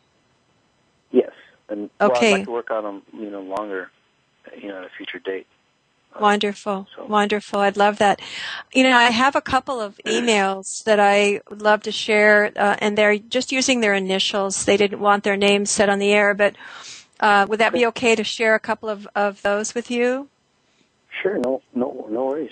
Yes. 1.11 1.31
And 1.69 1.89
well, 1.99 2.11
I'd 2.11 2.17
Okay. 2.17 2.31
like 2.33 2.45
to 2.45 2.51
work 2.51 2.71
on 2.71 2.83
them, 2.83 3.01
you 3.13 3.29
know, 3.29 3.41
longer, 3.41 3.91
you 4.57 4.69
know, 4.69 4.77
at 4.79 4.85
a 4.85 4.89
future 4.97 5.19
date. 5.19 5.45
Wonderful. 6.19 6.87
So- 6.95 7.05
Wonderful. 7.05 7.59
I'd 7.59 7.77
love 7.77 7.97
that. 7.99 8.21
You 8.73 8.83
know, 8.83 8.95
I 8.97 9.11
have 9.11 9.35
a 9.35 9.41
couple 9.41 9.79
of 9.79 9.97
emails 10.05 10.83
that 10.85 10.99
I 10.99 11.41
would 11.49 11.61
love 11.61 11.83
to 11.83 11.91
share, 11.91 12.51
uh, 12.55 12.75
and 12.79 12.97
they're 12.97 13.17
just 13.17 13.51
using 13.51 13.81
their 13.81 13.93
initials. 13.93 14.65
They 14.65 14.77
didn't 14.77 14.99
want 14.99 15.23
their 15.23 15.37
names 15.37 15.69
said 15.69 15.89
on 15.89 15.99
the 15.99 16.11
air, 16.11 16.33
but 16.33 16.55
uh, 17.19 17.45
would 17.47 17.59
that 17.59 17.71
be 17.71 17.85
okay 17.87 18.15
to 18.15 18.23
share 18.23 18.55
a 18.55 18.59
couple 18.59 18.89
of, 18.89 19.07
of 19.15 19.41
those 19.41 19.75
with 19.75 19.91
you? 19.91 20.27
Sure. 21.21 21.37
No. 21.37 21.61
No. 21.75 22.07
No 22.09 22.25
worries. 22.25 22.51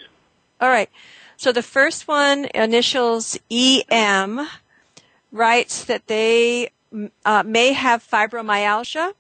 All 0.61 0.69
right. 0.69 0.89
So 1.37 1.51
the 1.51 1.63
first 1.63 2.07
one, 2.07 2.47
initials 2.53 3.39
EM, 3.49 4.47
writes 5.31 5.85
that 5.85 6.07
they 6.07 6.71
uh, 7.23 7.43
may 7.45 7.73
have 7.73 8.05
fibromyalgia, 8.05 9.13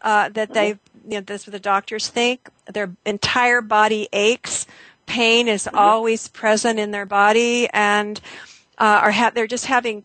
uh, 0.00 0.28
that 0.30 0.54
they, 0.54 0.68
you 0.68 0.78
know, 1.16 1.20
that's 1.20 1.46
what 1.46 1.52
the 1.52 1.60
doctors 1.60 2.08
think. 2.08 2.48
Their 2.72 2.92
entire 3.04 3.60
body 3.60 4.08
aches. 4.12 4.66
Pain 5.06 5.48
is 5.48 5.68
always 5.72 6.28
present 6.28 6.78
in 6.78 6.90
their 6.90 7.06
body 7.06 7.68
and 7.72 8.20
uh, 8.78 9.00
are 9.02 9.10
ha- 9.10 9.32
they're 9.34 9.46
just 9.46 9.66
having 9.66 10.04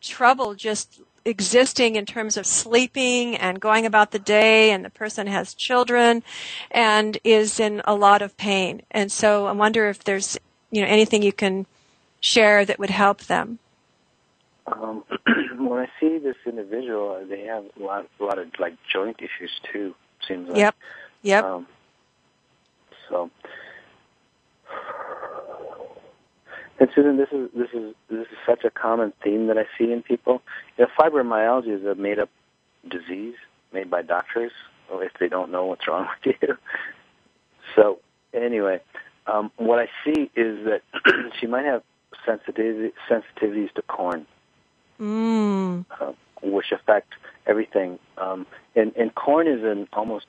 trouble 0.00 0.54
just 0.54 1.00
existing 1.28 1.96
in 1.96 2.06
terms 2.06 2.36
of 2.36 2.46
sleeping 2.46 3.36
and 3.36 3.60
going 3.60 3.86
about 3.86 4.10
the 4.10 4.18
day 4.18 4.70
and 4.70 4.84
the 4.84 4.90
person 4.90 5.26
has 5.26 5.54
children 5.54 6.22
and 6.70 7.18
is 7.24 7.60
in 7.60 7.82
a 7.84 7.94
lot 7.94 8.22
of 8.22 8.36
pain. 8.36 8.82
And 8.90 9.12
so 9.12 9.46
I 9.46 9.52
wonder 9.52 9.88
if 9.88 10.02
there's, 10.04 10.38
you 10.70 10.82
know, 10.82 10.88
anything 10.88 11.22
you 11.22 11.32
can 11.32 11.66
share 12.20 12.64
that 12.64 12.78
would 12.78 12.90
help 12.90 13.22
them. 13.24 13.58
Um, 14.66 15.04
when 15.58 15.80
I 15.80 15.88
see 16.00 16.18
this 16.18 16.36
individual, 16.44 17.24
they 17.28 17.44
have 17.44 17.64
a 17.78 17.82
lot, 17.82 18.06
a 18.20 18.24
lot 18.24 18.38
of 18.38 18.48
like 18.58 18.74
joint 18.92 19.20
issues 19.20 19.60
too. 19.72 19.94
Seems 20.26 20.48
like. 20.48 20.58
Yep. 20.58 20.74
Yep. 21.22 21.44
Um, 21.44 21.66
so, 23.08 23.30
and 26.78 26.88
Susan, 26.94 27.16
this 27.16 27.28
is 27.32 27.48
this 27.54 27.68
is 27.72 27.94
this 28.08 28.26
is 28.26 28.38
such 28.46 28.64
a 28.64 28.70
common 28.70 29.12
theme 29.22 29.46
that 29.48 29.58
I 29.58 29.66
see 29.76 29.92
in 29.92 30.02
people. 30.02 30.42
You 30.76 30.84
know, 30.84 30.90
fibromyalgia 30.98 31.80
is 31.80 31.84
a 31.84 31.94
made-up 31.94 32.30
disease 32.88 33.34
made 33.72 33.90
by 33.90 34.02
doctors 34.02 34.52
if 34.90 35.12
they 35.20 35.28
don't 35.28 35.50
know 35.50 35.66
what's 35.66 35.86
wrong 35.86 36.08
with 36.24 36.36
you. 36.40 36.56
So, 37.76 37.98
anyway, 38.32 38.80
um, 39.26 39.50
what 39.56 39.78
I 39.78 39.88
see 40.04 40.30
is 40.34 40.64
that 40.64 40.82
she 41.40 41.46
might 41.46 41.64
have 41.64 41.82
sensitivity, 42.24 42.92
sensitivities 43.10 43.72
to 43.74 43.82
corn, 43.82 44.26
Mm. 45.00 45.84
uh, 46.00 46.12
which 46.42 46.72
affect 46.72 47.12
everything. 47.46 48.00
Um, 48.16 48.46
and, 48.74 48.92
and 48.96 49.14
corn 49.14 49.46
is 49.46 49.62
in 49.62 49.86
almost 49.92 50.26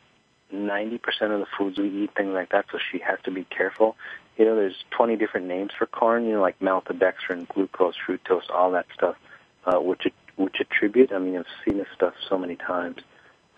90% 0.53 0.99
of 1.21 1.39
the 1.39 1.47
foods 1.57 1.79
we 1.79 2.03
eat, 2.03 2.11
things 2.15 2.33
like 2.33 2.49
that, 2.51 2.65
so 2.71 2.77
she 2.91 2.99
has 2.99 3.17
to 3.23 3.31
be 3.31 3.45
careful. 3.45 3.95
You 4.39 4.45
know, 4.45 4.55
there's 4.55 4.85
20 4.91 5.17
different 5.17 5.47
names 5.47 5.71
for 5.77 5.85
corn, 5.85 6.25
you 6.25 6.31
know, 6.31 6.41
like 6.41 6.57
maltodextrin, 6.59 7.45
glucose, 7.49 7.95
fructose, 8.07 8.49
all 8.49 8.71
that 8.71 8.85
stuff, 8.93 9.17
uh, 9.65 9.79
which, 9.79 10.07
which 10.37 10.55
attribute, 10.61 11.11
I 11.11 11.19
mean, 11.19 11.37
I've 11.37 11.45
seen 11.65 11.77
this 11.77 11.89
stuff 11.93 12.13
so 12.29 12.37
many 12.37 12.55
times. 12.55 12.99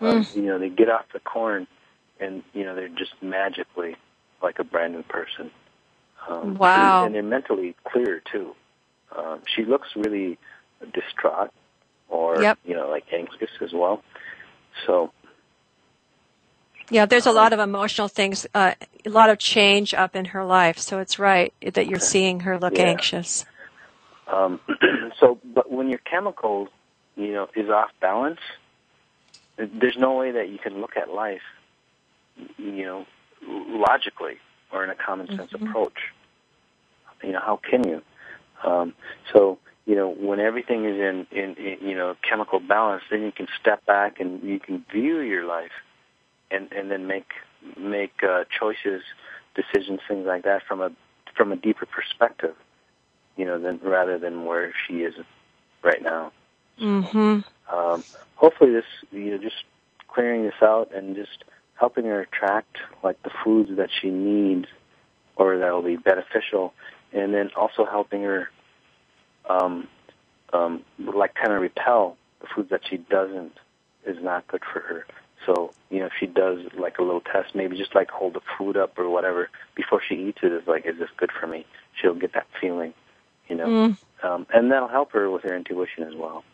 Um, 0.00 0.26
you 0.34 0.42
know, 0.42 0.58
they 0.58 0.68
get 0.68 0.90
off 0.90 1.04
the 1.12 1.20
corn 1.20 1.68
and, 2.18 2.42
you 2.52 2.64
know, 2.64 2.74
they're 2.74 2.88
just 2.88 3.12
magically 3.22 3.94
like 4.42 4.58
a 4.58 4.64
brand 4.64 4.94
new 4.94 5.04
person. 5.04 5.52
Um, 6.28 6.54
Wow. 6.58 7.06
And 7.06 7.14
they're 7.14 7.22
mentally 7.22 7.76
clear, 7.84 8.20
too. 8.32 8.56
Um, 9.16 9.40
she 9.46 9.64
looks 9.64 9.90
really 9.94 10.36
distraught 10.92 11.52
or, 12.08 12.42
Yep. 12.42 12.58
you 12.64 12.74
know, 12.74 12.88
like 12.90 13.04
anxious 13.12 13.50
as 13.60 13.72
well. 13.72 14.02
So, 14.84 15.12
Yeah, 16.92 17.06
there's 17.06 17.24
a 17.24 17.32
lot 17.32 17.54
of 17.54 17.58
emotional 17.58 18.08
things, 18.08 18.46
uh, 18.54 18.74
a 19.06 19.08
lot 19.08 19.30
of 19.30 19.38
change 19.38 19.94
up 19.94 20.14
in 20.14 20.26
her 20.26 20.44
life. 20.44 20.78
So 20.78 20.98
it's 20.98 21.18
right 21.18 21.54
that 21.62 21.86
you're 21.86 21.98
seeing 21.98 22.40
her 22.40 22.58
look 22.58 22.74
Yeah. 22.74 22.84
anxious. 22.84 23.46
Um, 24.26 24.60
so, 25.18 25.38
but 25.42 25.70
when 25.70 25.88
your 25.88 26.00
chemical, 26.00 26.68
you 27.16 27.32
know, 27.32 27.48
is 27.56 27.70
off 27.70 27.90
balance, 28.02 28.40
there's 29.56 29.96
no 29.96 30.12
way 30.18 30.32
that 30.32 30.50
you 30.50 30.58
can 30.58 30.82
look 30.82 30.98
at 30.98 31.08
life, 31.08 31.40
you 32.58 32.84
know, 32.84 33.06
logically 33.48 34.36
or 34.70 34.84
in 34.84 34.90
a 34.90 34.94
common 34.94 35.28
sense 35.28 35.54
approach. 35.54 36.12
You 37.22 37.32
know, 37.32 37.40
how 37.40 37.56
can 37.56 37.88
you? 37.88 38.02
Um, 38.64 38.92
so, 39.32 39.58
you 39.86 39.94
know, 39.94 40.10
when 40.10 40.40
everything 40.40 40.84
is 40.84 40.96
in, 41.00 41.26
in, 41.30 41.54
in, 41.54 41.88
you 41.88 41.96
know, 41.96 42.16
chemical 42.28 42.60
balance, 42.60 43.02
then 43.10 43.22
you 43.22 43.32
can 43.32 43.48
step 43.58 43.82
back 43.86 44.20
and 44.20 44.42
you 44.42 44.60
can 44.60 44.84
view 44.92 45.20
your 45.20 45.46
life 45.46 45.72
and, 46.52 46.70
and 46.72 46.90
then 46.90 47.06
make, 47.06 47.30
make, 47.76 48.22
uh, 48.22 48.44
choices, 48.58 49.02
decisions, 49.54 50.00
things 50.06 50.26
like 50.26 50.44
that 50.44 50.62
from 50.66 50.80
a, 50.80 50.90
from 51.36 51.52
a 51.52 51.56
deeper 51.56 51.86
perspective 51.86 52.54
you 53.36 53.44
know, 53.44 53.58
than 53.58 53.80
rather 53.82 54.18
than 54.18 54.44
where 54.44 54.72
she 54.86 55.02
is 55.02 55.14
right 55.82 56.02
now. 56.02 56.32
hmm 56.78 57.40
Um, 57.72 58.04
hopefully, 58.36 58.72
this 58.72 58.84
you 59.10 59.30
know, 59.30 59.38
just 59.38 59.64
clearing 60.08 60.42
this 60.44 60.60
out 60.62 60.90
and 60.94 61.16
just 61.16 61.44
helping 61.74 62.04
her 62.04 62.20
attract 62.20 62.76
like 63.02 63.22
the 63.22 63.30
foods 63.42 63.70
that 63.76 63.88
she 64.00 64.10
needs 64.10 64.66
or 65.36 65.58
that 65.58 65.72
will 65.72 65.82
be 65.82 65.96
beneficial, 65.96 66.74
and 67.12 67.32
then 67.32 67.50
also 67.56 67.86
helping 67.86 68.22
her, 68.22 68.50
um, 69.48 69.88
um, 70.52 70.84
like 70.98 71.34
kind 71.34 71.52
of 71.52 71.60
repel 71.60 72.16
the 72.40 72.46
foods 72.54 72.68
that 72.70 72.82
she 72.88 72.98
doesn't 72.98 73.52
is 74.06 74.22
not 74.22 74.46
good 74.48 74.62
for 74.72 74.80
her. 74.80 75.06
So 75.46 75.72
you 75.90 76.00
know, 76.00 76.06
if 76.06 76.12
she 76.18 76.26
does 76.26 76.60
like 76.78 76.98
a 76.98 77.02
little 77.02 77.20
test, 77.20 77.54
maybe 77.54 77.76
just 77.76 77.94
like 77.94 78.10
hold 78.10 78.34
the 78.34 78.40
food 78.56 78.76
up 78.76 78.98
or 78.98 79.08
whatever 79.08 79.48
before 79.74 80.00
she 80.06 80.14
eats 80.14 80.38
it, 80.42 80.52
is 80.52 80.66
like, 80.66 80.86
is 80.86 80.98
this 80.98 81.10
good 81.16 81.30
for 81.32 81.46
me? 81.46 81.66
She'll 82.00 82.14
get 82.14 82.32
that 82.34 82.46
feeling, 82.60 82.94
you 83.48 83.56
know, 83.56 83.66
Mm. 83.66 83.96
um, 84.24 84.46
and 84.54 84.70
that'll 84.70 84.88
help 84.88 85.12
her 85.12 85.28
with 85.30 85.42
her 85.42 85.54
intuition 85.54 86.04
as 86.04 86.14
well. 86.14 86.44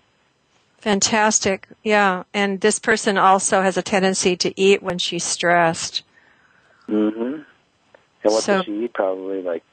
Fantastic. 0.79 1.69
Yeah. 1.83 2.23
And 2.33 2.61
this 2.61 2.79
person 2.79 3.19
also 3.19 3.63
has 3.63 3.77
a 3.77 3.83
tendency 3.83 4.37
to 4.37 4.59
eat 4.61 4.83
when 4.83 4.99
she's 4.99 5.25
stressed. 5.25 6.03
Mm-hmm. 6.89 7.21
And 7.23 7.45
what 8.23 8.43
So- 8.43 8.57
does 8.59 8.65
she 8.67 8.85
eat? 8.85 8.93
Probably 8.95 9.43
like 9.43 9.65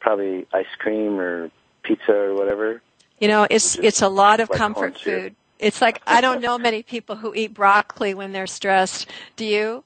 probably 0.00 0.46
ice 0.52 0.66
cream 0.78 1.18
or 1.18 1.50
pizza 1.82 2.12
or 2.14 2.34
whatever. 2.34 2.82
You 3.18 3.28
know, 3.28 3.46
it's 3.48 3.76
it's 3.76 4.02
a 4.02 4.08
lot 4.08 4.40
of 4.40 4.50
Like 4.50 4.58
comfort 4.58 4.98
food. 5.00 5.34
It's 5.64 5.80
like 5.80 6.02
I 6.06 6.20
don't 6.20 6.40
know 6.42 6.58
many 6.58 6.82
people 6.82 7.16
who 7.16 7.34
eat 7.34 7.54
broccoli 7.54 8.12
when 8.14 8.32
they're 8.32 8.46
stressed. 8.46 9.10
Do 9.36 9.46
you? 9.46 9.84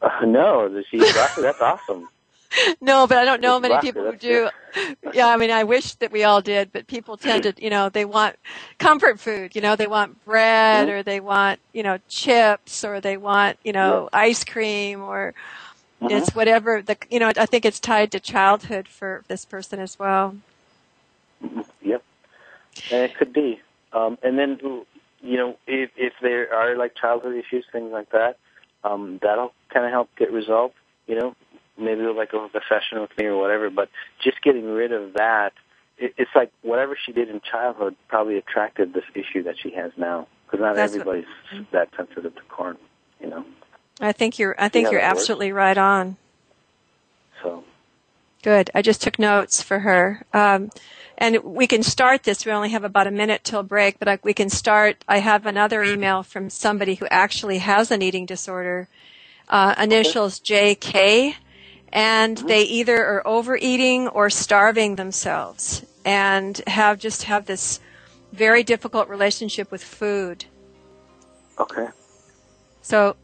Uh, 0.00 0.24
no, 0.26 0.68
does 0.68 0.84
she 0.90 0.98
eat 0.98 1.12
broccoli? 1.12 1.42
That's 1.44 1.60
awesome. 1.60 2.08
No, 2.80 3.06
but 3.08 3.18
I 3.18 3.24
don't 3.24 3.40
know 3.40 3.58
many 3.58 3.74
broccoli, 3.74 3.90
people 3.90 4.12
who 4.12 4.16
do. 4.16 4.48
Yeah, 5.12 5.28
I 5.28 5.36
mean, 5.36 5.50
I 5.50 5.64
wish 5.64 5.94
that 5.96 6.12
we 6.12 6.22
all 6.24 6.40
did, 6.40 6.72
but 6.72 6.86
people 6.86 7.16
tend 7.16 7.42
to, 7.44 7.54
you 7.58 7.68
know, 7.70 7.88
they 7.88 8.04
want 8.04 8.36
comfort 8.78 9.18
food. 9.18 9.56
You 9.56 9.60
know, 9.60 9.74
they 9.76 9.86
want 9.88 10.24
bread 10.24 10.88
Mhm. 10.88 10.92
or 10.92 11.02
they 11.02 11.20
want, 11.20 11.60
you 11.72 11.82
know, 11.82 11.98
chips 12.08 12.84
or 12.84 13.00
they 13.00 13.16
want, 13.16 13.58
you 13.64 13.72
know, 13.72 14.08
ice 14.12 14.44
cream 14.44 15.02
or 15.02 15.34
Mhm. 16.00 16.10
it's 16.10 16.34
whatever. 16.34 16.80
The 16.82 16.96
you 17.10 17.18
know, 17.18 17.32
I 17.36 17.46
think 17.46 17.64
it's 17.64 17.80
tied 17.80 18.12
to 18.12 18.20
childhood 18.20 18.88
for 18.88 19.24
this 19.28 19.44
person 19.44 19.80
as 19.80 19.98
well. 19.98 20.36
Yep. 21.82 22.02
And 22.90 23.02
it 23.02 23.16
could 23.18 23.32
be. 23.32 23.60
Um, 23.94 24.18
and 24.22 24.38
then, 24.38 24.58
you 25.20 25.36
know, 25.36 25.56
if 25.66 25.90
if 25.96 26.12
there 26.20 26.52
are 26.54 26.76
like 26.76 26.94
childhood 27.00 27.36
issues, 27.36 27.64
things 27.72 27.90
like 27.92 28.10
that, 28.10 28.38
um, 28.82 29.18
that'll 29.22 29.52
kind 29.72 29.86
of 29.86 29.92
help 29.92 30.10
get 30.18 30.32
resolved. 30.32 30.74
You 31.06 31.18
know, 31.20 31.36
maybe 31.78 32.02
like 32.02 32.32
a 32.32 32.48
session 32.68 33.00
with 33.00 33.16
me 33.16 33.26
or 33.26 33.36
whatever. 33.38 33.70
But 33.70 33.88
just 34.22 34.42
getting 34.42 34.64
rid 34.66 34.92
of 34.92 35.14
that, 35.14 35.52
it, 35.98 36.14
it's 36.16 36.30
like 36.34 36.50
whatever 36.62 36.96
she 37.04 37.12
did 37.12 37.28
in 37.28 37.40
childhood 37.40 37.94
probably 38.08 38.36
attracted 38.36 38.92
this 38.94 39.04
issue 39.14 39.42
that 39.44 39.54
she 39.62 39.70
has 39.72 39.92
now. 39.96 40.26
Because 40.46 40.60
not 40.60 40.74
That's 40.74 40.92
what- 40.92 41.00
everybody's 41.06 41.66
that 41.72 41.88
sensitive 41.96 42.34
to 42.34 42.42
corn. 42.48 42.76
You 43.20 43.28
know, 43.30 43.44
I 44.00 44.12
think 44.12 44.38
you're. 44.38 44.54
I 44.58 44.68
think 44.68 44.90
you're 44.90 45.00
that 45.00 45.12
works? 45.14 45.20
absolutely 45.22 45.52
right 45.52 45.78
on. 45.78 46.16
so. 47.42 47.64
Good. 48.44 48.70
I 48.74 48.82
just 48.82 49.00
took 49.00 49.18
notes 49.18 49.62
for 49.62 49.78
her. 49.78 50.26
Um, 50.34 50.70
and 51.16 51.42
we 51.42 51.66
can 51.66 51.82
start 51.82 52.24
this. 52.24 52.44
We 52.44 52.52
only 52.52 52.68
have 52.68 52.84
about 52.84 53.06
a 53.06 53.10
minute 53.10 53.42
till 53.42 53.62
break, 53.62 53.98
but 53.98 54.06
I, 54.06 54.18
we 54.22 54.34
can 54.34 54.50
start. 54.50 55.02
I 55.08 55.20
have 55.20 55.46
another 55.46 55.82
email 55.82 56.22
from 56.22 56.50
somebody 56.50 56.96
who 56.96 57.06
actually 57.06 57.56
has 57.56 57.90
an 57.90 58.02
eating 58.02 58.26
disorder. 58.26 58.90
Uh, 59.48 59.74
initials 59.78 60.40
JK, 60.40 61.36
and 61.90 62.36
they 62.36 62.64
either 62.64 63.02
are 63.02 63.26
overeating 63.26 64.08
or 64.08 64.28
starving 64.28 64.96
themselves, 64.96 65.86
and 66.04 66.60
have 66.66 66.98
just 66.98 67.22
have 67.22 67.46
this 67.46 67.80
very 68.30 68.62
difficult 68.62 69.08
relationship 69.08 69.70
with 69.70 69.82
food. 69.82 70.44
Okay. 71.58 71.88
So, 72.82 73.16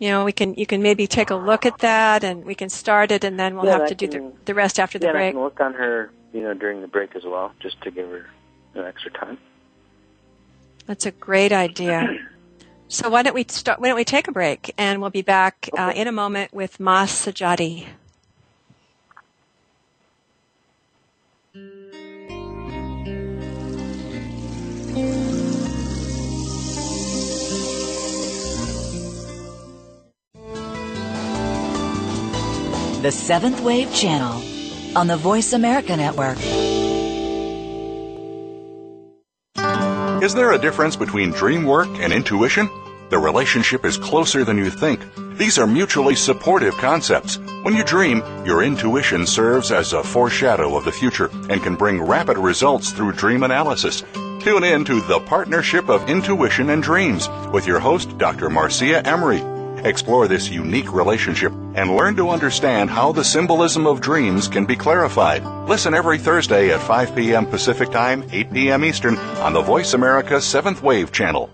you 0.00 0.08
know, 0.08 0.24
we 0.24 0.32
can 0.32 0.54
you 0.54 0.66
can 0.66 0.82
maybe 0.82 1.06
take 1.06 1.30
a 1.30 1.36
look 1.36 1.66
at 1.66 1.78
that, 1.80 2.24
and 2.24 2.44
we 2.44 2.54
can 2.56 2.70
start 2.70 3.12
it, 3.12 3.22
and 3.22 3.38
then 3.38 3.54
we'll 3.54 3.66
Yeah, 3.66 3.72
have 3.72 3.86
to 3.88 3.94
I 3.94 3.94
do 3.94 4.08
the, 4.08 4.32
the 4.46 4.54
rest 4.54 4.80
after 4.80 4.98
the 4.98 5.06
yeah, 5.06 5.10
and 5.10 5.18
I 5.18 5.30
can 5.30 5.40
work 5.40 5.60
on 5.60 5.74
her, 5.74 6.10
you 6.32 6.40
know, 6.40 6.54
during 6.54 6.80
the 6.80 6.88
break 6.88 7.14
as 7.14 7.24
well, 7.24 7.52
just 7.60 7.80
to 7.82 7.90
give 7.90 8.08
her 8.08 8.26
an 8.74 8.84
extra 8.86 9.10
time. 9.12 9.38
That's 10.86 11.06
a 11.06 11.12
great 11.12 11.52
idea. 11.52 12.08
So 12.88 13.08
why 13.08 13.22
don't 13.22 13.34
we 13.34 13.44
start? 13.48 13.78
Why 13.80 13.86
don't 13.88 13.96
we 13.96 14.04
take 14.04 14.26
a 14.26 14.32
break, 14.32 14.74
and 14.76 15.00
we'll 15.00 15.10
be 15.10 15.22
back 15.22 15.70
uh, 15.78 15.92
in 15.94 16.08
a 16.08 16.12
moment 16.12 16.52
with 16.52 16.80
Mas 16.80 17.12
Sajady. 17.12 17.86
The 33.00 33.10
Seventh 33.10 33.62
Wave 33.62 33.90
Channel 33.94 34.42
on 34.94 35.06
the 35.06 35.16
Voice 35.16 35.54
America 35.54 35.96
Network. 35.96 36.36
Is 40.22 40.34
there 40.34 40.52
a 40.52 40.58
difference 40.58 40.96
between 40.96 41.30
dream 41.30 41.64
work 41.64 41.88
and 41.98 42.12
intuition? 42.12 42.68
The 43.08 43.18
relationship 43.18 43.86
is 43.86 43.96
closer 43.96 44.44
than 44.44 44.58
you 44.58 44.68
think. 44.68 45.00
These 45.38 45.58
are 45.58 45.66
mutually 45.66 46.14
supportive 46.14 46.76
concepts. 46.76 47.38
When 47.62 47.74
you 47.74 47.84
dream, 47.84 48.22
your 48.44 48.62
intuition 48.62 49.26
serves 49.26 49.72
as 49.72 49.94
a 49.94 50.04
foreshadow 50.04 50.76
of 50.76 50.84
the 50.84 50.92
future 50.92 51.30
and 51.48 51.62
can 51.62 51.76
bring 51.76 52.02
rapid 52.02 52.36
results 52.36 52.92
through 52.92 53.12
dream 53.12 53.44
analysis. 53.44 54.02
Tune 54.40 54.62
in 54.62 54.84
to 54.84 55.00
The 55.00 55.20
Partnership 55.20 55.88
of 55.88 56.06
Intuition 56.10 56.68
and 56.68 56.82
Dreams 56.82 57.30
with 57.50 57.66
your 57.66 57.80
host, 57.80 58.18
Dr. 58.18 58.50
Marcia 58.50 59.06
Emery. 59.08 59.42
Explore 59.88 60.28
this 60.28 60.50
unique 60.50 60.92
relationship 60.92 61.54
and 61.74 61.96
learn 61.96 62.16
to 62.16 62.30
understand 62.30 62.90
how 62.90 63.12
the 63.12 63.24
symbolism 63.24 63.86
of 63.86 64.00
dreams 64.00 64.48
can 64.48 64.66
be 64.66 64.74
clarified. 64.76 65.44
Listen 65.68 65.94
every 65.94 66.18
Thursday 66.18 66.70
at 66.70 66.80
5 66.80 67.14
p.m. 67.14 67.46
Pacific 67.46 67.90
Time, 67.90 68.28
8 68.32 68.52
p.m. 68.52 68.84
Eastern 68.84 69.16
on 69.38 69.52
the 69.52 69.62
Voice 69.62 69.94
America 69.94 70.34
7th 70.34 70.82
Wave 70.82 71.12
channel. 71.12 71.48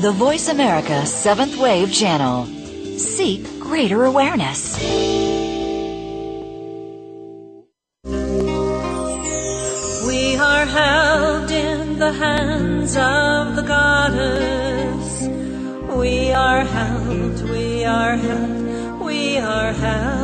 The 0.00 0.10
Voice 0.10 0.48
America 0.48 1.06
Seventh 1.06 1.56
Wave 1.56 1.92
Channel. 1.92 2.46
Seek 2.98 3.60
greater 3.60 4.06
awareness. 4.06 4.76
We 10.04 10.36
are 10.36 10.66
held 10.66 11.52
in 11.52 12.00
the 12.00 12.12
hands 12.12 12.96
of 12.96 13.54
the 13.54 13.62
goddess. 13.62 15.28
We 15.96 16.32
are 16.32 16.64
held, 16.64 17.50
we 17.50 17.84
are 17.84 18.16
held, 18.16 19.00
we 19.00 19.38
are 19.38 19.72
held. 19.72 20.15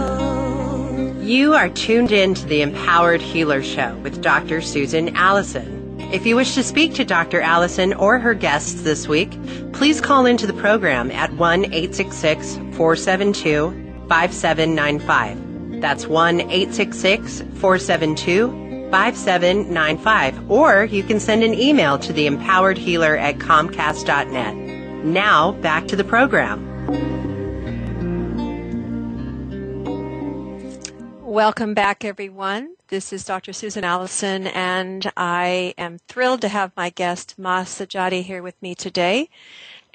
You 1.22 1.54
are 1.54 1.68
tuned 1.68 2.10
in 2.10 2.34
to 2.34 2.46
the 2.46 2.62
Empowered 2.62 3.22
Healer 3.22 3.62
Show 3.62 3.94
with 4.02 4.20
Dr. 4.22 4.60
Susan 4.60 5.14
Allison. 5.14 6.00
If 6.12 6.26
you 6.26 6.34
wish 6.34 6.56
to 6.56 6.64
speak 6.64 6.94
to 6.94 7.04
Dr. 7.04 7.40
Allison 7.40 7.92
or 7.92 8.18
her 8.18 8.34
guests 8.34 8.82
this 8.82 9.06
week, 9.06 9.30
please 9.72 10.00
call 10.00 10.26
into 10.26 10.48
the 10.48 10.52
program 10.52 11.12
at 11.12 11.32
1 11.34 11.66
866 11.66 12.56
472 12.76 13.70
5795. 14.08 15.80
That's 15.80 16.08
1 16.08 16.40
866 16.40 17.42
472 17.54 18.88
5795. 18.90 20.50
Or 20.50 20.86
you 20.86 21.04
can 21.04 21.20
send 21.20 21.44
an 21.44 21.54
email 21.54 22.00
to 22.00 22.12
the 22.12 22.26
empowered 22.26 22.76
healer 22.76 23.16
at 23.16 23.38
comcast.net. 23.38 24.56
Now, 25.04 25.52
back 25.52 25.86
to 25.86 25.94
the 25.94 26.02
program. 26.02 26.71
Welcome 31.32 31.72
back, 31.72 32.04
everyone. 32.04 32.74
This 32.88 33.10
is 33.10 33.24
Dr. 33.24 33.54
Susan 33.54 33.84
Allison, 33.84 34.46
and 34.48 35.10
I 35.16 35.72
am 35.78 35.96
thrilled 36.06 36.42
to 36.42 36.48
have 36.48 36.76
my 36.76 36.90
guest, 36.90 37.36
Mas 37.38 37.70
Sajady, 37.70 38.22
here 38.22 38.42
with 38.42 38.60
me 38.60 38.74
today. 38.74 39.30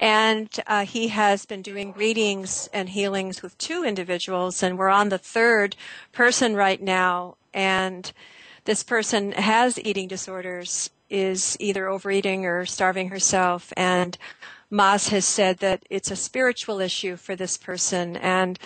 And 0.00 0.48
uh, 0.66 0.84
he 0.84 1.06
has 1.08 1.46
been 1.46 1.62
doing 1.62 1.92
readings 1.92 2.68
and 2.72 2.88
healings 2.88 3.40
with 3.40 3.56
two 3.56 3.84
individuals, 3.84 4.64
and 4.64 4.76
we're 4.76 4.88
on 4.88 5.10
the 5.10 5.16
third 5.16 5.76
person 6.10 6.56
right 6.56 6.82
now. 6.82 7.36
And 7.54 8.10
this 8.64 8.82
person 8.82 9.30
has 9.30 9.78
eating 9.78 10.08
disorders, 10.08 10.90
is 11.08 11.56
either 11.60 11.86
overeating 11.86 12.46
or 12.46 12.66
starving 12.66 13.10
herself, 13.10 13.72
and 13.76 14.18
Mas 14.70 15.08
has 15.10 15.24
said 15.24 15.58
that 15.58 15.84
it's 15.88 16.10
a 16.10 16.16
spiritual 16.16 16.80
issue 16.80 17.16
for 17.16 17.36
this 17.36 17.56
person. 17.56 18.16
And 18.16 18.58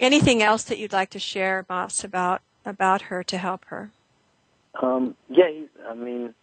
anything 0.00 0.42
else 0.42 0.64
that 0.64 0.78
you'd 0.78 0.92
like 0.92 1.10
to 1.10 1.18
share, 1.18 1.64
Mas, 1.68 2.04
about 2.04 2.42
about 2.64 3.02
her 3.02 3.22
to 3.24 3.38
help 3.38 3.64
her? 3.66 3.90
Um, 4.82 5.16
yeah, 5.28 5.48
he, 5.48 5.66
I 5.88 5.94
mean, 5.94 6.34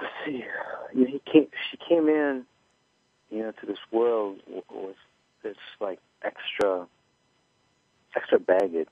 let's 0.00 0.12
see. 0.24 0.44
You 0.94 1.00
know, 1.00 1.06
he 1.06 1.22
came. 1.30 1.48
She 1.70 1.78
came 1.88 2.08
in, 2.08 2.44
you 3.30 3.38
know, 3.42 3.52
to 3.52 3.66
this 3.66 3.78
world 3.90 4.40
with 4.70 4.96
this 5.42 5.56
like 5.80 5.98
extra, 6.22 6.86
extra 8.14 8.38
baggage. 8.38 8.88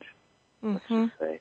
Mm-hmm. 0.65 0.95
Let's 0.95 1.11
just 1.11 1.21
say, 1.21 1.41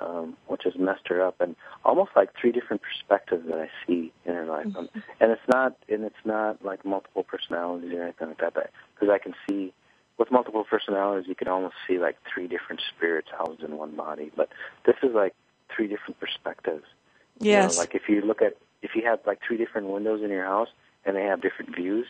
um, 0.00 0.36
which 0.46 0.62
has 0.64 0.76
messed 0.76 1.08
her 1.08 1.20
up, 1.22 1.40
and 1.40 1.56
almost 1.84 2.12
like 2.14 2.30
three 2.40 2.52
different 2.52 2.82
perspectives 2.82 3.48
that 3.48 3.58
I 3.58 3.68
see 3.86 4.12
in 4.24 4.34
her 4.34 4.46
life. 4.46 4.66
Um, 4.76 4.86
Mm-hmm. 4.88 4.98
and 5.20 5.32
it's 5.32 5.48
not, 5.48 5.76
and 5.88 6.04
it's 6.04 6.24
not 6.24 6.64
like 6.64 6.84
multiple 6.84 7.24
personalities 7.24 7.92
or 7.92 8.02
anything 8.02 8.28
like 8.28 8.38
that, 8.38 8.54
because 8.94 9.08
I 9.10 9.18
can 9.18 9.34
see 9.48 9.72
with 10.18 10.30
multiple 10.30 10.64
personalities, 10.64 11.28
you 11.28 11.34
can 11.34 11.48
almost 11.48 11.76
see 11.86 11.98
like 11.98 12.16
three 12.32 12.48
different 12.48 12.82
spirits 12.94 13.28
housed 13.36 13.62
in 13.62 13.76
one 13.76 13.94
body. 13.94 14.30
But 14.36 14.48
this 14.84 14.96
is 15.02 15.14
like 15.14 15.34
three 15.74 15.86
different 15.86 16.18
perspectives. 16.20 16.84
You 17.40 17.52
know, 17.52 17.58
Yes. 17.58 17.78
like 17.78 17.94
if 17.94 18.08
you 18.08 18.20
look 18.22 18.42
at, 18.42 18.56
if 18.82 18.96
you 18.96 19.04
have 19.04 19.20
like 19.26 19.38
three 19.46 19.56
different 19.56 19.88
windows 19.88 20.22
in 20.22 20.30
your 20.30 20.44
house 20.44 20.68
and 21.04 21.16
they 21.16 21.22
have 21.22 21.40
different 21.40 21.74
views, 21.74 22.06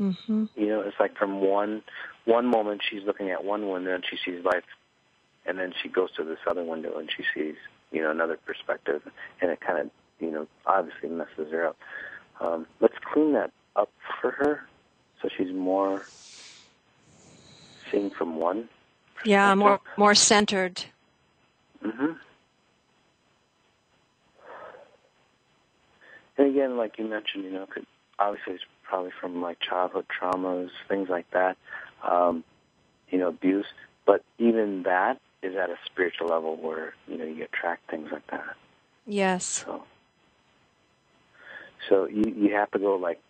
mm-hmm. 0.00 0.44
you 0.56 0.66
know, 0.68 0.80
it's 0.80 0.98
like 1.00 1.16
from 1.16 1.40
one 1.40 1.82
one 2.24 2.46
moment 2.46 2.80
she's 2.88 3.02
looking 3.04 3.30
at 3.30 3.44
one 3.44 3.68
window 3.68 3.94
and 3.94 4.04
she 4.08 4.16
sees 4.24 4.44
life, 4.44 4.64
and 5.44 5.58
then 5.58 5.74
she 5.82 5.88
goes 5.88 6.10
to 6.16 6.24
this 6.24 6.38
other 6.48 6.64
window 6.64 6.98
and 6.98 7.10
she 7.14 7.24
sees, 7.34 7.56
you 7.90 8.00
know, 8.00 8.10
another 8.10 8.38
perspective, 8.46 9.02
and 9.40 9.50
it 9.50 9.60
kind 9.60 9.78
of, 9.78 9.90
you 10.20 10.30
know, 10.30 10.46
obviously 10.66 11.08
messes 11.08 11.50
her 11.52 11.66
up. 11.66 11.76
Um, 12.40 12.66
let's 12.80 12.94
clean 13.12 13.32
that 13.34 13.52
up 13.76 13.90
for 14.20 14.30
her, 14.30 14.66
so 15.20 15.28
she's 15.36 15.52
more 15.52 16.06
seeing 17.94 18.10
from 18.10 18.36
one. 18.36 18.68
Yeah, 19.24 19.54
more 19.54 19.80
more 19.96 20.14
centered. 20.14 20.84
hmm 21.82 22.12
And 26.36 26.48
again, 26.48 26.76
like 26.76 26.98
you 26.98 27.04
mentioned, 27.06 27.44
you 27.44 27.52
know, 27.52 27.66
could, 27.66 27.86
obviously 28.18 28.54
it's 28.54 28.64
probably 28.82 29.12
from 29.20 29.40
like 29.40 29.60
childhood 29.60 30.06
traumas, 30.08 30.70
things 30.88 31.08
like 31.08 31.30
that, 31.30 31.56
um, 32.02 32.42
you 33.08 33.18
know, 33.18 33.28
abuse. 33.28 33.66
But 34.04 34.24
even 34.38 34.82
that 34.82 35.20
is 35.42 35.54
at 35.56 35.70
a 35.70 35.76
spiritual 35.86 36.28
level 36.28 36.56
where 36.56 36.94
you 37.06 37.16
know 37.16 37.24
you 37.24 37.44
attract 37.44 37.90
things 37.90 38.10
like 38.12 38.26
that. 38.30 38.56
Yes. 39.06 39.44
So, 39.44 39.84
so 41.88 42.06
you 42.06 42.24
you 42.36 42.54
have 42.54 42.70
to 42.72 42.78
go 42.78 42.96
like 42.96 43.20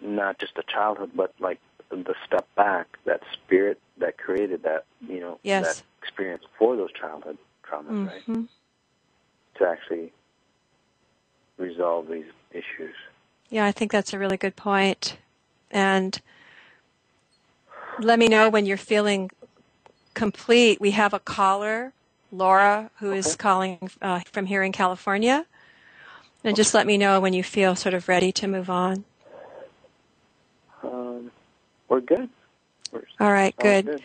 not 0.00 0.38
just 0.38 0.54
the 0.54 0.62
childhood, 0.62 1.12
but 1.14 1.32
like 1.40 1.58
the 1.96 2.14
step 2.26 2.46
back, 2.56 2.88
that 3.06 3.20
spirit 3.32 3.80
that 3.98 4.18
created 4.18 4.62
that, 4.64 4.84
you 5.08 5.20
know, 5.20 5.38
Yes. 5.42 5.62
that 5.64 5.84
experience 6.02 6.44
for 6.58 6.76
those 6.76 6.92
childhood 6.92 7.38
traumas, 7.70 8.04
right? 8.06 8.22
hmm 8.26 8.42
To 9.58 9.66
actually 9.68 10.12
resolve 11.58 12.08
these 12.08 12.26
issues. 12.52 12.94
Yeah, 13.50 13.66
I 13.66 13.72
think 13.72 13.92
that's 13.92 14.12
a 14.12 14.18
really 14.18 14.36
good 14.38 14.56
point. 14.56 15.18
And 15.70 16.20
let 17.98 18.18
me 18.18 18.28
know 18.28 18.48
when 18.50 18.66
you're 18.66 18.76
feeling 18.76 19.30
complete. 20.14 20.80
We 20.80 20.92
have 20.92 21.14
a 21.14 21.20
caller, 21.20 21.92
Laura, 22.32 22.90
who 22.98 23.12
is 23.12 23.28
Okay. 23.28 23.36
calling 23.36 23.90
uh, 24.02 24.20
from 24.32 24.46
here 24.46 24.62
in 24.62 24.72
California. 24.72 25.46
And 26.44 26.56
just 26.56 26.74
let 26.74 26.86
me 26.86 26.98
know 26.98 27.20
when 27.20 27.32
you 27.34 27.42
feel 27.44 27.76
sort 27.76 27.94
of 27.94 28.08
ready 28.08 28.32
to 28.32 28.48
move 28.48 28.70
on. 28.70 29.04
We're 31.92 32.00
good. 32.00 32.30
We're, 32.90 33.02
All 33.20 33.30
right, 33.30 33.54
sounds 33.62 33.84
good. 33.84 34.02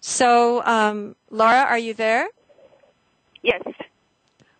So, 0.00 0.64
um, 0.64 1.14
Laura, 1.30 1.60
are 1.60 1.78
you 1.78 1.94
there? 1.94 2.26
Yes. 3.42 3.62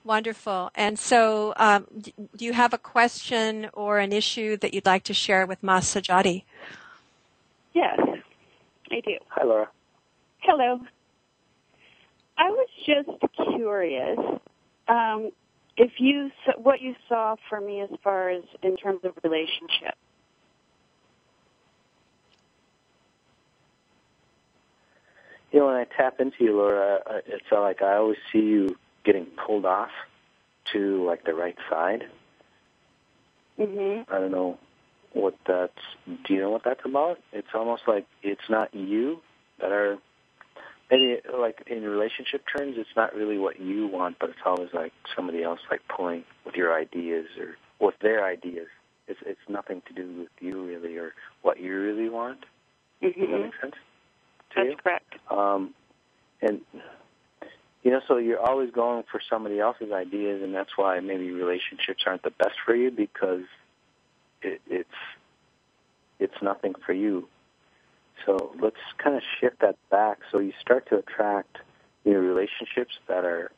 Wonderful. 0.05 0.71
And 0.77 0.97
so, 0.97 1.53
um, 1.57 1.89
do 1.91 2.45
you 2.45 2.53
have 2.53 2.73
a 2.73 2.79
question 2.79 3.69
or 3.73 3.99
an 3.99 4.13
issue 4.13 4.57
that 4.59 4.73
you'd 4.73 4.87
like 4.87 5.03
to 5.05 5.15
share 5.15 5.47
with 5.47 5.65
Mas 5.65 5.93
Sajady? 5.93 6.45
Yes, 7.75 7.99
I 8.93 9.01
do. 9.01 9.17
Hi, 9.31 9.43
Laura. 9.43 9.69
Hello. 10.39 10.79
I 12.39 12.51
was 12.51 12.69
just 12.87 13.35
curious 13.57 14.17
um, 14.87 15.33
if 15.77 15.91
you 15.99 16.31
what 16.57 16.81
you 16.81 16.95
saw 17.09 17.35
for 17.49 17.61
me 17.61 17.81
as 17.81 17.91
far 18.05 18.31
as 18.31 18.45
in 18.63 18.77
terms 18.77 19.01
of 19.03 19.15
relationship. 19.25 19.97
You 25.53 25.61
know, 25.61 25.67
when 25.67 25.77
I 25.77 25.85
tap 25.85 26.21
into 26.21 26.37
you, 26.45 26.57
Laura, 26.57 27.01
it's 27.27 27.45
uh, 27.53 27.61
like 27.61 27.83
I 27.83 27.97
always 27.97 28.19
see 28.33 28.39
you 28.41 28.77
getting 29.05 29.27
pulled 29.47 29.65
off 29.67 29.91
to 30.73 31.05
like 31.07 31.25
the 31.25 31.35
right 31.35 31.57
side. 31.69 32.05
hmm 33.57 34.03
I 34.09 34.19
don't 34.19 34.33
know 34.33 34.59
what 35.13 35.35
that's. 35.47 35.73
Do 36.07 36.35
you 36.35 36.41
know 36.41 36.51
what 36.51 36.63
that's 36.65 36.85
about? 36.85 37.19
It's 37.33 37.49
almost 37.55 37.83
like 37.87 38.07
it's 38.23 38.49
not 38.49 38.75
you 38.75 39.21
that 39.61 39.73
are. 39.73 39.99
Maybe 40.91 41.19
like 41.39 41.63
in 41.69 41.83
relationship 41.85 42.43
terms, 42.57 42.75
it's 42.77 42.97
not 42.97 43.15
really 43.15 43.39
what 43.39 43.61
you 43.61 43.87
want, 43.87 44.19
but 44.21 44.31
it's 44.31 44.41
always 44.45 44.71
like 44.75 44.93
somebody 45.17 45.43
else 45.43 45.61
like 45.71 45.83
pulling 45.89 46.25
with 46.45 46.57
your 46.57 46.75
ideas 46.79 47.27
or 47.39 47.57
with 47.81 47.95
their 48.03 48.25
ideas. 48.27 48.67
It's 49.09 49.21
it's 49.25 49.41
nothing 49.49 49.83
to 49.89 49.93
do 49.95 50.21
with 50.21 50.31
you 50.41 50.67
really 50.67 50.97
or 50.97 51.15
what 51.43 51.61
you 51.61 51.79
really 51.81 52.09
want. 52.09 52.41
Does 53.21 53.31
that 53.31 53.39
hmm 53.39 53.43
make 53.43 53.53
sense? 53.63 53.75
That's 54.55 54.69
you? 54.69 54.77
correct. 54.77 55.15
Um, 55.31 55.75
and 56.43 56.61
you 57.83 57.91
know, 57.91 58.01
so 58.07 58.19
you're 58.19 58.41
always 58.41 58.71
going 58.71 59.05
for 59.11 59.21
somebody 59.29 59.59
else's 59.59 59.93
ideas, 59.93 60.43
and 60.43 60.55
that's 60.55 60.77
why 60.77 61.01
maybe 61.01 61.31
relationships 61.31 62.05
aren't 62.07 62.23
the 62.23 62.31
best 62.31 62.57
for 62.65 62.75
you 62.75 62.91
because 62.91 63.45
it, 64.43 64.61
it's 64.69 64.89
it's 66.19 66.43
nothing 66.43 66.75
for 66.85 66.93
you. 66.93 67.29
So 68.27 68.55
let's 68.61 68.77
kind 68.99 69.17
of 69.17 69.23
shift 69.41 69.61
that 69.61 69.77
back 69.91 70.19
so 70.31 70.39
you 70.39 70.53
start 70.61 70.89
to 70.91 70.99
attract 70.99 71.59
you 72.05 72.13
know 72.13 72.19
relationships 72.19 72.99
that 73.09 73.25
are 73.25 73.51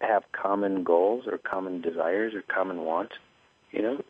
have 0.00 0.24
common 0.32 0.82
goals 0.82 1.26
or 1.26 1.38
common 1.38 1.80
desires 1.80 2.34
or 2.34 2.42
common 2.42 2.82
wants, 2.82 3.14
you 3.70 3.82
know, 3.82 4.02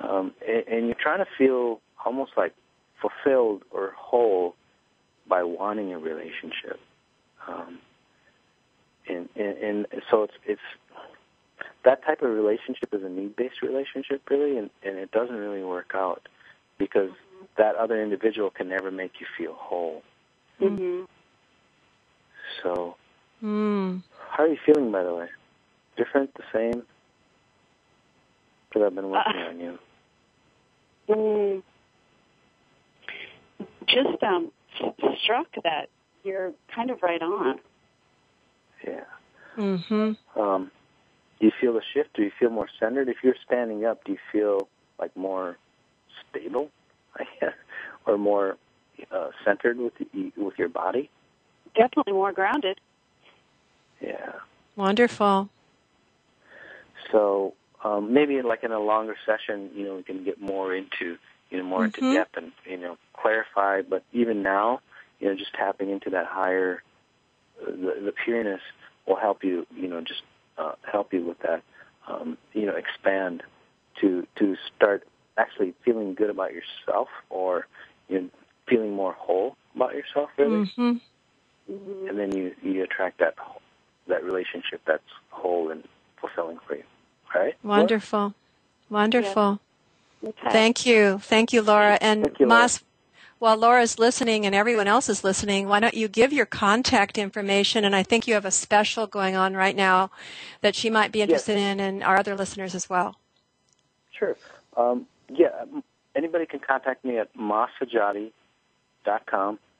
um, 0.00 0.32
and, 0.46 0.66
and 0.68 0.86
you're 0.86 0.96
trying 1.00 1.18
to 1.18 1.28
feel 1.36 1.80
almost 2.04 2.32
like 2.36 2.54
fulfilled 3.00 3.62
or 3.70 3.92
whole 3.96 4.54
by 5.28 5.42
wanting 5.42 5.92
a 5.92 5.98
relationship. 5.98 6.80
Um, 7.46 7.78
and, 9.08 9.28
and, 9.36 9.86
and 9.92 10.02
so 10.10 10.22
it's 10.24 10.34
it's 10.46 10.60
that 11.84 12.04
type 12.04 12.22
of 12.22 12.30
relationship 12.30 12.92
is 12.92 13.02
a 13.02 13.08
need-based 13.08 13.62
relationship, 13.62 14.22
really, 14.30 14.56
and, 14.56 14.70
and 14.84 14.96
it 14.98 15.10
doesn't 15.10 15.34
really 15.34 15.64
work 15.64 15.92
out 15.94 16.28
because 16.78 17.10
that 17.58 17.74
other 17.74 18.00
individual 18.02 18.50
can 18.50 18.68
never 18.68 18.90
make 18.90 19.12
you 19.20 19.26
feel 19.36 19.54
whole. 19.54 20.02
Mm-hmm. 20.60 21.04
So, 22.62 22.96
Mm. 23.42 24.02
how 24.30 24.44
are 24.44 24.48
you 24.48 24.58
feeling, 24.64 24.92
by 24.92 25.02
the 25.02 25.12
way? 25.12 25.28
Different, 25.96 26.32
the 26.34 26.44
same? 26.52 26.84
Because 28.68 28.86
I've 28.86 28.94
been 28.94 29.10
working 29.10 29.36
Uh, 29.36 29.48
on 29.48 29.60
you. 29.60 29.78
Mm, 31.08 31.62
just 33.86 34.22
um, 34.22 34.52
struck 35.22 35.48
that 35.64 35.88
you're 36.24 36.52
kind 36.74 36.90
of 36.90 37.02
right 37.02 37.22
on. 37.22 37.58
Yeah. 38.86 39.04
Mm-hmm. 39.56 40.40
Um, 40.40 40.70
do 41.40 41.46
you 41.46 41.52
feel 41.60 41.76
a 41.76 41.80
shift? 41.94 42.14
Do 42.14 42.22
you 42.22 42.30
feel 42.38 42.50
more 42.50 42.68
centered? 42.78 43.08
If 43.08 43.18
you're 43.22 43.36
standing 43.44 43.84
up, 43.84 44.04
do 44.04 44.12
you 44.12 44.18
feel 44.30 44.68
like 44.98 45.16
more 45.16 45.56
stable, 46.30 46.70
I 47.16 47.24
guess, 47.40 47.54
or 48.06 48.18
more 48.18 48.56
uh, 49.10 49.28
centered 49.44 49.78
with 49.78 49.92
the, 49.98 50.32
with 50.36 50.54
your 50.58 50.68
body? 50.68 51.10
Definitely 51.74 52.12
more 52.12 52.32
grounded. 52.32 52.80
Yeah. 54.00 54.32
Wonderful. 54.76 55.48
So 57.10 57.54
um, 57.84 58.12
maybe 58.12 58.40
like 58.42 58.62
in 58.64 58.72
a 58.72 58.80
longer 58.80 59.16
session, 59.26 59.70
you 59.74 59.84
know, 59.84 59.96
we 59.96 60.02
can 60.02 60.24
get 60.24 60.40
more 60.40 60.74
into 60.74 61.18
you 61.52 61.58
know 61.58 61.64
more 61.64 61.80
Mhm. 61.82 61.84
into 61.98 62.14
depth 62.14 62.36
and 62.36 62.52
you 62.64 62.78
know 62.78 62.96
clarify. 63.12 63.82
But 63.82 64.02
even 64.12 64.42
now, 64.42 64.80
you 65.20 65.28
know, 65.28 65.34
just 65.34 65.52
tapping 65.52 65.90
into 65.90 66.10
that 66.10 66.26
higher, 66.26 66.82
uh, 67.62 67.66
the, 67.70 68.00
the 68.06 68.12
pureness 68.12 68.62
will 69.06 69.16
help 69.16 69.44
you. 69.44 69.66
You 69.76 69.88
know, 69.88 70.00
just 70.00 70.22
uh, 70.58 70.72
help 70.90 71.12
you 71.12 71.22
with 71.22 71.38
that. 71.40 71.62
Um, 72.08 72.38
you 72.54 72.66
know, 72.66 72.74
expand 72.74 73.42
to 74.00 74.26
to 74.36 74.56
start 74.74 75.06
actually 75.36 75.74
feeling 75.84 76.14
good 76.14 76.30
about 76.30 76.52
yourself, 76.52 77.08
or 77.30 77.66
you 78.08 78.20
know, 78.22 78.28
feeling 78.66 78.92
more 78.94 79.12
whole 79.12 79.56
about 79.76 79.94
yourself, 79.94 80.30
really. 80.36 80.66
Mm-hmm. 80.66 80.96
Mm-hmm. 81.70 82.08
And 82.08 82.18
then 82.18 82.32
you 82.34 82.54
you 82.62 82.82
attract 82.82 83.18
that 83.18 83.34
that 84.08 84.24
relationship 84.24 84.80
that's 84.86 85.02
whole 85.30 85.70
and 85.70 85.84
fulfilling 86.20 86.58
for 86.66 86.76
you. 86.76 86.84
All 87.34 87.40
right. 87.42 87.54
Wonderful. 87.62 88.34
Wonderful. 88.90 89.60
Okay. 90.24 90.50
Thank 90.50 90.86
you. 90.86 91.18
Thank 91.18 91.52
you, 91.52 91.62
Laura. 91.62 91.98
And 92.00 92.30
you, 92.38 92.46
Laura. 92.46 92.62
Mas, 92.62 92.84
while 93.38 93.56
Laura's 93.56 93.98
listening 93.98 94.46
and 94.46 94.54
everyone 94.54 94.86
else 94.86 95.08
is 95.08 95.24
listening, 95.24 95.66
why 95.66 95.80
don't 95.80 95.94
you 95.94 96.06
give 96.06 96.32
your 96.32 96.46
contact 96.46 97.18
information? 97.18 97.84
And 97.84 97.96
I 97.96 98.04
think 98.04 98.28
you 98.28 98.34
have 98.34 98.44
a 98.44 98.52
special 98.52 99.08
going 99.08 99.34
on 99.34 99.54
right 99.54 99.74
now 99.74 100.12
that 100.60 100.76
she 100.76 100.90
might 100.90 101.10
be 101.10 101.22
interested 101.22 101.58
in 101.58 101.80
and 101.80 102.04
our 102.04 102.18
other 102.18 102.36
listeners 102.36 102.74
as 102.74 102.88
well. 102.88 103.16
Sure. 104.16 104.36
Um, 104.76 105.06
yeah, 105.28 105.64
anybody 106.14 106.46
can 106.46 106.60
contact 106.60 107.04
me 107.04 107.18
at 107.18 107.36
masajady.com. 107.36 108.30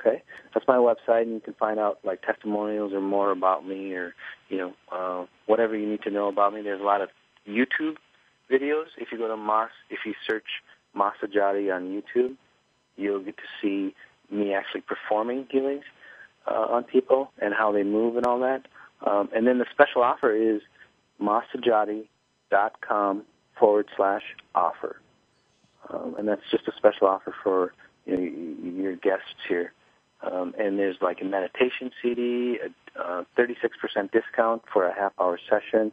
Okay, 0.00 0.22
that's 0.52 0.66
my 0.66 0.76
website, 0.76 1.22
and 1.22 1.32
you 1.32 1.40
can 1.40 1.54
find 1.54 1.78
out 1.78 1.98
like 2.04 2.22
testimonials 2.22 2.92
or 2.92 3.00
more 3.00 3.30
about 3.30 3.66
me, 3.66 3.94
or 3.94 4.14
you 4.48 4.58
know 4.58 4.72
uh, 4.92 5.24
whatever 5.46 5.76
you 5.76 5.88
need 5.88 6.02
to 6.02 6.10
know 6.10 6.28
about 6.28 6.52
me. 6.52 6.62
There's 6.62 6.80
a 6.80 6.84
lot 6.84 7.00
of 7.00 7.10
YouTube 7.48 7.96
videos. 8.50 8.86
If 8.98 9.12
you 9.12 9.18
go 9.18 9.28
to 9.28 9.36
Mas, 9.36 9.70
if 9.90 10.00
you 10.04 10.14
search 10.26 10.62
Mas 10.94 11.14
Sajady 11.22 11.72
on 11.74 11.84
YouTube, 11.84 12.34
you'll 12.96 13.22
get 13.22 13.36
to 13.36 13.42
see 13.62 13.94
me 14.30 14.54
actually 14.54 14.82
performing 14.82 15.46
healings 15.50 15.84
uh, 16.46 16.66
on 16.70 16.84
people 16.84 17.32
and 17.40 17.52
how 17.54 17.72
they 17.72 17.82
move 17.82 18.16
and 18.16 18.26
all 18.26 18.38
that. 18.40 18.66
Um, 19.06 19.28
and 19.34 19.46
then 19.46 19.58
the 19.58 19.66
special 19.70 20.02
offer 20.02 20.34
is 20.34 20.62
masajady.com 21.20 23.22
forward 23.58 23.86
slash 23.96 24.22
offer. 24.54 24.96
Um, 25.90 26.14
and 26.18 26.26
that's 26.26 26.40
just 26.50 26.66
a 26.66 26.72
special 26.76 27.06
offer 27.06 27.34
for 27.42 27.74
you 28.06 28.16
know, 28.16 28.22
your 28.82 28.96
guests 28.96 29.34
here. 29.48 29.72
Um, 30.24 30.54
and 30.58 30.78
there's 30.78 30.96
like 31.00 31.20
a 31.20 31.24
meditation 31.24 31.90
CD, 32.00 32.58
a 32.96 33.00
uh, 33.00 33.24
36% 33.36 34.12
discount 34.12 34.62
for 34.72 34.86
a 34.86 34.94
half 34.94 35.12
hour 35.20 35.38
session, 35.50 35.92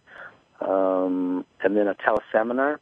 um, 0.62 1.46
and 1.64 1.76
then 1.76 1.88
a 1.88 1.96
teleseminar 1.96 2.78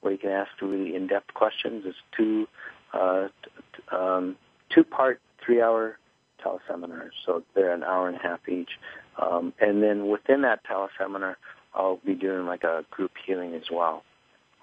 where 0.00 0.12
you 0.12 0.18
can 0.18 0.30
ask 0.30 0.50
really 0.62 0.94
in-depth 0.94 1.34
questions. 1.34 1.84
It's 1.86 1.98
two 2.16 2.46
uh, 2.92 3.28
t- 3.44 3.82
um, 3.90 4.36
two-part, 4.70 5.20
three-hour 5.44 5.98
teleseminars, 6.44 7.10
so 7.26 7.42
they're 7.54 7.74
an 7.74 7.82
hour 7.82 8.08
and 8.08 8.16
a 8.16 8.20
half 8.20 8.48
each. 8.48 8.70
Um, 9.20 9.52
and 9.60 9.82
then 9.82 10.08
within 10.08 10.42
that 10.42 10.60
teleseminar, 10.64 11.34
I'll 11.74 12.00
be 12.04 12.14
doing 12.14 12.46
like 12.46 12.64
a 12.64 12.84
group 12.90 13.12
healing 13.26 13.54
as 13.54 13.70
well, 13.72 14.04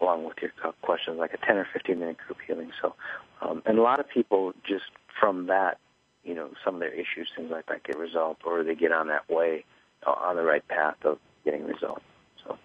along 0.01 0.25
with 0.25 0.37
your 0.41 0.51
uh, 0.63 0.71
questions, 0.81 1.17
like 1.19 1.33
a 1.33 1.45
10 1.45 1.57
or 1.57 1.67
15 1.73 1.99
minute 1.99 2.17
group 2.25 2.37
healing. 2.47 2.71
So, 2.81 2.95
um, 3.41 3.61
and 3.65 3.77
a 3.77 3.81
lot 3.81 3.99
of 3.99 4.09
people 4.09 4.53
just 4.67 4.85
from 5.19 5.47
that, 5.47 5.77
you 6.25 6.33
know, 6.33 6.49
some 6.63 6.75
of 6.75 6.79
their 6.79 6.93
issues, 6.93 7.29
things 7.35 7.51
like 7.51 7.67
that, 7.67 7.83
get 7.83 7.97
resolved, 7.97 8.41
or 8.45 8.63
they 8.63 8.75
get 8.75 8.91
on 8.91 9.07
that 9.07 9.29
way, 9.29 9.63
uh, 10.05 10.11
on 10.11 10.35
the 10.35 10.41
right 10.41 10.67
path 10.67 10.97
of 11.03 11.19
getting 11.43 11.65
resolved. 11.65 12.01
So, 12.43 12.57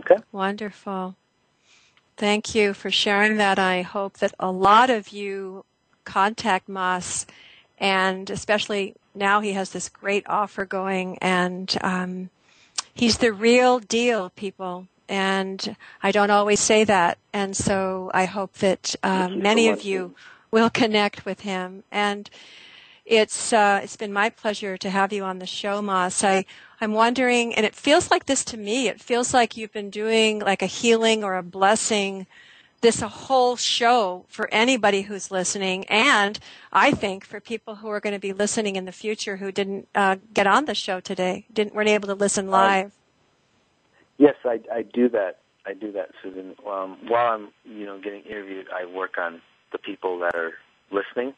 okay. 0.00 0.16
Wonderful. 0.32 1.16
Thank 2.16 2.54
you 2.54 2.74
for 2.74 2.90
sharing 2.90 3.36
that. 3.36 3.58
I 3.58 3.82
hope 3.82 4.18
that 4.18 4.34
a 4.38 4.50
lot 4.50 4.88
of 4.88 5.08
you 5.08 5.64
contact 6.04 6.68
Mas, 6.68 7.26
and 7.78 8.30
especially 8.30 8.94
now 9.14 9.40
he 9.40 9.52
has 9.52 9.70
this 9.70 9.88
great 9.88 10.24
offer 10.28 10.64
going, 10.64 11.18
and 11.18 11.76
um, 11.82 12.30
he's 12.94 13.18
the 13.18 13.32
real 13.32 13.80
deal, 13.80 14.30
people. 14.30 14.86
And 15.08 15.76
I 16.02 16.12
don't 16.12 16.30
always 16.30 16.60
say 16.60 16.84
that, 16.84 17.18
and 17.32 17.54
so 17.54 18.10
I 18.14 18.24
hope 18.24 18.54
that 18.54 18.94
um, 19.02 19.34
so 19.34 19.38
many 19.40 19.68
of 19.68 19.82
you 19.82 20.14
will 20.50 20.70
connect 20.70 21.26
with 21.26 21.40
him. 21.40 21.82
And 21.90 22.30
it's 23.04 23.52
uh, 23.52 23.80
it's 23.82 23.96
been 23.96 24.12
my 24.12 24.30
pleasure 24.30 24.76
to 24.78 24.90
have 24.90 25.12
you 25.12 25.24
on 25.24 25.38
the 25.38 25.46
show, 25.46 25.82
Mas. 25.82 26.24
I 26.24 26.44
I'm 26.80 26.92
wondering, 26.92 27.54
and 27.54 27.64
it 27.66 27.74
feels 27.74 28.10
like 28.10 28.26
this 28.26 28.44
to 28.46 28.56
me. 28.56 28.88
It 28.88 29.00
feels 29.00 29.34
like 29.34 29.56
you've 29.56 29.72
been 29.72 29.90
doing 29.90 30.40
like 30.40 30.62
a 30.62 30.66
healing 30.66 31.22
or 31.24 31.36
a 31.36 31.42
blessing 31.42 32.26
this 32.84 33.00
a 33.00 33.08
whole 33.08 33.56
show 33.56 34.26
for 34.28 34.46
anybody 34.52 35.00
who's 35.02 35.30
listening, 35.30 35.86
and 35.86 36.38
I 36.70 36.90
think 36.90 37.24
for 37.24 37.40
people 37.40 37.76
who 37.76 37.88
are 37.88 37.98
going 37.98 38.12
to 38.12 38.20
be 38.20 38.34
listening 38.34 38.76
in 38.76 38.84
the 38.84 38.92
future 38.92 39.38
who 39.38 39.50
didn't 39.50 39.88
uh, 39.94 40.16
get 40.34 40.46
on 40.46 40.66
the 40.66 40.74
show 40.74 41.00
today, 41.00 41.46
didn't 41.50 41.74
weren't 41.74 41.88
able 41.88 42.08
to 42.08 42.14
listen 42.14 42.50
live. 42.50 42.92
Yes, 44.18 44.34
I, 44.44 44.60
I 44.70 44.82
do 44.82 45.08
that. 45.08 45.38
I 45.64 45.72
do 45.72 45.92
that, 45.92 46.10
Susan. 46.22 46.56
Um, 46.66 46.98
while 47.08 47.32
I'm, 47.32 47.48
you 47.64 47.86
know, 47.86 47.98
getting 47.98 48.20
interviewed, 48.24 48.66
I 48.70 48.84
work 48.84 49.16
on 49.16 49.40
the 49.72 49.78
people 49.78 50.18
that 50.18 50.34
are 50.34 50.52
listening. 50.90 51.32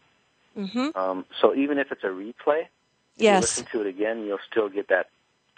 Hmm 0.57 0.91
Um, 0.95 1.27
so 1.41 1.55
even 1.55 1.79
if 1.79 1.93
it's 1.93 2.05
a 2.05 2.09
replay, 2.09 2.63
if 3.19 3.31
you 3.31 3.39
Yes, 3.41 3.41
listen 3.41 3.67
to 3.73 3.81
it 3.83 3.87
again, 3.87 4.25
you'll 4.25 4.39
still 4.51 4.69
get 4.69 4.89
that 4.89 5.09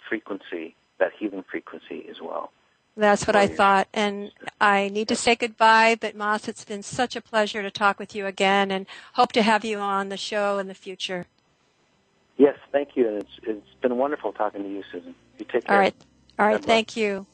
frequency, 0.09 0.75
that 0.99 1.11
healing 1.19 1.43
frequency 1.49 2.05
as 2.09 2.17
well. 2.21 2.51
that's 2.97 3.27
what 3.27 3.35
I 3.35 3.47
thought. 3.47 3.87
And 3.93 4.31
I 4.61 4.89
need 4.89 5.07
to 5.09 5.15
say 5.15 5.35
goodbye, 5.35 5.97
but 5.99 6.15
Mas, 6.15 6.47
it's 6.47 6.65
been 6.65 6.83
such 6.83 7.15
a 7.15 7.21
pleasure 7.21 7.61
to 7.61 7.71
talk 7.71 7.99
with 7.99 8.15
you 8.15 8.25
again, 8.27 8.71
and 8.71 8.85
hope 9.13 9.31
to 9.33 9.41
have 9.43 9.65
you 9.65 9.79
on 9.79 10.09
the 10.09 10.17
show 10.17 10.57
in 10.59 10.67
the 10.67 10.75
future. 10.75 11.25
Yes, 12.37 12.57
thank 12.71 12.89
you, 12.95 13.07
and 13.07 13.17
it's 13.17 13.31
it's 13.43 13.67
been 13.81 13.97
wonderful 13.97 14.33
talking 14.33 14.63
to 14.63 14.69
you, 14.69 14.83
Susan. 14.91 15.15
You 15.39 15.45
take 15.51 15.65
care. 15.65 15.75
All 15.75 15.79
right. 15.79 15.95
All 16.39 16.45
right. 16.47 16.63
Thank 16.63 16.97
you. 16.97 17.27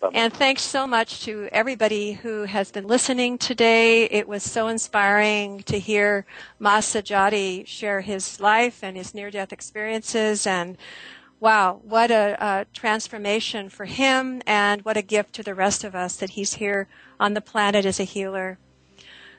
Bye-bye. 0.00 0.16
And 0.16 0.32
thanks 0.32 0.62
so 0.62 0.86
much 0.86 1.24
to 1.24 1.48
everybody 1.50 2.12
who 2.12 2.44
has 2.44 2.70
been 2.70 2.86
listening 2.86 3.36
today. 3.36 4.04
It 4.04 4.28
was 4.28 4.44
so 4.44 4.68
inspiring 4.68 5.62
to 5.64 5.78
hear 5.78 6.24
Mas 6.60 6.86
Sajady 6.86 7.66
share 7.66 8.00
his 8.00 8.38
life 8.38 8.84
and 8.84 8.96
his 8.96 9.12
near 9.12 9.30
death 9.30 9.52
experiences. 9.52 10.46
And 10.46 10.76
wow, 11.40 11.80
what 11.82 12.12
a, 12.12 12.36
a 12.38 12.66
transformation 12.72 13.68
for 13.68 13.86
him 13.86 14.40
and 14.46 14.82
what 14.82 14.96
a 14.96 15.02
gift 15.02 15.34
to 15.34 15.42
the 15.42 15.54
rest 15.54 15.82
of 15.82 15.96
us 15.96 16.16
that 16.16 16.30
he's 16.30 16.54
here 16.54 16.86
on 17.18 17.34
the 17.34 17.40
planet 17.40 17.84
as 17.84 17.98
a 17.98 18.04
healer. 18.04 18.58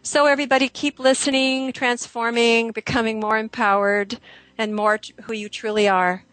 So 0.02 0.26
everybody 0.26 0.68
keep 0.68 1.00
listening, 1.00 1.72
transforming, 1.72 2.72
becoming 2.72 3.20
more 3.20 3.38
empowered 3.38 4.20
and 4.58 4.76
more 4.76 4.98
t- 4.98 5.14
who 5.24 5.34
you 5.34 5.48
truly 5.48 5.88
are. 5.88 6.26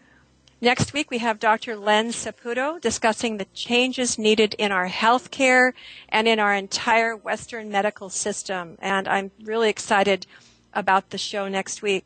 Next 0.59 0.91
week, 0.91 1.11
we 1.11 1.19
have 1.19 1.39
Dr. 1.39 1.75
Len 1.75 2.09
Saputo 2.09 2.81
discussing 2.81 3.37
the 3.37 3.45
changes 3.53 4.17
needed 4.17 4.55
in 4.57 4.71
our 4.71 4.89
healthcare 4.89 5.73
and 6.09 6.27
in 6.27 6.39
our 6.39 6.55
entire 6.55 7.15
Western 7.15 7.69
medical 7.69 8.09
system. 8.09 8.75
And 8.79 9.07
I'm 9.07 9.29
really 9.43 9.69
excited 9.69 10.25
about 10.73 11.11
the 11.11 11.19
show 11.19 11.47
next 11.47 11.83
week. 11.83 12.05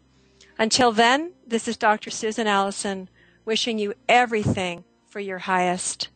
Until 0.60 0.92
then, 0.92 1.32
this 1.48 1.66
is 1.68 1.78
Dr. 1.78 2.10
Susan 2.10 2.46
Allison 2.46 3.10
wishing 3.46 3.80
you 3.80 3.94
everything 4.10 4.84
for 5.08 5.22
your 5.22 5.40
highest. 5.40 6.10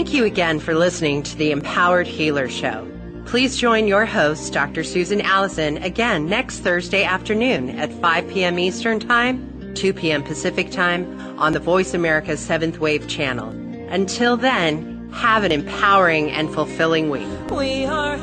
Thank 0.00 0.14
you 0.14 0.24
again 0.24 0.60
for 0.60 0.74
listening 0.74 1.22
to 1.24 1.36
the 1.36 1.50
Empowered 1.50 2.06
Healer 2.06 2.48
Show. 2.48 2.90
Please 3.26 3.58
join 3.58 3.86
your 3.86 4.06
host, 4.06 4.50
Dr. 4.50 4.82
Susan 4.82 5.20
Allison, 5.20 5.76
again 5.76 6.26
next 6.26 6.60
Thursday 6.60 7.04
afternoon 7.04 7.78
at 7.78 7.92
5 7.92 8.28
p.m. 8.30 8.58
Eastern 8.58 8.98
Time, 8.98 9.74
2 9.74 9.92
p.m. 9.92 10.22
Pacific 10.22 10.70
Time 10.70 11.38
on 11.38 11.52
the 11.52 11.58
Voice 11.58 11.92
America 11.92 12.32
7th 12.32 12.78
Wave 12.78 13.08
channel. 13.08 13.50
Until 13.90 14.38
then, 14.38 15.10
have 15.12 15.44
an 15.44 15.52
empowering 15.52 16.30
and 16.30 16.50
fulfilling 16.50 17.10
week. 17.10 17.28
We 17.50 17.84
are 17.84 18.16